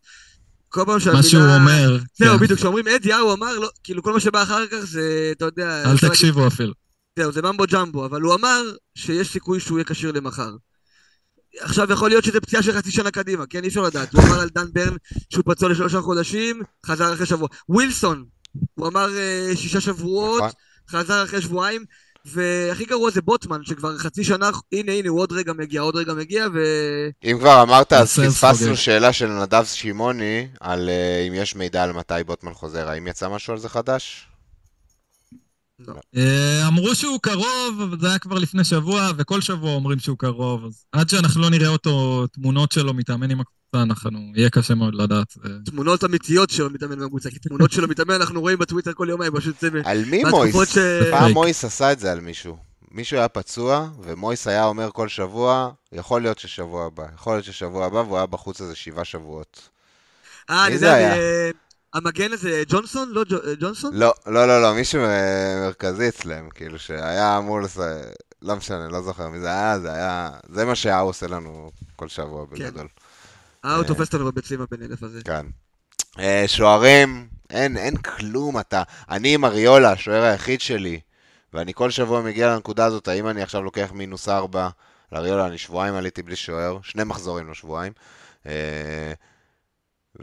[0.72, 1.24] כל פעם מה שהמילה...
[1.24, 2.44] שהוא אומר, זהו, כן.
[2.44, 5.84] בדיוק, כשאומרים אדי האו אמר, לא, כאילו כל מה שבא אחר כך זה, אתה יודע...
[5.92, 6.74] אל תקשיבו אפילו.
[7.20, 8.62] זהו, זה ממבו ג'מבו, אבל הוא אמר
[8.96, 10.50] שיש סיכוי שהוא יהיה כשיר למחר.
[11.60, 13.64] עכשיו יכול להיות שזה פציעה של חצי שנה קדימה, כן?
[13.64, 14.14] אי אפשר לדעת.
[14.14, 14.96] הוא אמר על דן ברן
[15.30, 17.48] שהוא פצוע לשלושה חודשים, חזר אחרי שבוע.
[17.70, 18.26] ווילסון,
[18.74, 20.52] הוא אמר אה, שישה שבועות, נכון.
[20.90, 21.86] חזר אחרי שבועיים,
[22.26, 26.14] והכי גרוע זה בוטמן, שכבר חצי שנה, הנה הנה, הוא עוד רגע מגיע, עוד רגע
[26.14, 26.60] מגיע, ו...
[27.24, 28.76] אם כבר אמרת, אז פספסנו.
[28.76, 32.90] שאלה של נדב שמעוני, על אה, אם יש מידע על מתי בוטמן חוזר.
[32.90, 34.28] האם יצא משהו על זה חדש?
[36.18, 40.66] אה, אמרו שהוא קרוב, אבל זה היה כבר לפני שבוע, וכל שבוע אומרים שהוא קרוב,
[40.66, 44.96] אז עד שאנחנו לא נראה אותו, תמונות שלו מתאמן עם הקבוצה, אנחנו, יהיה קשה מאוד
[44.96, 45.38] לדעת.
[45.46, 49.32] אה, תמונות אמיתיות שלו מתאמן בקבוצה, כי תמונות שלו מתאמן אנחנו רואים בטוויטר כל יומיים,
[49.36, 49.70] פשוט זה...
[49.86, 50.56] על מי מויס?
[51.12, 51.32] פעם.
[51.32, 52.58] מויס עשה את זה על מישהו.
[52.92, 57.86] מישהו היה פצוע, ומויס היה אומר כל שבוע, יכול להיות ששבוע הבא, יכול להיות ששבוע
[57.86, 59.70] הבא, והוא היה בחוץ איזה שבעה שבועות.
[60.50, 60.94] אה, אני יודע?
[60.94, 61.50] אה,
[61.94, 63.10] המגן הזה, ג'ונסון?
[63.10, 63.94] לא ג'ו- אה, ג'ונסון?
[63.94, 67.78] לא, לא, לא, לא, מישהו אה, מרכזי אצלם, כאילו שהיה אמור לס...
[68.42, 70.30] לא משנה, לא זוכר מי זה היה, זה היה...
[70.50, 72.72] זה מה שהאו עושה לנו כל שבוע כן.
[73.66, 75.22] אה, הוא תופס אותנו בביצים הבן אלף הזה.
[75.24, 75.46] כן.
[76.20, 78.84] אה, שוערים, אין, אין כלום, אתה...
[79.10, 81.00] אני עם אריולה, השוער היחיד שלי,
[81.54, 84.70] ואני כל שבוע מגיע לנקודה הזאת, האם אני עכשיו לוקח מינוס ארבע,
[85.12, 87.94] לאריולה אני שבועיים עליתי בלי שוער, שני מחזורים לא שבועיים.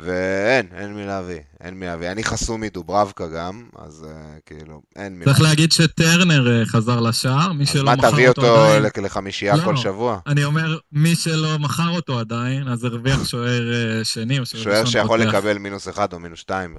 [0.02, 2.10] ואין, אין מי להביא, אין מי להביא.
[2.10, 4.14] אני חסום מדוברבקה גם, אז אה,
[4.46, 5.48] כאילו, אין מי צריך להביא.
[5.50, 8.82] להגיד שטרנר אה, חזר לשער, מי אז שלא מה, מכר תביא אותו אותו עדיין.
[8.82, 9.64] לק- לחמישייה לא.
[9.64, 10.18] כל שבוע?
[10.26, 14.84] אני אומר, מי שלא מכר אותו עדיין, אז הרוויח שוער אה, שני או שוער שוער
[14.84, 15.34] שיכול פותח.
[15.34, 16.76] לקבל מינוס אחד או מינוס שתיים,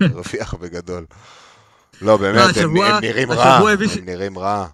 [0.00, 1.04] הרוויח בגדול.
[2.02, 4.66] לא, באמת, לא, הם- הם נראים רע, הם נראים רע.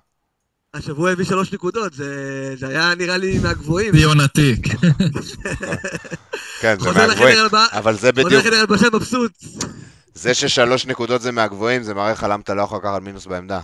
[0.74, 2.06] השבוע הביא שלוש נקודות, זה
[2.58, 3.92] זה היה נראה לי מהגבוהים.
[3.96, 4.66] ציון עתיק.
[6.60, 7.38] כן, זה חוזר מהגבוהים.
[7.72, 9.32] אבל זה חוזר בדיוק, לחדר הלבשה מבסוט.
[10.14, 13.60] זה ששלוש נקודות זה מהגבוהים, זה מראה לך למה אתה לא יכול לקחת מינוס בעמדה.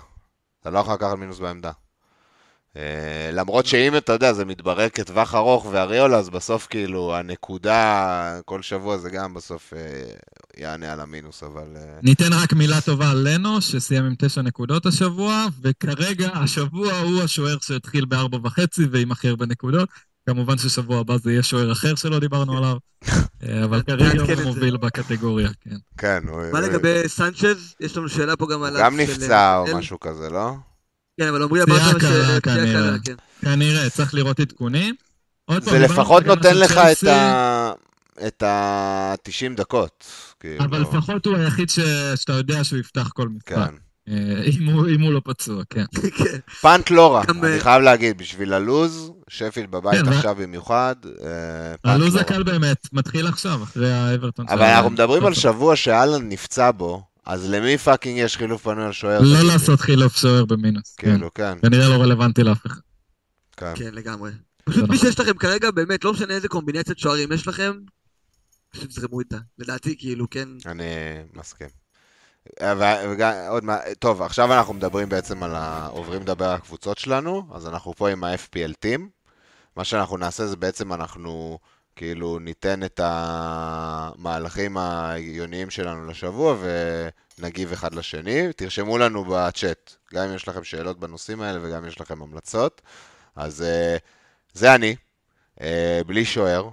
[0.61, 1.71] אתה לא יכול לקחת מינוס בעמדה.
[2.77, 8.63] אה, למרות שאם אתה יודע, זה מתברר כטווח ארוך ואריולה, אז בסוף כאילו הנקודה כל
[8.63, 9.79] שבוע זה גם בסוף אה,
[10.57, 11.77] יענה על המינוס, אבל...
[11.77, 17.23] אה, ניתן רק מילה טובה על לנו, שסיים עם תשע נקודות השבוע, וכרגע השבוע הוא
[17.23, 19.89] השוער שהתחיל בארבע וחצי ועם הכי הרבה נקודות.
[20.27, 22.77] כמובן ששבוע הבא זה יהיה שוער אחר שלא דיברנו עליו,
[23.43, 24.43] אה, אבל כרגע הוא.
[24.45, 25.77] מוביל בקטגוריה, כן.
[25.99, 26.43] כן, הוא...
[26.53, 27.75] מה לגבי סנצ'ז?
[27.81, 28.81] יש לנו שאלה פה גם עליו.
[28.83, 30.53] גם נפצע או משהו כזה, לא?
[31.21, 32.97] כן, אבל עמרי אמרת שפציעה כנראה.
[33.05, 33.15] כן.
[33.41, 34.95] כנראה, צריך לראות עדכונים.
[35.61, 37.73] זה לפחות על נותן לך את ה...
[38.27, 40.05] את ה-90 דקות.
[40.41, 40.65] כאילו.
[40.65, 41.81] אבל לפחות הוא היחיד ש-
[42.15, 43.49] שאתה יודע שהוא יפתח כל משחק.
[43.49, 43.75] כן.
[44.09, 44.15] אה,
[44.61, 45.85] אם הוא- אם הוא לא פצוע, כן.
[46.19, 46.39] כן.
[46.61, 51.93] פאנט לא רע, אני אה, חייב להגיד, בשביל הלוז, שפילד בבית כן, עכשיו במיוחד, אה,
[51.93, 52.25] הלו"ז לא רע.
[52.27, 54.47] הקל באמת, מתחיל עכשיו, אחרי האברטון.
[54.49, 58.85] אבל אנחנו מדברים על של- שבוע שאלן נפצע בו, אז למי פאקינג יש חילוף פנוי
[58.85, 59.21] על שוער?
[59.21, 59.43] לא?
[59.43, 60.95] לעשות חילוף שוער במינוס.
[60.99, 61.11] כן.
[61.13, 62.81] כאילו, כן, כנראה לא רלוונטי לאף אחד.
[63.57, 63.73] כן.
[63.77, 64.31] כן, לגמרי.
[64.65, 67.73] פשוט מי שיש לכם כרגע, באמת, לא משנה איזה קומבינציית שוערים יש לכם,
[68.71, 69.37] פשוט זרמו איתה.
[69.59, 70.49] לדעתי, כאילו, כן.
[70.67, 70.85] אני
[71.35, 71.82] מסכים.
[72.63, 75.87] ו- וגם, עוד מה, טוב, עכשיו אנחנו מדברים בעצם על ה...
[75.87, 79.09] עוברים לדבר על הקבוצות שלנו, אז אנחנו פה עם ה-FPL טים.
[79.77, 81.59] מה שאנחנו נעשה זה בעצם אנחנו
[81.97, 86.57] כאילו ניתן את המהלכים ההגיוניים שלנו לשבוע
[87.39, 88.53] ונגיב אחד לשני.
[88.53, 92.83] תרשמו לנו בצ'אט, גם אם יש לכם שאלות בנושאים האלה וגם אם יש לכם המלצות.
[93.37, 93.97] אז אה,
[94.53, 94.97] זה אני,
[95.61, 96.69] אה, בלי שוער,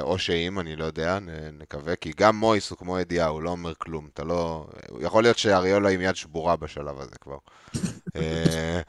[0.00, 1.18] או שאם, אני לא יודע,
[1.52, 4.66] נקווה, כי גם מויס הוא כמו ידיעה, הוא לא אומר כלום, אתה לא...
[5.00, 7.38] יכול להיות שאריולה עם יד שבורה בשלב הזה כבר.
[8.16, 8.80] אה,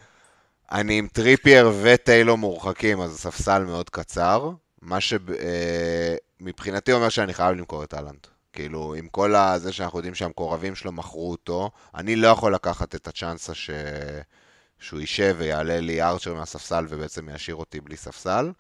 [0.71, 4.51] אני עם טריפייר וטיילו מורחקים, אז ספסל מאוד קצר,
[4.81, 8.27] מה שמבחינתי אומר שאני חייב למכור את אהלנד.
[8.53, 13.07] כאילו, עם כל זה שאנחנו יודעים שהמקורבים שלו מכרו אותו, אני לא יכול לקחת את
[13.07, 13.69] הצ'אנסה ש...
[14.79, 18.51] שהוא יישב ויעלה לי ארצ'ר מהספסל ובעצם ישאיר אותי בלי ספסל.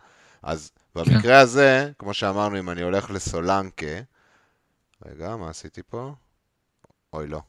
[0.43, 3.85] אז במקרה הזה, כמו שאמרנו, אם אני הולך לסולנקה...
[5.05, 6.13] רגע, מה עשיתי פה?
[7.13, 7.41] אוי, לא.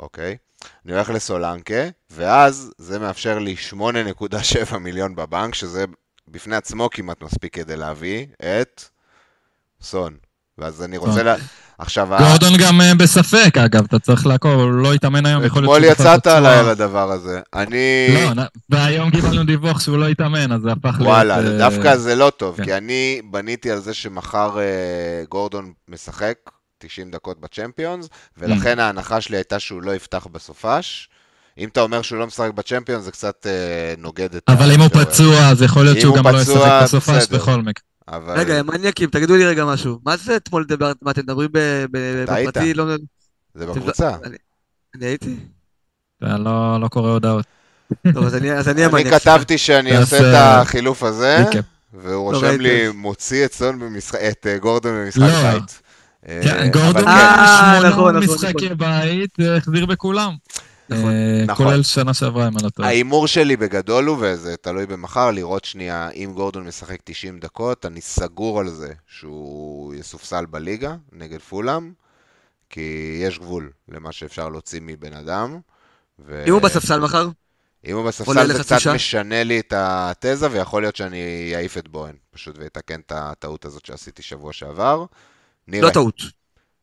[0.00, 0.36] אוקיי.
[0.84, 5.84] אני הולך לסולנקה, ואז זה מאפשר לי 8.7 מיליון בבנק, שזה
[6.28, 8.84] בפני עצמו כמעט מספיק כדי להביא את
[9.80, 10.16] סון.
[10.58, 11.22] ואז אני רוצה.
[11.22, 11.36] לה...
[11.78, 15.62] עכשיו, ה- גורדון גם אה, בספק, אגב, אתה צריך לעקוב, הוא לא התאמן היום, יכול
[15.62, 16.26] להיות אתמול יצאת.
[16.26, 17.40] עליי על הדבר הזה.
[17.54, 18.06] אני...
[18.36, 21.06] לא, והיום קיבלנו דיווח שהוא לא התאמן, אז זה הפך להיות...
[21.12, 22.64] וואלה, אה, דווקא זה לא טוב, כן.
[22.64, 24.64] כי אני בניתי על זה שמחר אה,
[25.28, 26.34] גורדון משחק
[26.78, 28.08] 90 דקות בצ'מפיונס,
[28.38, 31.08] ולכן ההנחה שלי הייתה שהוא לא יפתח בסופש.
[31.58, 34.88] אם אתה אומר שהוא לא משחק בצ'מפיונס, זה קצת אה, נוגד את אבל אם הוא.
[34.88, 37.26] פצוע, אז יכול להיות שהוא הוא גם לא ישחק בסופש.
[37.26, 37.95] בכל מקרה.
[38.08, 38.38] אבל...
[38.38, 39.98] רגע, מניאקים, תגידו לי רגע משהו.
[40.04, 41.48] מה זה אתמול דבר, מה אתם מדברים.
[41.52, 42.74] בפרטי?
[42.74, 42.84] לא-
[43.54, 44.10] זה בקבוצה.
[44.24, 44.36] אני-
[44.96, 45.36] אני הייתי?
[46.18, 47.44] אתה לא לא קורא הודעות.
[48.14, 49.22] טוב, אז אני אז אני אני המניאק.
[49.22, 51.64] כתבתי שאני עושה את החילוף הזה, ריקאפ.
[51.94, 52.60] והוא לא רושם.
[52.60, 55.50] לי, מוציא את סון במשחק, את אה, גורדון במשחק לא.
[55.52, 55.82] בית.
[56.28, 58.76] אה, כן, אבל גורדון כן, אה, נכון, שמונה נכון, משחקי נכון.
[58.78, 60.32] בית, אה, החזיר בכולם.
[60.90, 61.66] נכון, אה, נכון.
[61.66, 62.88] כולל שנה שעברה, אם אני לא טועה.
[62.88, 68.00] ההימור שלי בגדול הוא, וזה תלוי במחר, לראות שנייה, אם גורדון משחק 90 דקות, אני
[68.00, 71.92] סגור על זה שהוא יסופסל בליגה נגד פולאם,
[72.70, 75.58] כי יש גבול למה שאפשר להוציא מבן אדם.
[76.26, 77.28] ו- אם הוא בספסל מחר?
[77.86, 78.86] אם הוא בספסל זה קצת?
[78.94, 83.86] משנה לי את התזה, ויכול להיות שאני אעיף את בוהן, פשוט ואתקן את הטעות הזאת
[83.86, 85.04] שעשיתי שבוע שעבר.
[85.68, 85.88] נראה.
[85.88, 86.22] לא טעות.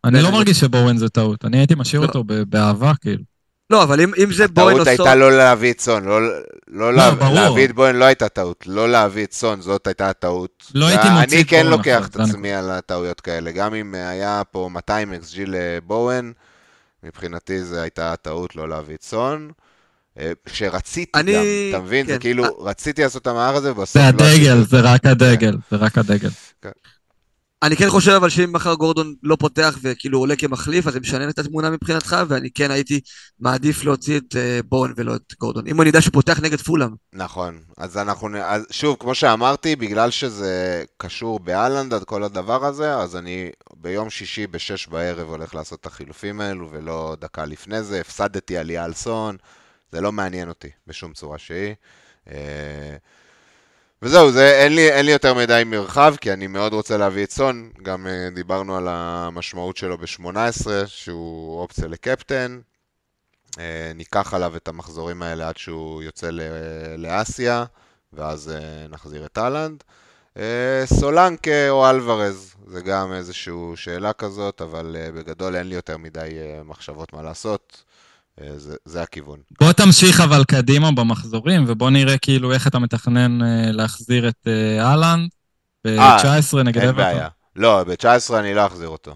[0.03, 2.07] אני לא מרגיש שבורן זה טעות, אני הייתי משאיר לא.
[2.07, 3.23] אותו באהבה, כאילו.
[3.69, 5.07] לא, אבל אם אם זה בוהן או הטעות סון...
[5.07, 6.19] הייתה לא להביא את סון, לא,
[6.67, 7.33] לא, לה, ברור.
[7.33, 10.71] להביא את בוהן לא הייתה טעות, לא להביא את סון, זאת הייתה הטעות.
[10.75, 13.95] לא הייתי מוציא את כן בוהן לוקח את זה עצמי על הטעויות כאלה, גם אם
[13.95, 16.33] היה פה 200 XG לבוהן,
[17.03, 19.51] מבחינתי זו הייתה טעות לא להביא את סון.
[20.19, 22.05] אה, שרציתי אני- גם, אתה מבין?
[22.05, 22.19] זה כן.
[22.19, 22.49] כאילו, אה.
[22.59, 24.79] רציתי לעשות את המהלך הזה, ובסוף זה לא הדגל, עשיתי זה.
[24.81, 26.29] רק הדגל, זה רק הדגל.
[27.63, 31.29] אני כן חושב אבל שאם מחר גורדון לא פותח וכאילו עולה כמחליף, אז זה משנה
[31.29, 33.01] את התמונה מבחינתך, ואני כן הייתי
[33.39, 35.67] מעדיף להוציא את אה, בוהן ולא את גורדון.
[35.67, 36.89] אם אני יודע שהוא פותח נגד פולאם.
[37.13, 42.95] נכון, אז אנחנו, אז שוב, כמו שאמרתי, בגלל שזה קשור באלנד, עד כל הדבר הזה,
[42.95, 48.01] אז אני ביום שישי בשש בערב הולך לעשות את החילופים האלו, ולא דקה לפני זה,
[48.01, 49.37] הפסדתי על סון,
[49.91, 51.73] זה לא מעניין אותי בשום צורה שהיא.
[54.03, 57.31] וזהו, זה, אין, לי, אין לי יותר מדי מרחב, כי אני מאוד רוצה להביא את
[57.31, 62.59] סון, גם אה, דיברנו על המשמעות שלו ב-18, שהוא אופציה לקפטן.
[63.59, 66.41] אה, ניקח עליו את המחזורים האלה עד שהוא יוצא ל-
[66.97, 67.65] לאסיה,
[68.13, 69.83] ואז אה, נחזיר את אהלנד.
[70.37, 76.29] אה, סולנקה או אלוורז, זה גם איזושהי שאלה כזאת, אבל בגדול אין לי יותר מדי
[76.65, 77.83] מחשבות מה לעשות.
[78.41, 79.39] אה, זה, זה הכיוון.
[79.59, 84.85] בוא תמשיך אבל קדימה במחזורים, ובוא נראה כאילו איך אתה מתכנן אה, להחזיר את אה,
[84.85, 85.29] אהלנד
[85.87, 87.13] ב-19 נגד אין אברטון.
[87.13, 87.27] בעיה.
[87.55, 89.15] לא, ב-19 אני לא אחזיר אותו.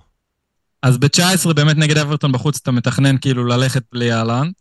[0.84, 4.54] אז ב-19 באמת נגד אברטון בחוץ אתה מתכנן כאילו ללכת בלי אהלנד,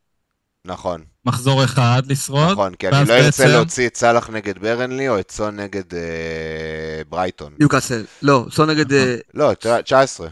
[0.64, 5.18] נכון, מחזור אחד לשרוד, נכון, כי אני לא ארצה להוציא את סאלח נגד ברנלי או
[5.20, 6.00] את סון נגד אה,
[7.08, 7.52] ברייטון.
[7.58, 8.04] ניוקאסל.
[8.22, 8.92] לא, סון נגד...
[8.92, 10.28] אה, לא, תשע- 19.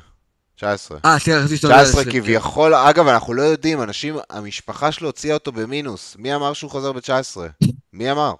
[0.56, 0.98] 19.
[1.04, 2.20] אה, סליחה, רציתי שאתה אומר 19 עשרים, כן.
[2.20, 6.16] כביכול, אגב, אנחנו לא יודעים, אנשים, המשפחה שלו הוציאה אותו במינוס.
[6.18, 7.36] מי אמר שהוא חוזר ב-19?
[7.92, 8.34] מי אמר?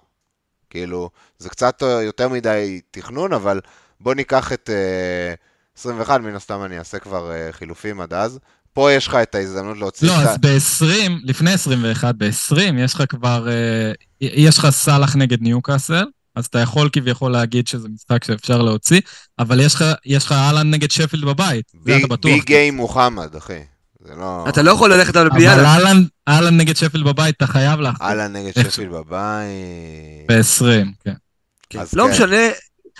[0.69, 1.09] כאילו,
[1.39, 3.61] זה קצת יותר מדי תכנון, אבל
[3.99, 8.39] בוא ניקח את uh, 21, מן הסתם אני אעשה כבר uh, חילופים עד אז.
[8.75, 13.03] פה יש לך את ההזדמנות להוציא לא, את אז ב-20, לפני 21, ב-20 יש לך
[13.09, 16.05] כבר, אה, יש לך סאלח נגד ניוקאסל,
[16.35, 19.01] אז אתה יכול כביכול להגיד שזה משחק שאפשר להוציא,
[19.39, 22.31] אבל יש לך, לך אהלן נגד שפילד בבית, זה אתה בטוח.
[22.31, 23.59] ביג גיים מוחמד, אחי.
[24.07, 24.45] זה לא...
[24.49, 25.69] אתה לא יכול ללכת עליו בלי אבל יאללה.
[25.73, 28.07] אהלן, אהלן נגד שפילד בבית, אתה חייב להחזיר.
[28.07, 29.47] אהלן נגד איך- שפיל בבית.
[30.29, 30.63] ב-20,
[31.03, 31.13] כן.
[31.93, 32.09] לא כן.
[32.11, 32.37] משנה,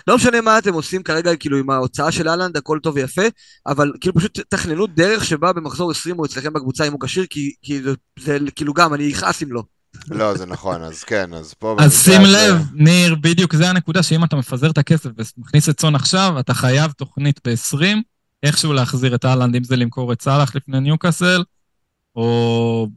[0.08, 3.22] לא משנה מה אתם עושים כרגע, כאילו עם ההוצאה של אהלנד, הכל טוב ויפה,
[3.68, 7.54] אבל כאילו פשוט תכננו דרך שבה במחזור 20 הוא אצלכם בקבוצה אם הוא כשיר, כי
[7.62, 9.64] כי זה- זה כאילו גם, אני אכעס אם לא.
[10.10, 11.76] לא, זה נכון, אז כן, אז פה...
[11.80, 15.78] אז שים הזה- לב, ניר, בדיוק זה הנקודה, שאם אתה מפזר את הכסף ומכניס את
[15.78, 17.84] צאן עכשיו, אתה חייב תוכנית ב-20,
[18.44, 21.44] איכשהו להחזיר את אהלנד, אם זה למכור את סאלח לפני ניוקאסל,
[22.16, 22.88] או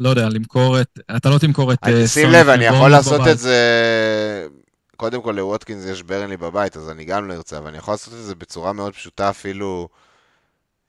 [0.00, 0.98] לא יודע, למכור את...
[1.16, 1.78] אתה לא תמכור את...
[1.84, 3.32] אה, שים לב, אני יכול לעשות בבית.
[3.32, 3.58] את זה...
[4.96, 8.14] קודם כל לווטקינס יש ברנלי בבית, אז אני גם לא ארצה, אבל אני יכול לעשות
[8.14, 9.88] את זה בצורה מאוד פשוטה אפילו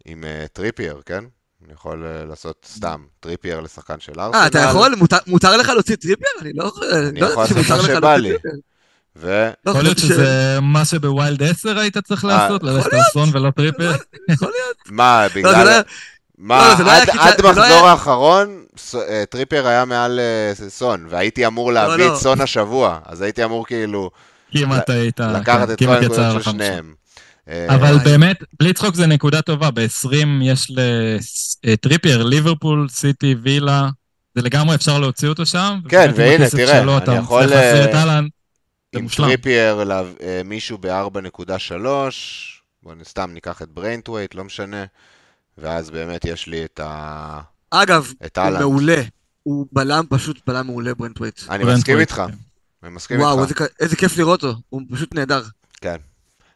[0.06, 1.24] עם אה, טריפייר, כן?
[1.66, 4.40] אני יכול אה, לעשות סתם טריפייר לשחקן של ארסנל.
[4.40, 4.96] אה, אתה יכול?
[4.96, 6.32] מותר- מותר לך להוציא טריפייר?
[6.42, 6.72] אני לא
[7.10, 8.30] אני לא יכול לעשות מה שבא להוציא לי.
[8.30, 8.54] טריפייר.
[9.16, 9.50] ו...
[9.66, 13.30] לא, יכול להיות שזה מה שב wild 10 היית צריך לעשות, יכול ללכת על סון
[13.34, 13.92] ולא טריפר?
[14.30, 14.78] יכול להיות.
[14.90, 15.78] מה, לא, בגלל...
[15.78, 15.82] לא
[16.38, 16.76] מה,
[17.20, 18.64] עד, מחזור האחרון,
[18.96, 22.14] אה, טריפייר היה מעל אה, סון, והייתי אמור להביא לא.
[22.14, 24.12] את סון השבוע, אז הייתי אמור כאילו
[24.52, 25.20] כמעט היית...
[25.20, 26.52] לקחת כן, את כל הנקודות של.
[26.52, 26.94] שניהם.
[27.50, 27.98] אה, אבל.
[28.04, 30.72] באמת, בלי צחוק זה נקודה טובה, ב-20 יש
[31.64, 33.90] לטריפייר, ליברפול, סיטי, וילה,
[34.36, 35.80] זה לגמרי אפשר להוציא אותו שם.
[35.90, 38.28] כן, והנה, תראה, שלו אני יכול, אה,
[38.96, 39.08] עם.
[39.28, 39.84] טריפייר
[40.22, 41.72] אה, מישהו ב-4.3,
[42.84, 44.86] בואו סתם ניקח את בריינטווייט, לא משנה,
[45.58, 47.40] ואז באמת יש לי את ה...
[47.72, 48.60] אגב, את הוא.
[48.60, 49.02] מעולה.
[49.44, 51.42] הוא בלם, פשוט בלם מעולה, ברנטווייט.
[51.50, 52.38] אני ברנט מסכים ווייט, איתך, כן.
[52.84, 53.44] אני מסכים וואו, איתך.
[53.44, 54.60] איזה כ- איזה כיף לראות אותו.
[54.70, 55.44] הוא פשוט נהדר.
[55.82, 55.96] כן.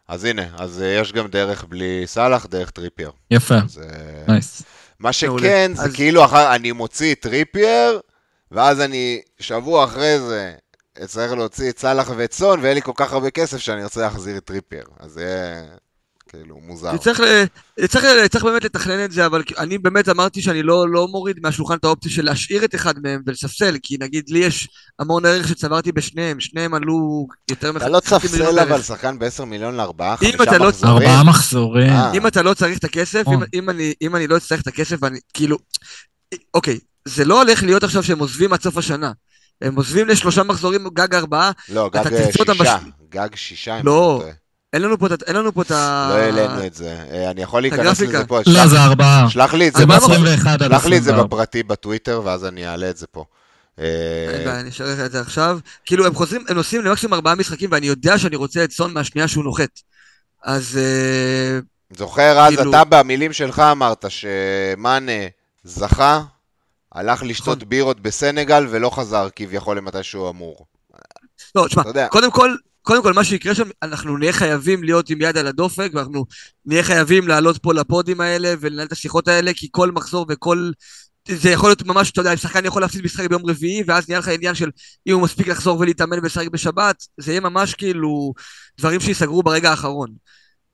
[0.07, 3.11] אז הנה, אז אה, יש גם דרך בלי סאלח, דרך טריפייר.
[3.31, 4.61] יפה, אז, אה, nice.
[4.99, 5.13] מה.
[5.13, 7.99] שכן, זה אז- כאילו אחר, אני מוציא טריפייר,
[8.51, 10.53] ואז אני שבוע אחרי זה
[11.03, 14.37] אצטרך להוציא את סאלח ואת סון, ואין לי כל כך הרבה כסף שאני רוצה להחזיר
[14.37, 14.85] את טריפייר.
[14.99, 15.61] אז זה
[16.41, 16.97] כאילו מוזר.
[16.97, 17.21] צריך,
[17.87, 21.73] צריך, צריך באמת לתכנן את זה, אבל אני באמת אמרתי שאני לא, לא מוריד מהשולחן
[21.75, 24.67] את האופציה של להשאיר את אחד מהם ולספסל, כי נגיד לי יש
[24.99, 28.85] המון ערך שצברתי בשניהם, שניהם עלו יותר אתה לא מחצי מיליון תספסל אבל ערך.
[28.85, 31.07] שחקן ב-10 מיליון לארבעה, אם חמישה אתה לא- מחזורים.
[31.09, 31.89] ארבעה מחזורים.
[31.89, 32.11] אה.
[32.13, 33.43] אם אתה לא צריך את הכסף, אם, נכון.
[33.53, 35.57] אם, אני, אם אני לא אצטרך את הכסף, אני כאילו...
[36.53, 39.11] אוקיי, זה לא הולך להיות עכשיו שהם עוזבים עד סוף השנה.
[39.61, 42.43] הם עוזבים לשלושה מחזורים, גג ארבעה, לא, אתה גג שישה.
[42.53, 42.69] בש-
[43.09, 44.15] גג שישה, אם לא.
[44.15, 44.46] אני טועה.
[44.73, 46.07] אין לנו פה את ה- אין לנו פה את ה...
[46.09, 47.05] לא העלינו את זה.
[47.11, 48.01] אה, אני יכול להיכנס.
[48.01, 48.39] לזה פה.
[48.47, 49.29] לא, זה ארבעה.
[49.29, 50.21] שלח לי את זה זה ארבעה בפרטי.
[50.43, 51.23] ב-21 עד שלח לי את זה 24.
[51.23, 53.25] בפרטי בטוויטר, ואז אני אעלה את זה פה.
[53.77, 53.85] אין
[54.39, 55.59] אה, בעיה, אני אשאר לך את זה עכשיו.
[55.85, 59.27] כאילו, הם חוזרים, הם נוסעים למקסימום ארבעה משחקים, ואני יודע שאני רוצה את סון מהשנייה
[59.27, 59.69] שהוא נוחת.
[60.43, 60.77] אז...
[60.81, 61.59] אה,
[61.97, 65.11] זוכר אז, כאילו- אתה במילים שלך אמרת שמאנה
[65.63, 66.21] זכה,
[66.93, 67.69] הלך לשתות נכון.
[67.69, 70.65] בירות בסנגל ולא חזר כביכול למתי שהוא אמור.
[71.55, 71.83] לא, תשמע.
[72.09, 72.55] קודם כל,
[72.87, 76.25] קודם כל, מה שיקרה שם, אנחנו נהיה חייבים להיות עם יד על הדופק, ואנחנו
[76.65, 80.71] נהיה חייבים לעלות פה לפודים האלה ולנהל את השיחות האלה, כי כל מחזור וכל...
[81.29, 84.19] זה יכול להיות ממש, אתה יודע, אם שחקן יכול להפסיד משחק ביום רביעי, ואז נהיה
[84.19, 84.69] לך עניין של
[85.07, 88.33] אם הוא מספיק לחזור ולהתאמן ולשחק בשבת, זה יהיה ממש כאילו
[88.79, 90.09] דברים שייסגרו ברגע האחרון.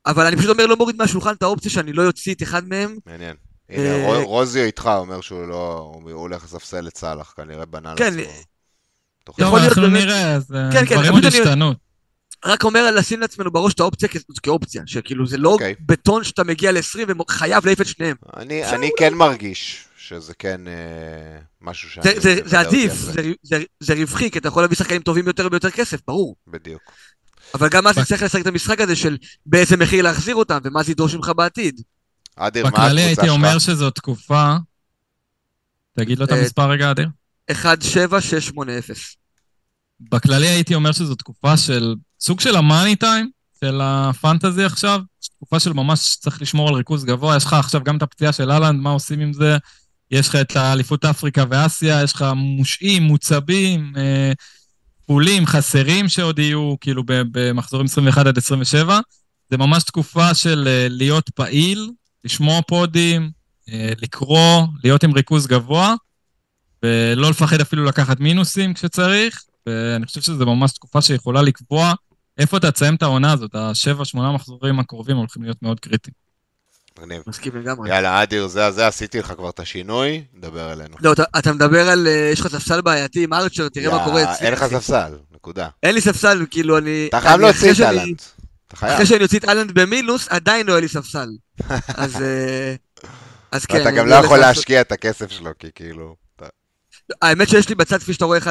[0.05, 2.97] אבל אני פשוט אומר, לא מוריד מהשולחן את האופציה שאני לא אוציא את אחד מהם.
[3.05, 3.35] מעניין.
[3.71, 7.93] אה, הנה, רו- רוזיו איתך אומר שהוא לא, הוא הולך לספסל את סאלח, כנראה בנה
[7.97, 8.33] כן, לעצמו.
[9.23, 9.47] תוכנית.
[9.47, 11.73] יכול טוב, להיות אנחנו באמת- נראה, אז אה, כן, כן, דברים עוד השתנו.
[12.45, 14.09] רק אומר לשים לעצמנו בראש את האופציה
[14.43, 15.75] כאופציה, שכאילו זה לא אוקיי.
[15.79, 18.15] בטון שאתה מגיע ל-20 וחייב להעיף את שניהם.
[18.37, 20.73] אני, אני כן מרגיש שזה כן אה,
[21.61, 22.03] משהו שאני...
[22.03, 23.11] זה, זה, זה עדיף, זה.
[23.11, 26.35] זה, זה, זה רווחי, כי אתה יכול להביא שחקנים טובים יותר ביותר כסף, ברור.
[26.47, 26.81] בדיוק.
[27.53, 30.91] אבל גם אז תצטרך לשחק את המשחק הזה של באיזה מחיר להחזיר אותם, ומה זה
[30.91, 31.81] ידרוש ממך בעתיד.
[32.35, 33.29] אדיר, מה בכללי הקבוצה הייתי שלך?
[33.29, 34.55] אומר שזו תקופה...
[35.97, 37.07] תגיד לו את אה, המספר רגע, אדיר.
[37.51, 38.87] 17680.
[39.99, 41.95] בכללי הייתי אומר שזו תקופה של
[42.25, 43.29] סוג של המאני טיים,
[43.59, 45.01] של הפנטזי עכשיו.
[45.35, 47.37] תקופה של ממש צריך לשמור על ריכוז גבוה.
[47.37, 49.57] יש לך עכשיו גם את הפציעה של אהלנד, מה עושים עם זה?
[50.11, 54.31] יש לך את האליפות אפריקה ואסיה, יש לך מושעים, מוצבים, אה,
[55.05, 58.99] פולים, חסרים שעוד יהיו, כאילו, במחזורים 21 עד 27.
[59.49, 61.89] זה ממש תקופה של אה, להיות פעיל,
[62.23, 63.31] לשמוע פודים,
[63.69, 65.95] אה, לקרוא, להיות עם ריכוז גבוה,
[66.83, 71.93] ולא לפחד אפילו לקחת מינוסים כשצריך, ואני חושב שזו ממש תקופה שיכולה לקבוע
[72.37, 73.51] איפה אתה תסיים את העונה הזאת.
[73.55, 76.13] השבע, שמונה מחזורים הקרובים הולכים להיות מאוד קריטיים.
[76.99, 77.21] מגניב.
[77.27, 77.89] מסכים לגמרי.
[77.89, 80.95] יאללה, אדיר, זה, זה, עשיתי לך כבר את השינוי, דבר אלינו.
[81.01, 84.21] לא, אתה, אתה מדבר על, אה, יש לך ספסל בעייתי עם ארצ'ר, תראה מה קורה
[84.21, 84.45] יא, אצלי.
[84.45, 84.65] אין לך.
[84.65, 85.67] ספסל, נקודה.
[85.83, 87.05] אין לי ספסל, כאילו אני...
[87.09, 88.21] אתה חייב אני- להוציא את אהלנד.
[88.67, 88.93] אתה.
[88.93, 91.29] אחרי שאני אוציא את אהלנד במינוס, עדיין לא יהיה לי ספסל.
[91.87, 92.21] אז...
[92.21, 92.75] אה,
[93.51, 93.77] אז כן.
[93.77, 96.15] ואתה גם לא הולך יכול להשקיע את הכסף שלו, כי כאילו...
[97.21, 98.47] האמת שיש לי בצד, כפי שאתה רואה, 1.8,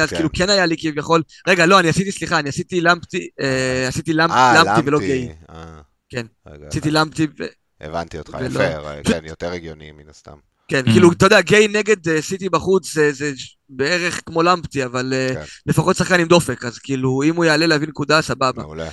[0.00, 0.16] אז כן.
[0.16, 1.22] כאילו כן היה לי כביכול...
[1.48, 5.22] רגע, לא, אני עשיתי, סליחה, אני עשיתי למפטי, אה, עשיתי למפ- אה, למפטי ולא גיי.
[5.28, 5.44] למפתי.
[5.50, 6.26] אה, כן.
[6.46, 7.44] רגע, עשיתי למפטי, ו-
[7.80, 10.36] הבנתי אותך, ולא- יפה, כן, יותר הגיוני מן הסתם.
[10.68, 10.90] כן, Mm.
[10.92, 13.32] כאילו, אתה יודע, גיי נגד אה, סיטי בחוץ זה- זה
[13.68, 15.42] בערך כמו למפטי, אבל אה, כן.
[15.66, 18.62] לפחות שחקן עם דופק, אז כאילו, אם הוא יעלה להביא נקודה, סבבה.
[18.62, 18.90] מעולה.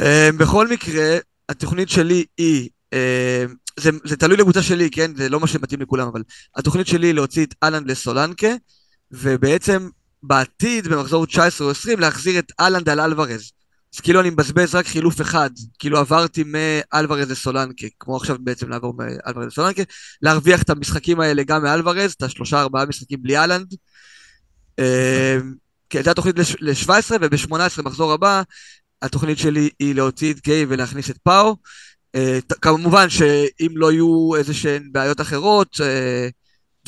[0.00, 1.16] אה, בכל מקרה,
[1.48, 2.68] התוכנית שלי היא,
[3.80, 5.16] זה, זה תלוי לקבוצה שלי, כן?
[5.16, 6.22] זה לא מה שמתאים לכולם, אבל
[6.56, 8.48] התוכנית שלי היא להוציא את אהלנד לסולנקה,
[9.10, 9.88] ובעצם
[10.22, 13.52] בעתיד, במחזור 19 או 20, להחזיר את אהלנד על אלוורז.
[13.94, 18.94] אז כאילו אני מבזבז רק חילוף אחד, כאילו עברתי מאלוורז לסולנקה, כמו עכשיו בעצם לעבור
[18.94, 19.82] מאלוורז לסולנקה,
[20.22, 23.74] להרוויח את המשחקים האלה גם מאלוורז, את השלושה ארבעה משחקים בלי אהלנד.
[24.78, 25.38] אה,
[25.90, 26.90] כן, זו התוכנית ל-17,
[27.20, 28.42] וב-18 מחזור הבא,
[29.02, 31.56] התוכנית שלי היא להוציא את גיי ולהכניס את פאו.
[32.18, 36.28] אה, כמובן שאם לא יהיו איזה שהן בעיות אחרות, אה,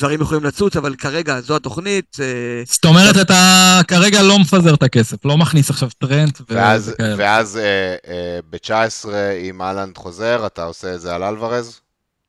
[0.01, 2.17] דברים יכולים לצוץ, אבל כרגע זו התוכנית.
[2.19, 6.93] אה, זאת אומרת, אתה כרגע לא מפזר את הכסף, לא מכניס עכשיו טרנד ואז.
[7.17, 9.09] ואז אה, אה, ב-19,
[9.41, 11.79] אם אהלנד חוזר, אתה עושה את זה על אלוורז?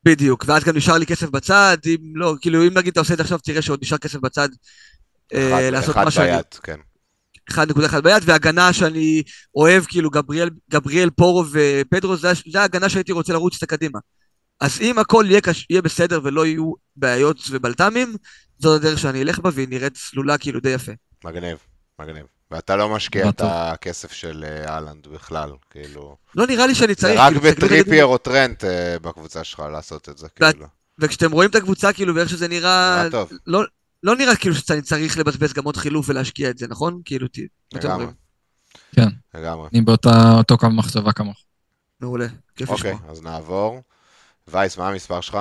[0.05, 3.17] בדיוק, ואז גם נשאר לי כסף בצד, אם לא, כאילו אם נגיד אתה עושה את
[3.17, 4.49] זה עכשיו, תראה שעוד נשאר כסף בצד.
[5.33, 6.31] אחד, לעשות אחד מה שאני...
[6.31, 6.77] ביד, כן.
[7.51, 9.23] 1.1 ביד, והגנה שאני
[9.55, 13.99] אוהב, כאילו גבריאל, גבריאל פורו ופדרו, זה, זה ההגנה שהייתי רוצה לרוץ איתה קדימה.
[14.59, 15.67] אז אם הכל יהיה, קש...
[15.69, 18.15] יהיה בסדר ולא יהיו בעיות ובלת"מים,
[18.59, 20.91] זאת הדרך שאני אלך בה והיא נראית צלולה כאילו די יפה.
[21.25, 21.57] מגניב,
[21.99, 22.25] מגניב.
[22.51, 23.41] ואתה לא משקיע את.
[23.43, 26.17] הכסף של אה, אהלנד בכלל, כאילו...
[26.35, 30.09] לא נראה לי שאני זה צריך, רק כאילו, בטריפייר או טרנט אה, בקבוצה שלך לעשות
[30.09, 30.67] את זה, כאילו.
[30.99, 33.31] וכשאתם רואים את הקבוצה כאילו ואיך שזה נראה, נראה טוב.
[34.03, 37.01] לא, נראה כאילו שאני צריך לבזבז גם עוד חילוף ולהשקיע את זה, נכון?
[37.05, 37.27] כאילו,
[37.73, 37.93] לגמרי.
[37.93, 38.09] אומרים.
[38.95, 39.67] כן, לגמרי.
[39.73, 41.37] אני באותו קו מחשבה כמוך.
[42.01, 43.11] מעולה, כיף אוקיי, לשמוע.
[43.11, 43.81] אז נעבור.
[44.47, 45.37] וייס, מה המספר שלך?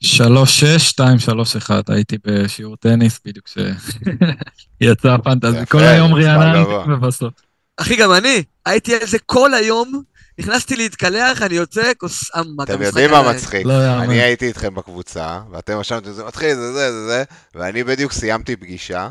[0.00, 1.82] שלוש, שש, שתיים, שלוש, אחד.
[1.88, 5.66] הייתי בשיעור טניס בדיוק כשיצא הפנטזי.
[5.66, 6.84] כל היום גבוה.
[6.88, 7.34] ובסוף.
[7.76, 10.02] אחי, גם אני, הייתי על זה כל היום,
[10.38, 12.70] נכנסתי להתקלח, אני יוצא, כוס אמק.
[12.70, 13.32] אתם יודעים מה.
[13.32, 13.66] מצחיק?
[13.66, 14.02] לא.
[14.02, 18.56] אני הייתי איתכם בקבוצה, ואתם רשמתם, זה מתחיל, זה זה, זה זה, ואני בדיוק סיימתי
[18.56, 19.08] פגישה,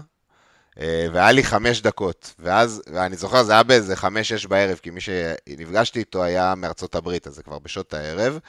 [0.80, 5.02] אה, והיה לי חמש דקות, ואז, ואני זוכר, זה היה באיזה חמש-שש בערב, כי מי
[5.02, 8.40] שנפגשתי איתו היה מארצות הברית, אז זה כבר בשעות הערב,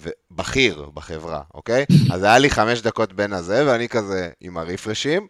[0.00, 1.84] ובכיר בחברה, אוקיי?
[2.12, 5.26] אז היה לי חמש דקות בין הזה, ואני כזה עם הרפרשים,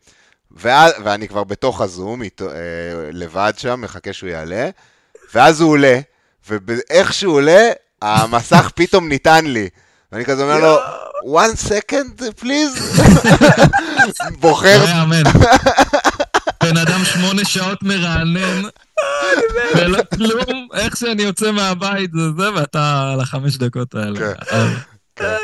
[0.51, 2.55] ואז, ואני כבר בתוך הזום, איתו, אה,
[3.13, 4.71] לבד שם, מחכה שהוא יעלה,
[5.35, 6.01] ואז הוא עולה,
[6.49, 7.71] ואיך שהוא עולה,
[8.03, 9.69] המסך פתאום ניתן לי.
[10.13, 10.79] ואני כזה אומר לו,
[11.39, 13.01] one second please?
[14.41, 15.23] בוחר, לא יאמן.
[16.63, 18.63] בן אדם שמונה שעות מרענן,
[19.77, 24.33] ולא כלום, איך שאני יוצא מהבית זה זה, ואתה על החמש דקות האלה.
[25.19, 25.37] כן.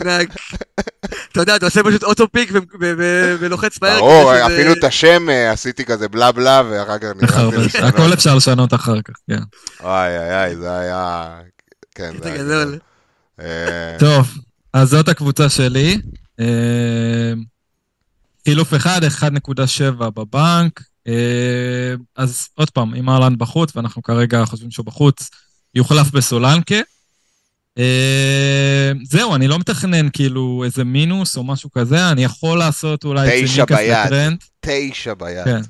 [0.00, 0.28] ענק.
[1.32, 2.52] אתה יודע, אתה עושה פשוט אוטופיק
[3.40, 3.98] ולוחץ מהר.
[3.98, 7.56] ברור, אפילו את השם אה, עשיתי כזה בלה בלה, ואחר כך נכנסתי.
[7.56, 7.94] לשנות.
[7.94, 9.42] הכל אפשר לשנות אחר כך, כן.
[9.80, 11.34] וואי, איי, איי, זה היה...
[11.94, 12.78] כן, זה היה גדול.
[13.40, 14.38] אה, טוב,
[14.72, 15.98] אז זאת הקבוצה שלי.
[16.40, 17.32] אה,
[18.44, 20.80] חילוף אחד, 1.7 בבנק.
[22.16, 25.30] אז עוד פעם, אם אהלן בחוץ, ואנחנו כרגע חושבים שהוא בחוץ,
[25.74, 26.76] יוחלף בסולנקה.
[27.78, 33.46] אה, זהו, אני לא מתכנן כאילו איזה מינוס או משהו כזה, אני יכול לעשות אולי
[33.46, 34.06] צימיקס ביד.
[34.06, 34.38] לטרנד.
[34.60, 35.44] תשע ביד.
[35.44, 35.60] כן,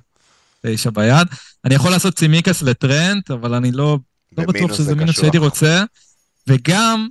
[0.67, 1.27] תשע ביד.
[1.65, 3.99] אני יכול לעשות צימיקס לטרנט, אבל אני לא
[4.39, 5.17] לא בטוח שזה זה מינוס.
[5.17, 5.85] שהייתי רוצה,
[6.47, 7.09] וגם,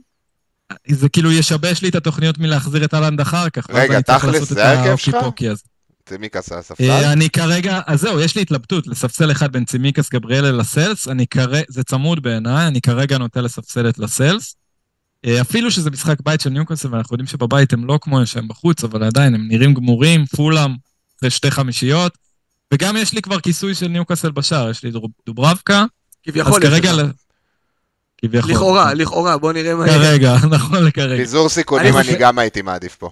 [0.88, 3.70] זה כאילו ישבש לי את התוכניות מלהחזיר את אהלנד אחר כך.
[3.70, 5.60] רגע, תכלס, זה ההרכב האוקי שלך?
[6.06, 6.92] צימיקס על הספסל?
[6.92, 11.28] אה, אני כרגע, אז זהו, יש לי התלבטות, לספסל אחד בין צימיקס גבריאלה לסלס, אני
[11.28, 14.56] כרגע, זה צמוד בעיניי, אני כרגע נוטה לספסל את לסלס.
[15.26, 18.84] אה, אפילו שזה משחק בית של ניוקאסל, ואנחנו יודעים שבבית הם לא כמו שהם בחוץ,
[18.84, 20.72] אבל עדיין הם נראים גמורים, פולאם,
[21.20, 22.18] אחרי שתי חמישיות,
[22.74, 25.88] וגם יש לי כבר כיסוי של ניוקאסל בשער, יש לי דוב- דוברבקה, אז
[26.24, 26.64] כביכול.
[26.64, 26.94] יש כרגע...
[26.94, 27.12] ל-
[28.18, 28.52] כביכול.
[28.52, 29.86] לכאורה, לכאורה, בוא נראה מה...
[29.88, 31.18] כרגע, נכון לכרגע.
[31.24, 33.10] פיזור סיכונים אני גם הייתי מעדיף פה.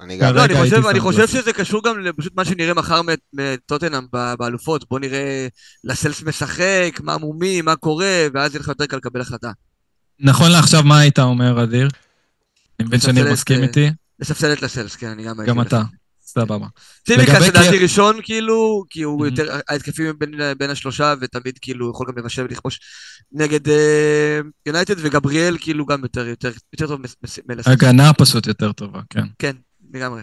[0.00, 0.34] אני גם...
[0.34, 1.26] לא, אני חושב, אני חושב.
[1.26, 3.00] שזה קשור גם לפשוט מה שנראה מחר
[3.32, 4.88] מטוטנאם ב- באלופות.
[4.90, 5.46] בוא נראה
[5.84, 9.50] לסלס משחק, מה מומי, מה קורה, ואז יהיה לך יותר קל לקבל החלטה.
[10.20, 11.88] נכון לעכשיו, מה היית אומר, אדיר?
[12.80, 15.36] אני מבין את, מסכים אה, איתי, לספסל את לסלס, כן, אני גם.
[15.46, 15.82] גם אתה.
[16.22, 16.66] סבבה.
[17.06, 19.30] צימקס לדעתי ראשון, כאילו, כי הוא Mhm.
[19.30, 22.80] יותר, ההתקפים בין, בין השלושה, ותמיד כאילו יכול גם לבשל ולכבוש
[23.32, 27.00] נגד אה, יונייטד, וגבריאל כאילו גם יותר, יותר, יותר טוב
[27.48, 27.66] מלסלס.
[27.66, 29.24] הגנה פשוט יותר טובה, כן.
[29.38, 29.56] כן,
[29.94, 30.22] לגמרי.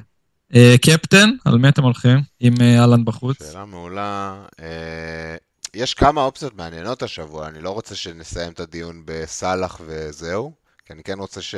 [0.55, 2.19] אה, קפטן, על מי אתם הולכים?
[2.39, 3.37] עם אה, אהלן בחוץ?
[3.51, 4.35] שאלה מעולה.
[5.75, 10.51] יש כמה אופציות מעניינות השבוע, אני לא רוצה שנסיים את הדיון בסאלח וזהו,
[10.85, 11.55] כי אני כן רוצה ש...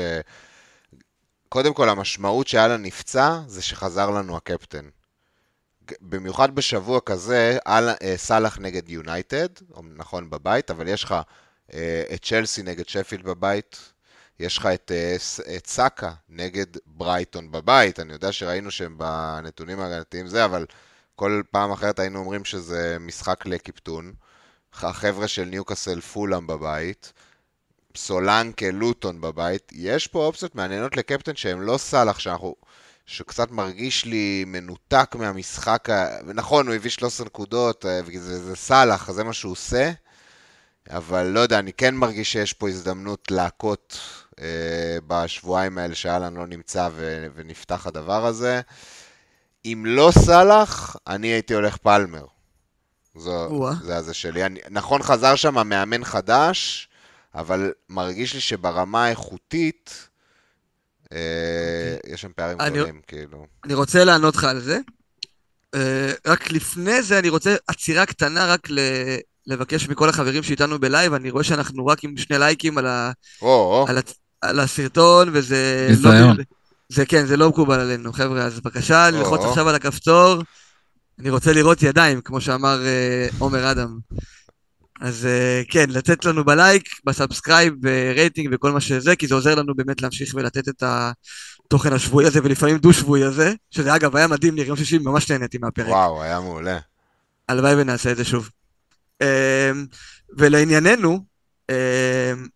[1.49, 4.89] קודם כל, המשמעות שהיה לה נפצע, זה שחזר לנו הקפטן.
[6.01, 9.47] במיוחד בשבוע כזה, אה, סאלח נגד יונייטד,
[9.95, 11.15] נכון בבית, אבל יש לך
[11.73, 13.93] אה, את צ'לסי נגד שפילד בבית,
[14.39, 15.15] יש לך את, אה,
[15.57, 20.65] את סאקה נגד ברייטון בבית, אני יודע שראינו שהם בנתונים ההגנתיים זה, אבל
[21.17, 24.13] כל פעם אחרת היינו אומרים שזה משחק לקיפטון.
[24.73, 27.13] החבר'ה של ניוקאסל פולאם בבית,
[27.95, 32.55] סולנקה לוטון בבית, יש פה אופציות מעניינות לקפטן שהם לא סאלח, שאנחנו...
[33.05, 36.07] שקצת מרגיש לי מנותק מהמשחק, ה...
[36.33, 39.91] נכון, הוא הביא 13 נקודות, אה, וזה זה סאלח, זה מה שהוא עושה,
[40.89, 43.99] אבל לא יודע, אני כן מרגיש שיש פה הזדמנות להכות
[44.39, 47.27] אה, בשבועיים האלה שאלן לא נמצא ו...
[47.35, 48.61] ונפתח הדבר הזה.
[49.65, 52.25] אם לא סאלח, אני הייתי הולך פלמר.
[53.15, 53.49] זו.
[53.83, 54.45] זה הזה שלי.
[54.45, 56.89] אני, נכון, חזר שם מאמן חדש,
[57.35, 60.07] אבל מרגיש לי שברמה האיכותית,
[61.13, 61.17] אה,
[62.07, 63.45] יש שם פערים אני- גדולים, כאילו.
[63.65, 64.79] אני רוצה לענות לך על זה.
[65.75, 69.17] אה, רק לפני זה אני רוצה עצירה קטנה רק ל-
[69.47, 73.11] לבקש מכל החברים שאיתנו בלייב, אני רואה שאנחנו רק עם שני לייקים על, ה,
[73.41, 76.09] או, או, על, הצ- על הסרטון, וזה לא...
[76.89, 79.09] זה כן, זה לא מקובל עלינו, חבר'ה, אז בבקשה.
[79.09, 80.43] ללחוץ עכשיו על הכפתור.
[81.19, 83.97] אני רוצה לראות ידיים, כמו שאמר אה, עומר אדם.
[85.01, 89.55] אז אה, כן, לתת לנו בלייק, ב subscribe, ברייטינג וכל מה שזה, כי זה עוזר
[89.55, 94.55] לנו באמת להמשיך ולתת את התוכן השבועי הזה, ולפעמים דו-שבועי הזה, שזה אגב היה מדהים
[94.55, 95.87] לי, יום שישי ממש נהניתי מהפרק.
[95.87, 96.79] וואו, היה מעולה.
[97.49, 98.49] הלוואי ונעשה את זה שוב.
[99.21, 99.27] אמ,
[100.37, 101.25] ולענייננו,
[101.69, 102.47] אמ,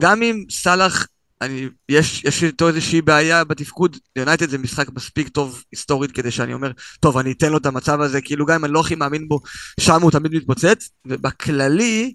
[0.00, 1.06] גם אם סאלח,
[1.42, 6.54] אני, יש, יש איתו איזושהי בעיה בתפקוד, יונייטד זה משחק מספיק טוב היסטורית כדי שאני
[6.54, 6.70] אומר,
[7.00, 9.40] טוב, אני אתן לו את המצב הזה, כאילו גם אם אני לא הכי מאמין בו,
[9.80, 12.14] שם הוא תמיד מתפוצץ, ובכללי,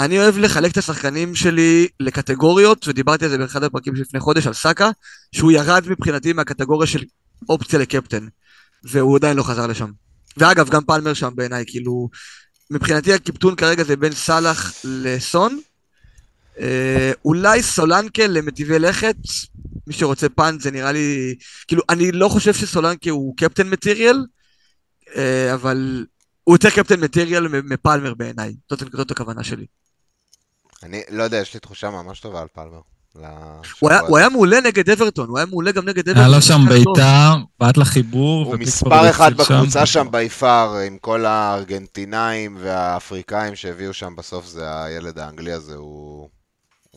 [0.00, 4.52] אני אוהב לחלק את השחקנים שלי לקטגוריות, ודיברתי על זה באחד הפרקים שלפני חודש על
[4.52, 4.90] סאקה,
[5.34, 7.04] שהוא ירד מבחינתי מהקטגוריה של
[7.48, 8.26] אופציה לקפטן,
[8.84, 9.90] והוא עדיין לא חזר לשם.
[10.36, 12.08] ואגב, גם פלמר שם בעיניי, כאילו,
[12.70, 15.60] מבחינתי הקיפטון כרגע זה בין סאלח לסון.
[16.60, 19.16] אה, אולי סולנקה למטיבי לכת,
[19.86, 21.34] מי שרוצה פאנט זה נראה לי,
[21.66, 24.24] כאילו, אני לא חושב שסולנקה הוא קפטן מטריאל,
[25.16, 26.06] אה, אבל
[26.44, 29.66] הוא יותר קפטן מטריאל מפלמר בעיניי, זאת, זאת הכוונה שלי.
[30.82, 32.80] אני לא יודע, יש לי תחושה ממש טובה על פלמר.
[33.80, 36.24] הוא היה, הוא היה מעולה נגד אברטון, הוא היה מעולה גם נגד אברטון.
[36.24, 38.46] היה לו שם בעיטה, בעט לחיבור.
[38.46, 45.18] הוא מספר אחד בקבוצה שם ביפר, עם כל הארגנטינאים והאפריקאים שהביאו שם, בסוף זה הילד
[45.18, 46.28] האנגלי הזה, הוא...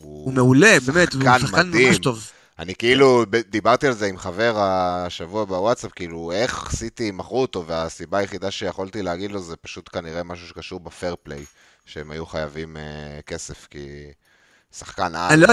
[0.02, 2.30] הוא מעולה, באמת, הוא שחקן ממש טוב.
[2.58, 8.18] אני כאילו, דיברתי על זה עם חבר השבוע בוואטסאפ, כאילו, איך סיטי מכרו אותו, והסיבה
[8.18, 11.44] היחידה שיכולתי להגיד לו זה פשוט כנראה משהו שקשור בפייר פליי,
[11.86, 13.88] שהם היו חייבים uh, כסף, כי
[14.78, 15.32] שחקן על.
[15.32, 15.48] אני, לא,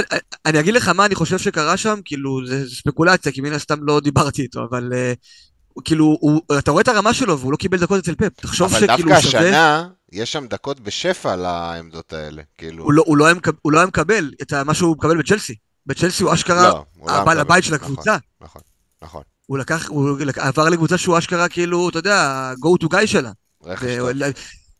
[0.45, 3.99] אני אגיד לך מה אני חושב שקרה שם, כאילו, זה ספקולציה, כי מן הסתם לא
[3.99, 7.99] דיברתי איתו, אבל uh, כאילו, הוא, אתה רואה את הרמה שלו והוא לא קיבל דקות
[7.99, 9.01] אצל פפ, תחשוב שכאילו שווה...
[9.01, 12.83] אבל דווקא השנה, יש שם דקות בשפע לעמדות האלה, כאילו...
[12.83, 15.55] הוא לא, הוא לא, היה, הוא לא היה מקבל את מה שהוא מקבל בצ'לסי.
[15.85, 18.11] בצ'לסי הוא אשכרה לא, הבעל הבית של הקבוצה.
[18.11, 18.61] נכון, נכון,
[19.01, 19.23] נכון.
[19.45, 23.31] הוא לקח, הוא עבר לקבוצה שהוא אשכרה כאילו, אתה יודע, ה-go to guy שלה.
[23.63, 24.09] רכש טוב.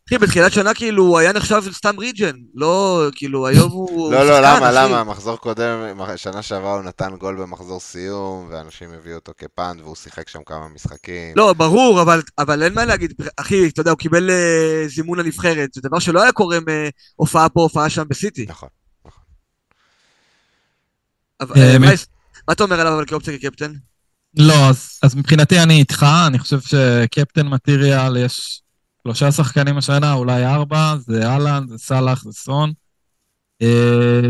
[0.08, 4.12] אחי, בתחילת שנה כאילו הוא היה נחשב סתם ריג'ן, לא, כאילו היום הוא...
[4.12, 5.04] לא, לא, למה, למה?
[5.04, 10.28] מחזור קודם, שנה שעברה הוא נתן גול במחזור סיום, ואנשים הביאו אותו כפאנד, והוא שיחק
[10.28, 11.36] שם כמה משחקים.
[11.36, 15.74] לא, ברור, אבל, אבל אין מה להגיד, אחי, אתה יודע, הוא קיבל uh, זימון לנבחרת,
[15.74, 16.58] זה דבר שלא היה קורה
[17.18, 18.46] מהופעה פה, הופעה שם בסיטי.
[18.48, 18.68] נכון,
[19.06, 19.22] נכון.
[21.40, 21.86] אבל, uh, מה,
[22.52, 23.72] אתה אומר עליו אבל כאופציה כקפטן?
[24.38, 28.62] לא, אז, אז מבחינתי אני איתך, אני חושב שקפטן מטריאל יש...
[29.06, 32.72] שלושה שחקנים השנה, אולי ארבע, זה אהלן, זה סאלח, זה סון.
[33.62, 34.20] אה,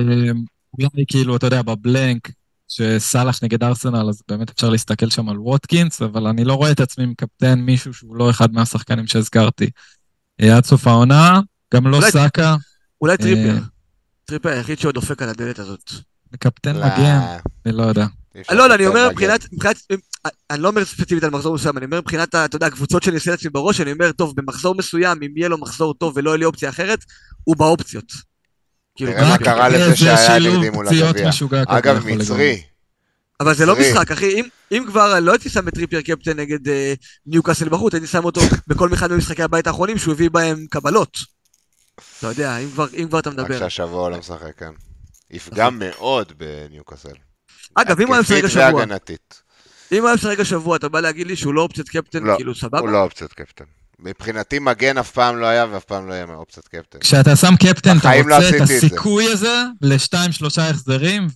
[0.72, 2.30] אולי כאילו, אתה יודע, בבלנק,
[2.68, 6.80] שסאלח נגד ארסנל, אז באמת אפשר להסתכל שם על ווטקינס, אבל אני לא רואה את
[6.80, 9.70] עצמי מקפטן מישהו שהוא לא אחד מהשחקנים שהזכרתי.
[10.40, 11.40] אה, עד סוף העונה,
[11.74, 12.56] גם לא סאקה.
[13.00, 13.58] אולי אה, טריפר.
[14.24, 15.90] טריפר היחיד שעוד דופק על הדלת הזאת.
[16.32, 17.20] מקפטן מגן,
[17.66, 18.06] אני לא יודע.
[18.50, 19.46] לא, לא, אני אומר מבחינת,
[20.50, 23.30] אני לא אומר ספציפית על מחזור מסוים, אני אומר מבחינת, אתה יודע, הקבוצות שאני עושה
[23.30, 26.44] לעצמי בראש, אני אומר, טוב, במחזור מסוים, אם יהיה לו מחזור טוב ולא יהיה לי
[26.44, 26.98] אופציה אחרת,
[27.44, 28.12] הוא באופציות.
[28.96, 31.30] כאילו, תראה מה קרה לזה שהיה נגדי מול הגביע.
[31.68, 32.62] אגב, מצרי.
[33.40, 34.42] אבל זה לא משחק, אחי,
[34.72, 36.94] אם כבר לא הייתי שם את טריפייר קפטן נגד אה,
[37.26, 41.18] ניוקאסל בחוץ, הייתי שם אותו בכל אחד ממשחקי הבית האחרונים שהוא הביא בהם קבלות.
[42.18, 42.58] אתה יודע,
[42.96, 43.54] אם כבר אתה מדבר.
[43.54, 44.70] רק שהשבוע לא משחק, כן.
[45.30, 47.25] יפגע מאוד בניוקאסל.
[47.76, 48.84] אגב, אם הוא היה משחק השבוע...
[49.92, 52.54] אם הוא היה משחק השבוע, אתה בא להגיד לי שהוא לא אופציית קפטן, לא, כאילו
[52.54, 52.78] סבבה?
[52.78, 53.64] הוא לא אופציית קפטן.
[53.98, 56.98] מבחינתי מגן אף פעם לא היה ואף פעם לא יהיה מאופציית קפטן.
[56.98, 61.26] כשאתה שם קפטן, אתה לא רוצה את הסיכוי הזה לשתיים, שלושה החזרים,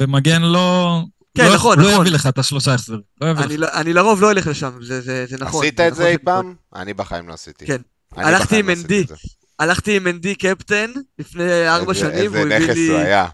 [0.00, 1.00] ומגן לא...
[1.34, 1.96] כן, לא, נכון, לא נכון.
[1.96, 3.00] לא יביא לך את השלושה החזרים.
[3.20, 5.64] לא אני, לא, אני לרוב לא אלך לשם, זה, זה, זה נכון.
[5.64, 6.54] עשית את זה אי פעם?
[6.74, 7.66] אני בחיים לא עשיתי.
[7.66, 7.80] כן.
[8.16, 9.04] הלכתי עם אנדי,
[9.58, 13.26] הלכתי עם אנדי קפטן לפני ארבע שנים, איזה נכס הוא היה.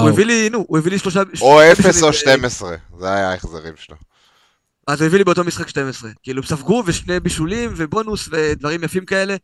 [0.00, 1.22] הוא הביא לי, נו, הוא הביא לי שלושה...
[1.40, 3.96] או 0 או 12, זה היה ההחזרים שלו.
[4.86, 6.10] אז הוא הביא לי באותו משחק 12.
[6.22, 9.36] כאילו, ספגו ושני בישולים ובונוס ודברים יפים כאלה,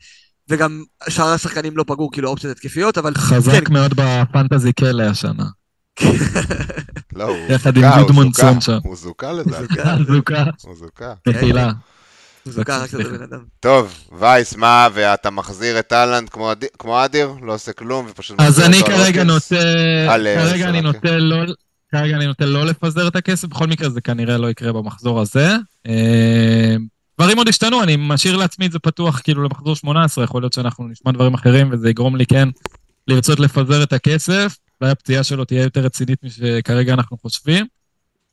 [0.48, 3.14] וגם שאר השחקנים לא פגעו, כאילו, אופציות התקפיות, אבל...
[3.14, 3.72] חזק כן.
[3.72, 5.44] מאוד בפנטזי כלא השנה.
[7.16, 7.36] לא, הוא
[7.76, 8.78] עם גודמונסון שם.
[8.84, 9.74] הוא זוכה לדעתי.
[10.06, 10.44] זוכה.
[10.62, 11.12] הוא זוכה.
[11.28, 11.72] מחילה.
[13.60, 16.28] טוב, וייס, מה, ואתה מחזיר את אהלנד
[16.78, 17.32] כמו אדיר?
[17.42, 18.40] לא עושה כלום ופשוט...
[18.40, 19.56] אז אני כרגע נוטה...
[20.36, 21.36] כרגע אני נוטה לא...
[21.92, 25.56] כרגע אני נוטה לא לפזר את הכסף, בכל מקרה זה כנראה לא יקרה במחזור הזה.
[25.88, 26.76] אה,
[27.20, 30.88] דברים עוד השתנו, אני משאיר לעצמי את זה פתוח כאילו למחזור 18, יכול להיות שאנחנו
[30.88, 32.48] נשמע דברים אחרים וזה יגרום לי כן
[33.08, 37.66] לרצות לפזר את הכסף, אולי הפציעה שלו תהיה יותר רצינית משכרגע אנחנו חושבים.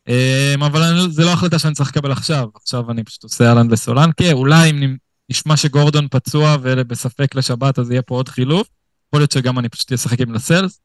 [0.07, 4.31] אמ, אבל זה לא החלטה שאני צריך לקבל עכשיו, עכשיו אני פשוט עושה אהלן וסולנקה,
[4.31, 4.95] אולי אם
[5.29, 8.67] נשמע שגורדון פצוע ובספק לשבת אז יהיה פה עוד חילוף,
[9.07, 10.79] יכול להיות שגם אני פשוט אשחק עם לסלס,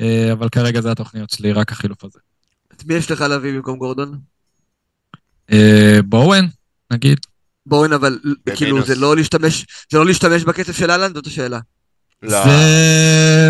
[0.00, 2.18] אה, אבל כרגע זה התוכניות שלי, רק החילוף הזה.
[2.72, 4.18] את מי יש לך להביא במקום גורדון?
[5.52, 6.48] אה, בואוין,
[6.90, 7.18] נגיד.
[7.66, 8.18] בואוין, אבל
[8.56, 11.58] כאילו זה לא להשתמש, זה לא להשתמש בכסף של אהלן, זאת השאלה.
[12.22, 12.44] לא,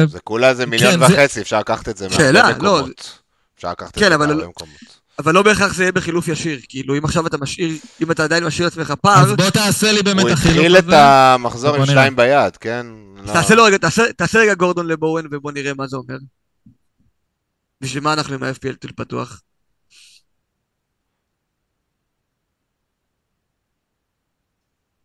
[0.06, 3.18] זה כולה זה מיליון כן, וחצי, אפשר לקחת את זה מהרבה לא, מקומות.
[3.58, 5.00] אפשר לקחת את כן, זה בהרבה מקומות.
[5.18, 8.44] אבל לא בהכרח זה יהיה בחילוף ישיר, כאילו אם עכשיו אתה משאיר, אם אתה עדיין
[8.44, 9.22] משאיר לעצמך פער...
[9.22, 10.68] אז בוא תעשה לי באמת החילוף הזה.
[10.68, 12.86] הוא התחיל את המחזור עם שתיים ביד, כן?
[13.16, 13.32] לא.
[13.32, 13.76] תעשה לו רגע,
[14.16, 16.16] תעשה רגע גורדון לבואן ובוא נראה מה זה אומר.
[17.80, 19.42] בשביל מה אנחנו עם ה-FPL טיל פתוח?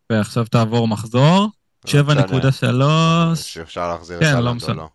[0.10, 1.50] ועכשיו תעבור מחזור.
[1.88, 1.92] 7.3.
[3.36, 4.74] שאפשר להחזיר כן, את לא משנה.
[4.74, 4.90] לא.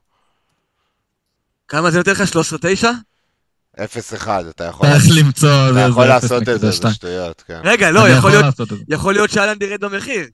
[1.68, 2.22] כמה זה נותן לך?
[2.82, 2.86] 13-9?
[3.78, 5.70] 0-1, אתה יכול צריך למצוא...
[5.70, 6.72] אתה יכול לעשות את זה, 0.2.
[6.72, 7.60] זה שטויות, כן.
[7.64, 8.54] רגע, לא, יכול להיות-.
[8.88, 10.26] יכול להיות שאלנד ירד במחיר.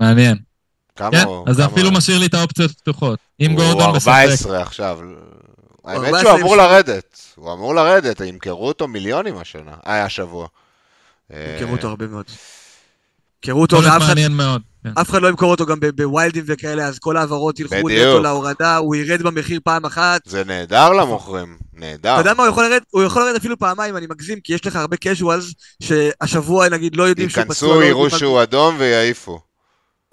[0.00, 0.36] מעניין.
[0.96, 1.48] כמה כן, הוא?
[1.48, 1.96] אז זה אפילו הוא?
[1.96, 3.18] משאיר לי את האופציות פתוחות.
[3.40, 4.08] אם הוא גורדון משחק...
[4.08, 4.98] 14 עכשיו.
[5.84, 7.20] האמת 14 שהוא אמור לרדת.
[7.34, 9.74] הוא אמור לרדת, ימכרו אותו מיליונים השנה.
[9.86, 10.46] אה, השבוע.
[11.30, 12.24] ימכרו אותו הרבה מאוד.
[13.44, 14.62] ימכרו אותו, ואף אחד- מעניין מאוד.
[14.84, 14.92] כן.
[15.00, 17.88] אף אחד לא ימכור אותו גם ב- בווילדים וכאלה, אז כל ההעברות ילכו.
[17.88, 20.20] נטו להורדה, הוא ירד במחיר פעם אחת.
[20.24, 22.12] זה נהדר למוכרים, נהדר.
[22.12, 24.66] אתה יודע מה, הוא יכול לרדת, הוא יכול לרדת אפילו פעמיים, אני מגזים, כי יש
[24.66, 27.68] לך הרבה casuals שהשבוע נגיד לא יודעים שהוא פצוע.
[27.68, 29.40] ייכנסו, לא יראו שהוא אדום ויעיפו.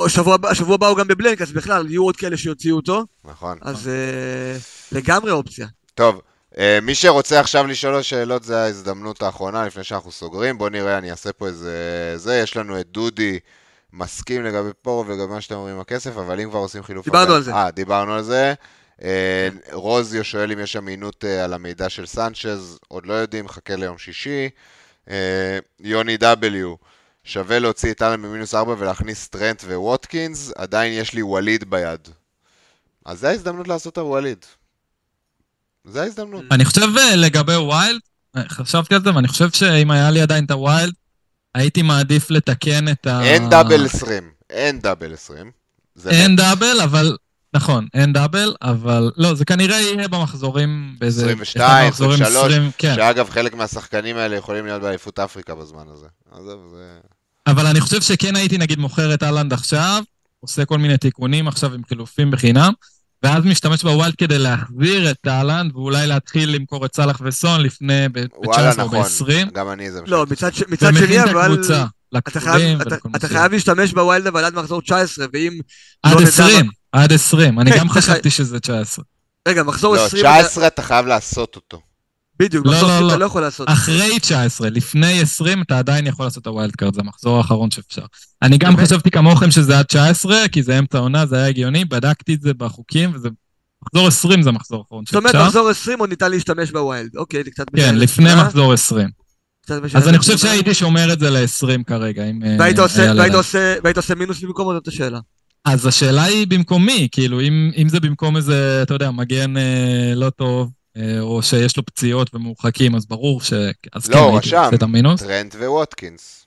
[0.02, 3.58] השבוע הבא הוא גם בבלנק, אז בכלל, יהיו עוד כאלה שיוציאו אותו, נכון.
[3.62, 4.58] אז אה,
[4.92, 5.68] לגמרי אופציה.
[5.96, 6.22] טוב,
[6.58, 10.58] אה, מי שרוצה עכשיו לשאול שאלות, זה ההזדמנות האחרונה לפני שאנחנו סוגרים.
[10.58, 12.14] בואו נראה, אני אעשה פה איזה...
[12.16, 13.40] זה, יש לנו את דודי
[13.96, 17.06] מסכים לגבי פה ולגבי מה שאתם אומרים עם הכסף, אבל אם כבר עושים חילוף...
[17.06, 17.54] דיברנו הגנה- על זה.
[17.54, 18.54] אה, דיברנו על זה.
[19.04, 23.76] אה, רוזיו שואל אם יש אמינות אה, על המידע של סנצ'ז, עוד לא יודעים, חכה
[23.76, 24.50] ליום שישי.
[25.10, 26.76] אה, יוני W,
[27.24, 32.00] שווה להוציא את אהלנד במינוס 4 ולהכניס טרנט וווטקינס, עדיין יש לי wild ביד.
[33.06, 34.46] אז זה ההזדמנות לעשות את ה wild.
[35.86, 36.44] זה ההזדמנות.
[36.52, 38.02] אני חושב לגבי wild,
[38.48, 40.94] חשבתי על זה, ואני חושב שאם היה לי עדיין את ה wild,
[41.56, 43.24] הייתי מעדיף לתקן את ה...
[43.24, 45.52] אין double 20, אין double 20.
[45.96, 46.38] זה אין מת.
[46.38, 47.18] double, אבל...
[47.54, 49.12] נכון, אין double, אבל...
[49.18, 51.22] לא, זה כנראה יהיה במחזורים באיזה...
[51.22, 52.96] 22, אחד מהמחזורים 23, 20, כן.
[52.96, 56.08] שאגב, חלק מהשחקנים האלה יכולים להיות באליפות אפריקה בזמן הזה.
[56.32, 57.00] עזוב, זה...
[57.48, 60.04] אבל אני חושב שכן הייתי נגיד מוכר את אהלנד עכשיו,
[60.40, 62.74] עושה כל מיני תיקונים עכשיו עם חילופים בחינם,
[63.26, 68.10] ואז משתמש ב wild כדי להחזיר את אהלנד, ואולי להתחיל למכור את סאלח וסון לפני
[68.12, 69.02] ב- וואלה, ב-19 או נכון.
[69.02, 70.54] ב-20, גם אני זה לא, מצד.
[70.54, 71.58] ש- מצד שני, אבל...
[72.18, 75.60] אתה חייב, אתה, אתה להשתמש ב wild אבל עד מחזור 19, ואם...
[76.04, 79.06] עד לא נדע 20, עד 20, אני כן, גם חשבתי שזה 19.
[79.48, 80.24] רגע, מחזור לא, 20...
[80.24, 81.82] 19 אתה חייב לעשות אותו.
[82.40, 83.20] בדיוק, לא, לא, 20 אתה לא.
[83.20, 83.70] לא יכול לעשות.
[83.70, 87.72] אחרי 19, לפני 20, אתה עדיין יכול לעשות את ה wild card, זה המחזור האחרון
[87.72, 88.06] שאפשר.
[88.42, 88.88] אני גם באמת?
[88.88, 92.54] חשבתי כמוכם שזה עד 19, כי זה אמצע עונה, זה היה הגיוני, בדקתי את זה
[92.54, 93.30] בחוקים, וזה...
[93.86, 95.46] מחזור 20 זה המחזור האחרון זאת אומרת, שאפשר.
[95.48, 97.16] מחזור 20 עוד ניתן להשתמש ב wild.
[97.16, 97.66] אוקיי, זה קצת...
[97.76, 99.10] כן, לפני מחזור 20.
[99.66, 100.38] קצת משנה אז אני חושב.
[100.38, 102.44] שהייתי שומר את זה ל-20 כרגע, אם...
[102.44, 102.80] אה, והיית
[103.98, 105.20] עושה- מינוס במקום זאת השאלה.
[105.66, 110.14] אז השאלה היא במקום מי, כאילו, אם, אם זה במקום איזה, אתה יודע, מגן אה,
[110.16, 110.72] לא טוב,
[111.20, 113.54] או שיש לו פציעות ומורחקים, אז ברור ש...
[113.94, 114.64] אז לא, כן, הוא הייתי רשם.
[114.64, 115.24] עושה את המינוס.
[115.24, 116.46] טרנט וווטקינס.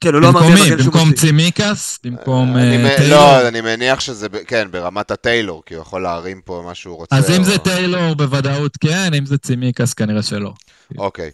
[0.00, 0.76] כן, הוא לא אמר מי?
[0.84, 1.12] במקום.
[1.12, 1.98] צימיקאס?
[2.04, 3.18] במקום אה, מ- טיילור?
[3.18, 7.16] לא, אני מניח שזה, כן, ברמת הטיילור, כי הוא יכול להרים פה מה שהוא רוצה.
[7.16, 10.52] אז אם או- זה טיילור בוודאות כן, אם זה צימיקס כנראה שלא.
[10.98, 11.30] אוקיי.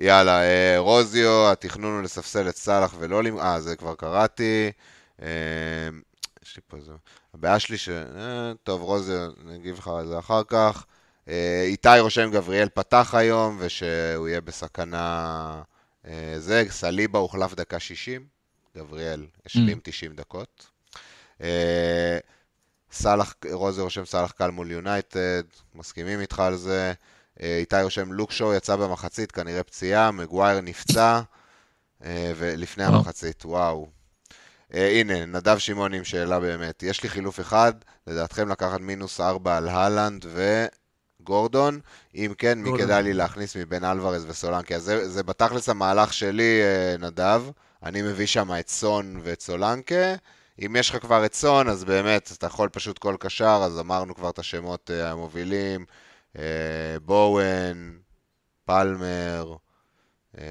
[0.00, 3.38] יאללה, אה, רוזיו, התכנון הוא לספסל את סאלח ולא למ...
[3.38, 4.70] אה, זה כבר קראתי.
[5.22, 5.28] אה,
[6.44, 6.92] יש לי פה איזה...
[7.34, 7.88] הבעיה שלי ש...
[7.88, 10.84] אה, טוב, רוזיו, נגיב לך על זה אחר כך.
[11.28, 15.62] אה, איתי רושם גבריאל פתח היום, ושהוא יהיה בסכנה...
[16.06, 18.26] אה, זה, סליבה הוחלף דקה 60,
[18.76, 20.66] גבריאל השלים 90 דקות.
[21.42, 22.18] אה,
[22.92, 25.42] סאלח, רוזיו רושם סאלח קל מול יונייטד,
[25.74, 26.92] מסכימים איתך על זה.
[27.40, 31.20] איתי רושם לוקשו יצא במחצית, כנראה פציעה, מגווייר נפצע,
[32.36, 32.84] ולפני.
[32.84, 33.88] המחצית, וואו.
[34.70, 36.82] הנה, נדב שמעוני עם שאלה באמת.
[36.82, 37.72] יש לי חילוף אחד,
[38.06, 40.26] לדעתכם לקחת מינוס 4 על הלנד
[41.24, 41.80] וגורדון?
[42.14, 42.86] אם כן, מי גורדון.
[42.86, 44.74] כדאי לי להכניס מבין אלוורז וסולנקי?
[44.74, 47.42] אז זה, זה בתכלס המהלך שלי, אה, נדב.
[47.82, 50.14] אני מביא שם את סון ואת סולנקה.
[50.58, 54.14] אם יש לך כבר את סון, אז באמת, אתה יכול פשוט כל קשר, אז אמרנו
[54.14, 55.84] כבר את השמות אה, המובילים.
[56.38, 57.98] אה, בואן,
[58.64, 59.56] פלמר,
[60.38, 60.44] אה,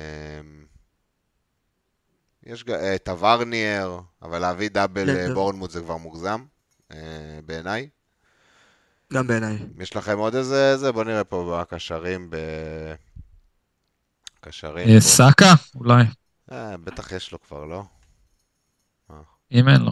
[2.45, 6.43] יש גם טוורניאר, אבל להביא דאבל כן, בורנמוט זה כבר מוגזם,
[7.45, 7.89] בעיניי.
[9.13, 9.57] גם בעיניי.
[9.79, 10.91] יש לכם עוד איזה, זה?
[10.91, 12.35] בוא נראה פה בקשרים, ב...
[14.41, 14.89] קשרים.
[14.95, 14.99] אה.
[15.01, 15.53] סאקה?
[15.75, 16.03] אולי.
[16.51, 17.83] אה, בטח יש לו כבר, לא?
[19.51, 19.91] אם אין לו.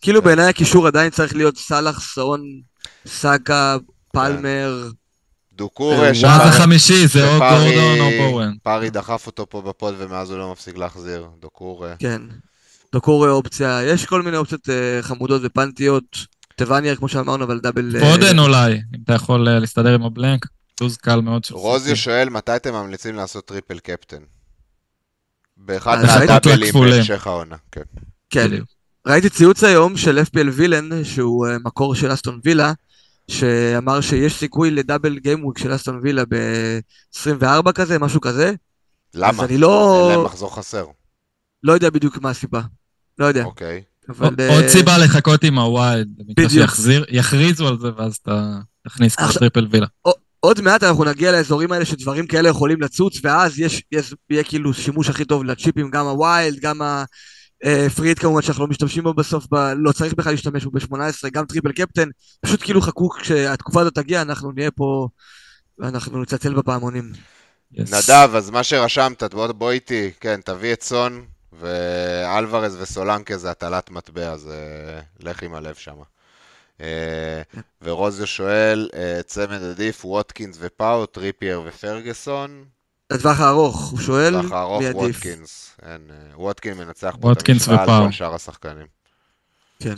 [0.00, 2.42] כאילו בעיניי הקישור עדיין צריך להיות סאלח, סון,
[3.06, 3.76] סאקה,
[4.12, 4.88] פלמר.
[5.52, 8.52] דוקור, אה, יש ואז שם- החמישי זה או שפארי- גורדון או בואן.
[8.62, 11.28] פארי דחף אותו פה בפוד ומאז הוא לא מפסיק להחזיר.
[11.40, 11.86] דוקור...
[11.86, 12.22] אה, כן.
[12.92, 16.37] דוקור אופציה, יש כל מיני אופציות אה, חמודות ופנטיות.
[16.58, 17.96] טבניאר, כמו שאמרנו, אבל דאבל...
[17.96, 20.46] אה, פודן אולי, אם אתה יכול אה, להסתדר עם הבלנק.
[20.80, 21.96] לו"ז קל מאוד רוזיו.
[21.96, 24.22] שואל מתי אתם ממליצים לעשות triple captain?
[25.56, 26.72] באחד ראיתי מהדאבלים.
[26.74, 27.82] בהמשך העונה, כן.
[28.30, 28.50] כן.
[29.06, 32.72] ראיתי ציוץ היום של FPL וילן, שהוא אה, מקור של אסטון וילה,
[33.30, 38.52] שאמר שיש סיכוי ל double gameweek של אסטון וילה ב-24 כזה, משהו כזה.
[39.14, 39.28] למה?
[39.28, 40.00] אז אני לא...
[40.08, 40.86] אין להם מחזור חסר.
[41.62, 42.60] לא יודע בדיוק מה הסיבה.
[43.18, 43.44] לא יודע.
[43.44, 43.82] אוקיי.
[44.08, 44.28] אבל...
[44.48, 46.70] עוד אה, סיבה לחכות עם במקרה בדיוק.
[46.74, 48.58] שיכריזו על זה, ואז אתה
[48.88, 49.86] תכניס כבר עכשיו- triple וילה.
[50.40, 54.74] עוד מעט אנחנו נגיע לאזורים האלה שדברים כאלה יכולים לצוץ, ואז יש, יש, יהיה כאילו
[54.74, 56.80] שימוש הכי טוב לצ'יפים, גם ה wild, גם
[57.64, 60.70] ה free hit כמובן שאנחנו לא משתמשים בו בסוף, ב, לא צריך בכלל להשתמש בו
[60.70, 62.08] ב-18, גם triple captain,
[62.40, 65.08] פשוט כאילו חכו כשהתקופה הזאת תגיע, אנחנו נהיה פה
[65.78, 67.12] ואנחנו נצלצל בפעמונים.
[67.74, 67.80] Yes.
[67.80, 71.24] נדב, אז מה שרשמת, בוא, בוא איתי, כן, תביא את סון,
[71.60, 75.96] ואלוורז וסולנקה זה הטלת מטבע, אז אה, לך עם הלב שם.
[76.80, 77.42] אה,
[77.82, 82.64] ורוזיו שואל, אה, צמד עדיף, ווטקינס ופאו, טריפייר ופרגוסון.
[83.12, 85.16] לטווח הארוך, הוא שואל, הארוך מי עדיף?
[85.16, 85.76] ווטקינס.
[85.82, 88.04] אין, אה, ווטקין מנצח פה את ווטקינס ופאו.
[88.06, 88.86] כל שאר השחקנים.
[89.82, 89.94] כן.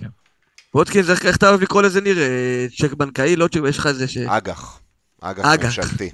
[0.74, 2.18] ווטקינס, איך אתה אוהב לקרוא לזה ניר?
[2.18, 3.36] אה, צ'ק בנקאי?
[3.36, 4.16] לא צ'ק, יש לך איזה ש...
[4.16, 4.80] אג"ח.
[5.20, 5.64] אג"ח אג"ח.
[5.64, 6.10] ממשלתי.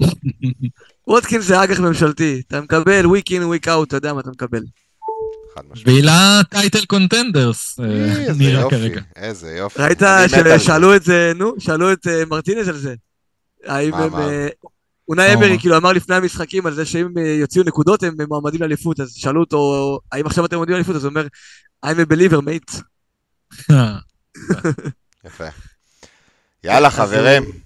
[1.09, 4.63] ווטקינס זה אג"ח ממשלתי, אתה מקבל week in week out, אתה יודע מה אתה מקבל.
[5.57, 5.87] חד משמעית.
[5.87, 9.01] וילה title contenders, אה, איזה נראה יופי, כרגע.
[9.17, 9.83] איזה יופי.
[9.83, 10.03] ראית.
[10.59, 12.95] ששאלו את זה, נו, שאלו את אה, מרטינז על זה.
[13.65, 14.15] האם הם...
[14.15, 14.49] אה,
[15.09, 15.59] אונאי אמרי אמר?
[15.61, 19.41] כאילו אמר לפני המשחקים על זה שאם אה, יוציאו נקודות הם מועמדים לאליפות, אז שאלו
[19.41, 20.97] אותו, האם עכשיו אתם מועמדים לאליפות?
[20.97, 21.27] אז הוא אומר,
[21.87, 22.81] I'm a believer, mate.
[25.27, 25.45] יפה.
[26.65, 27.66] יאללה, חברים.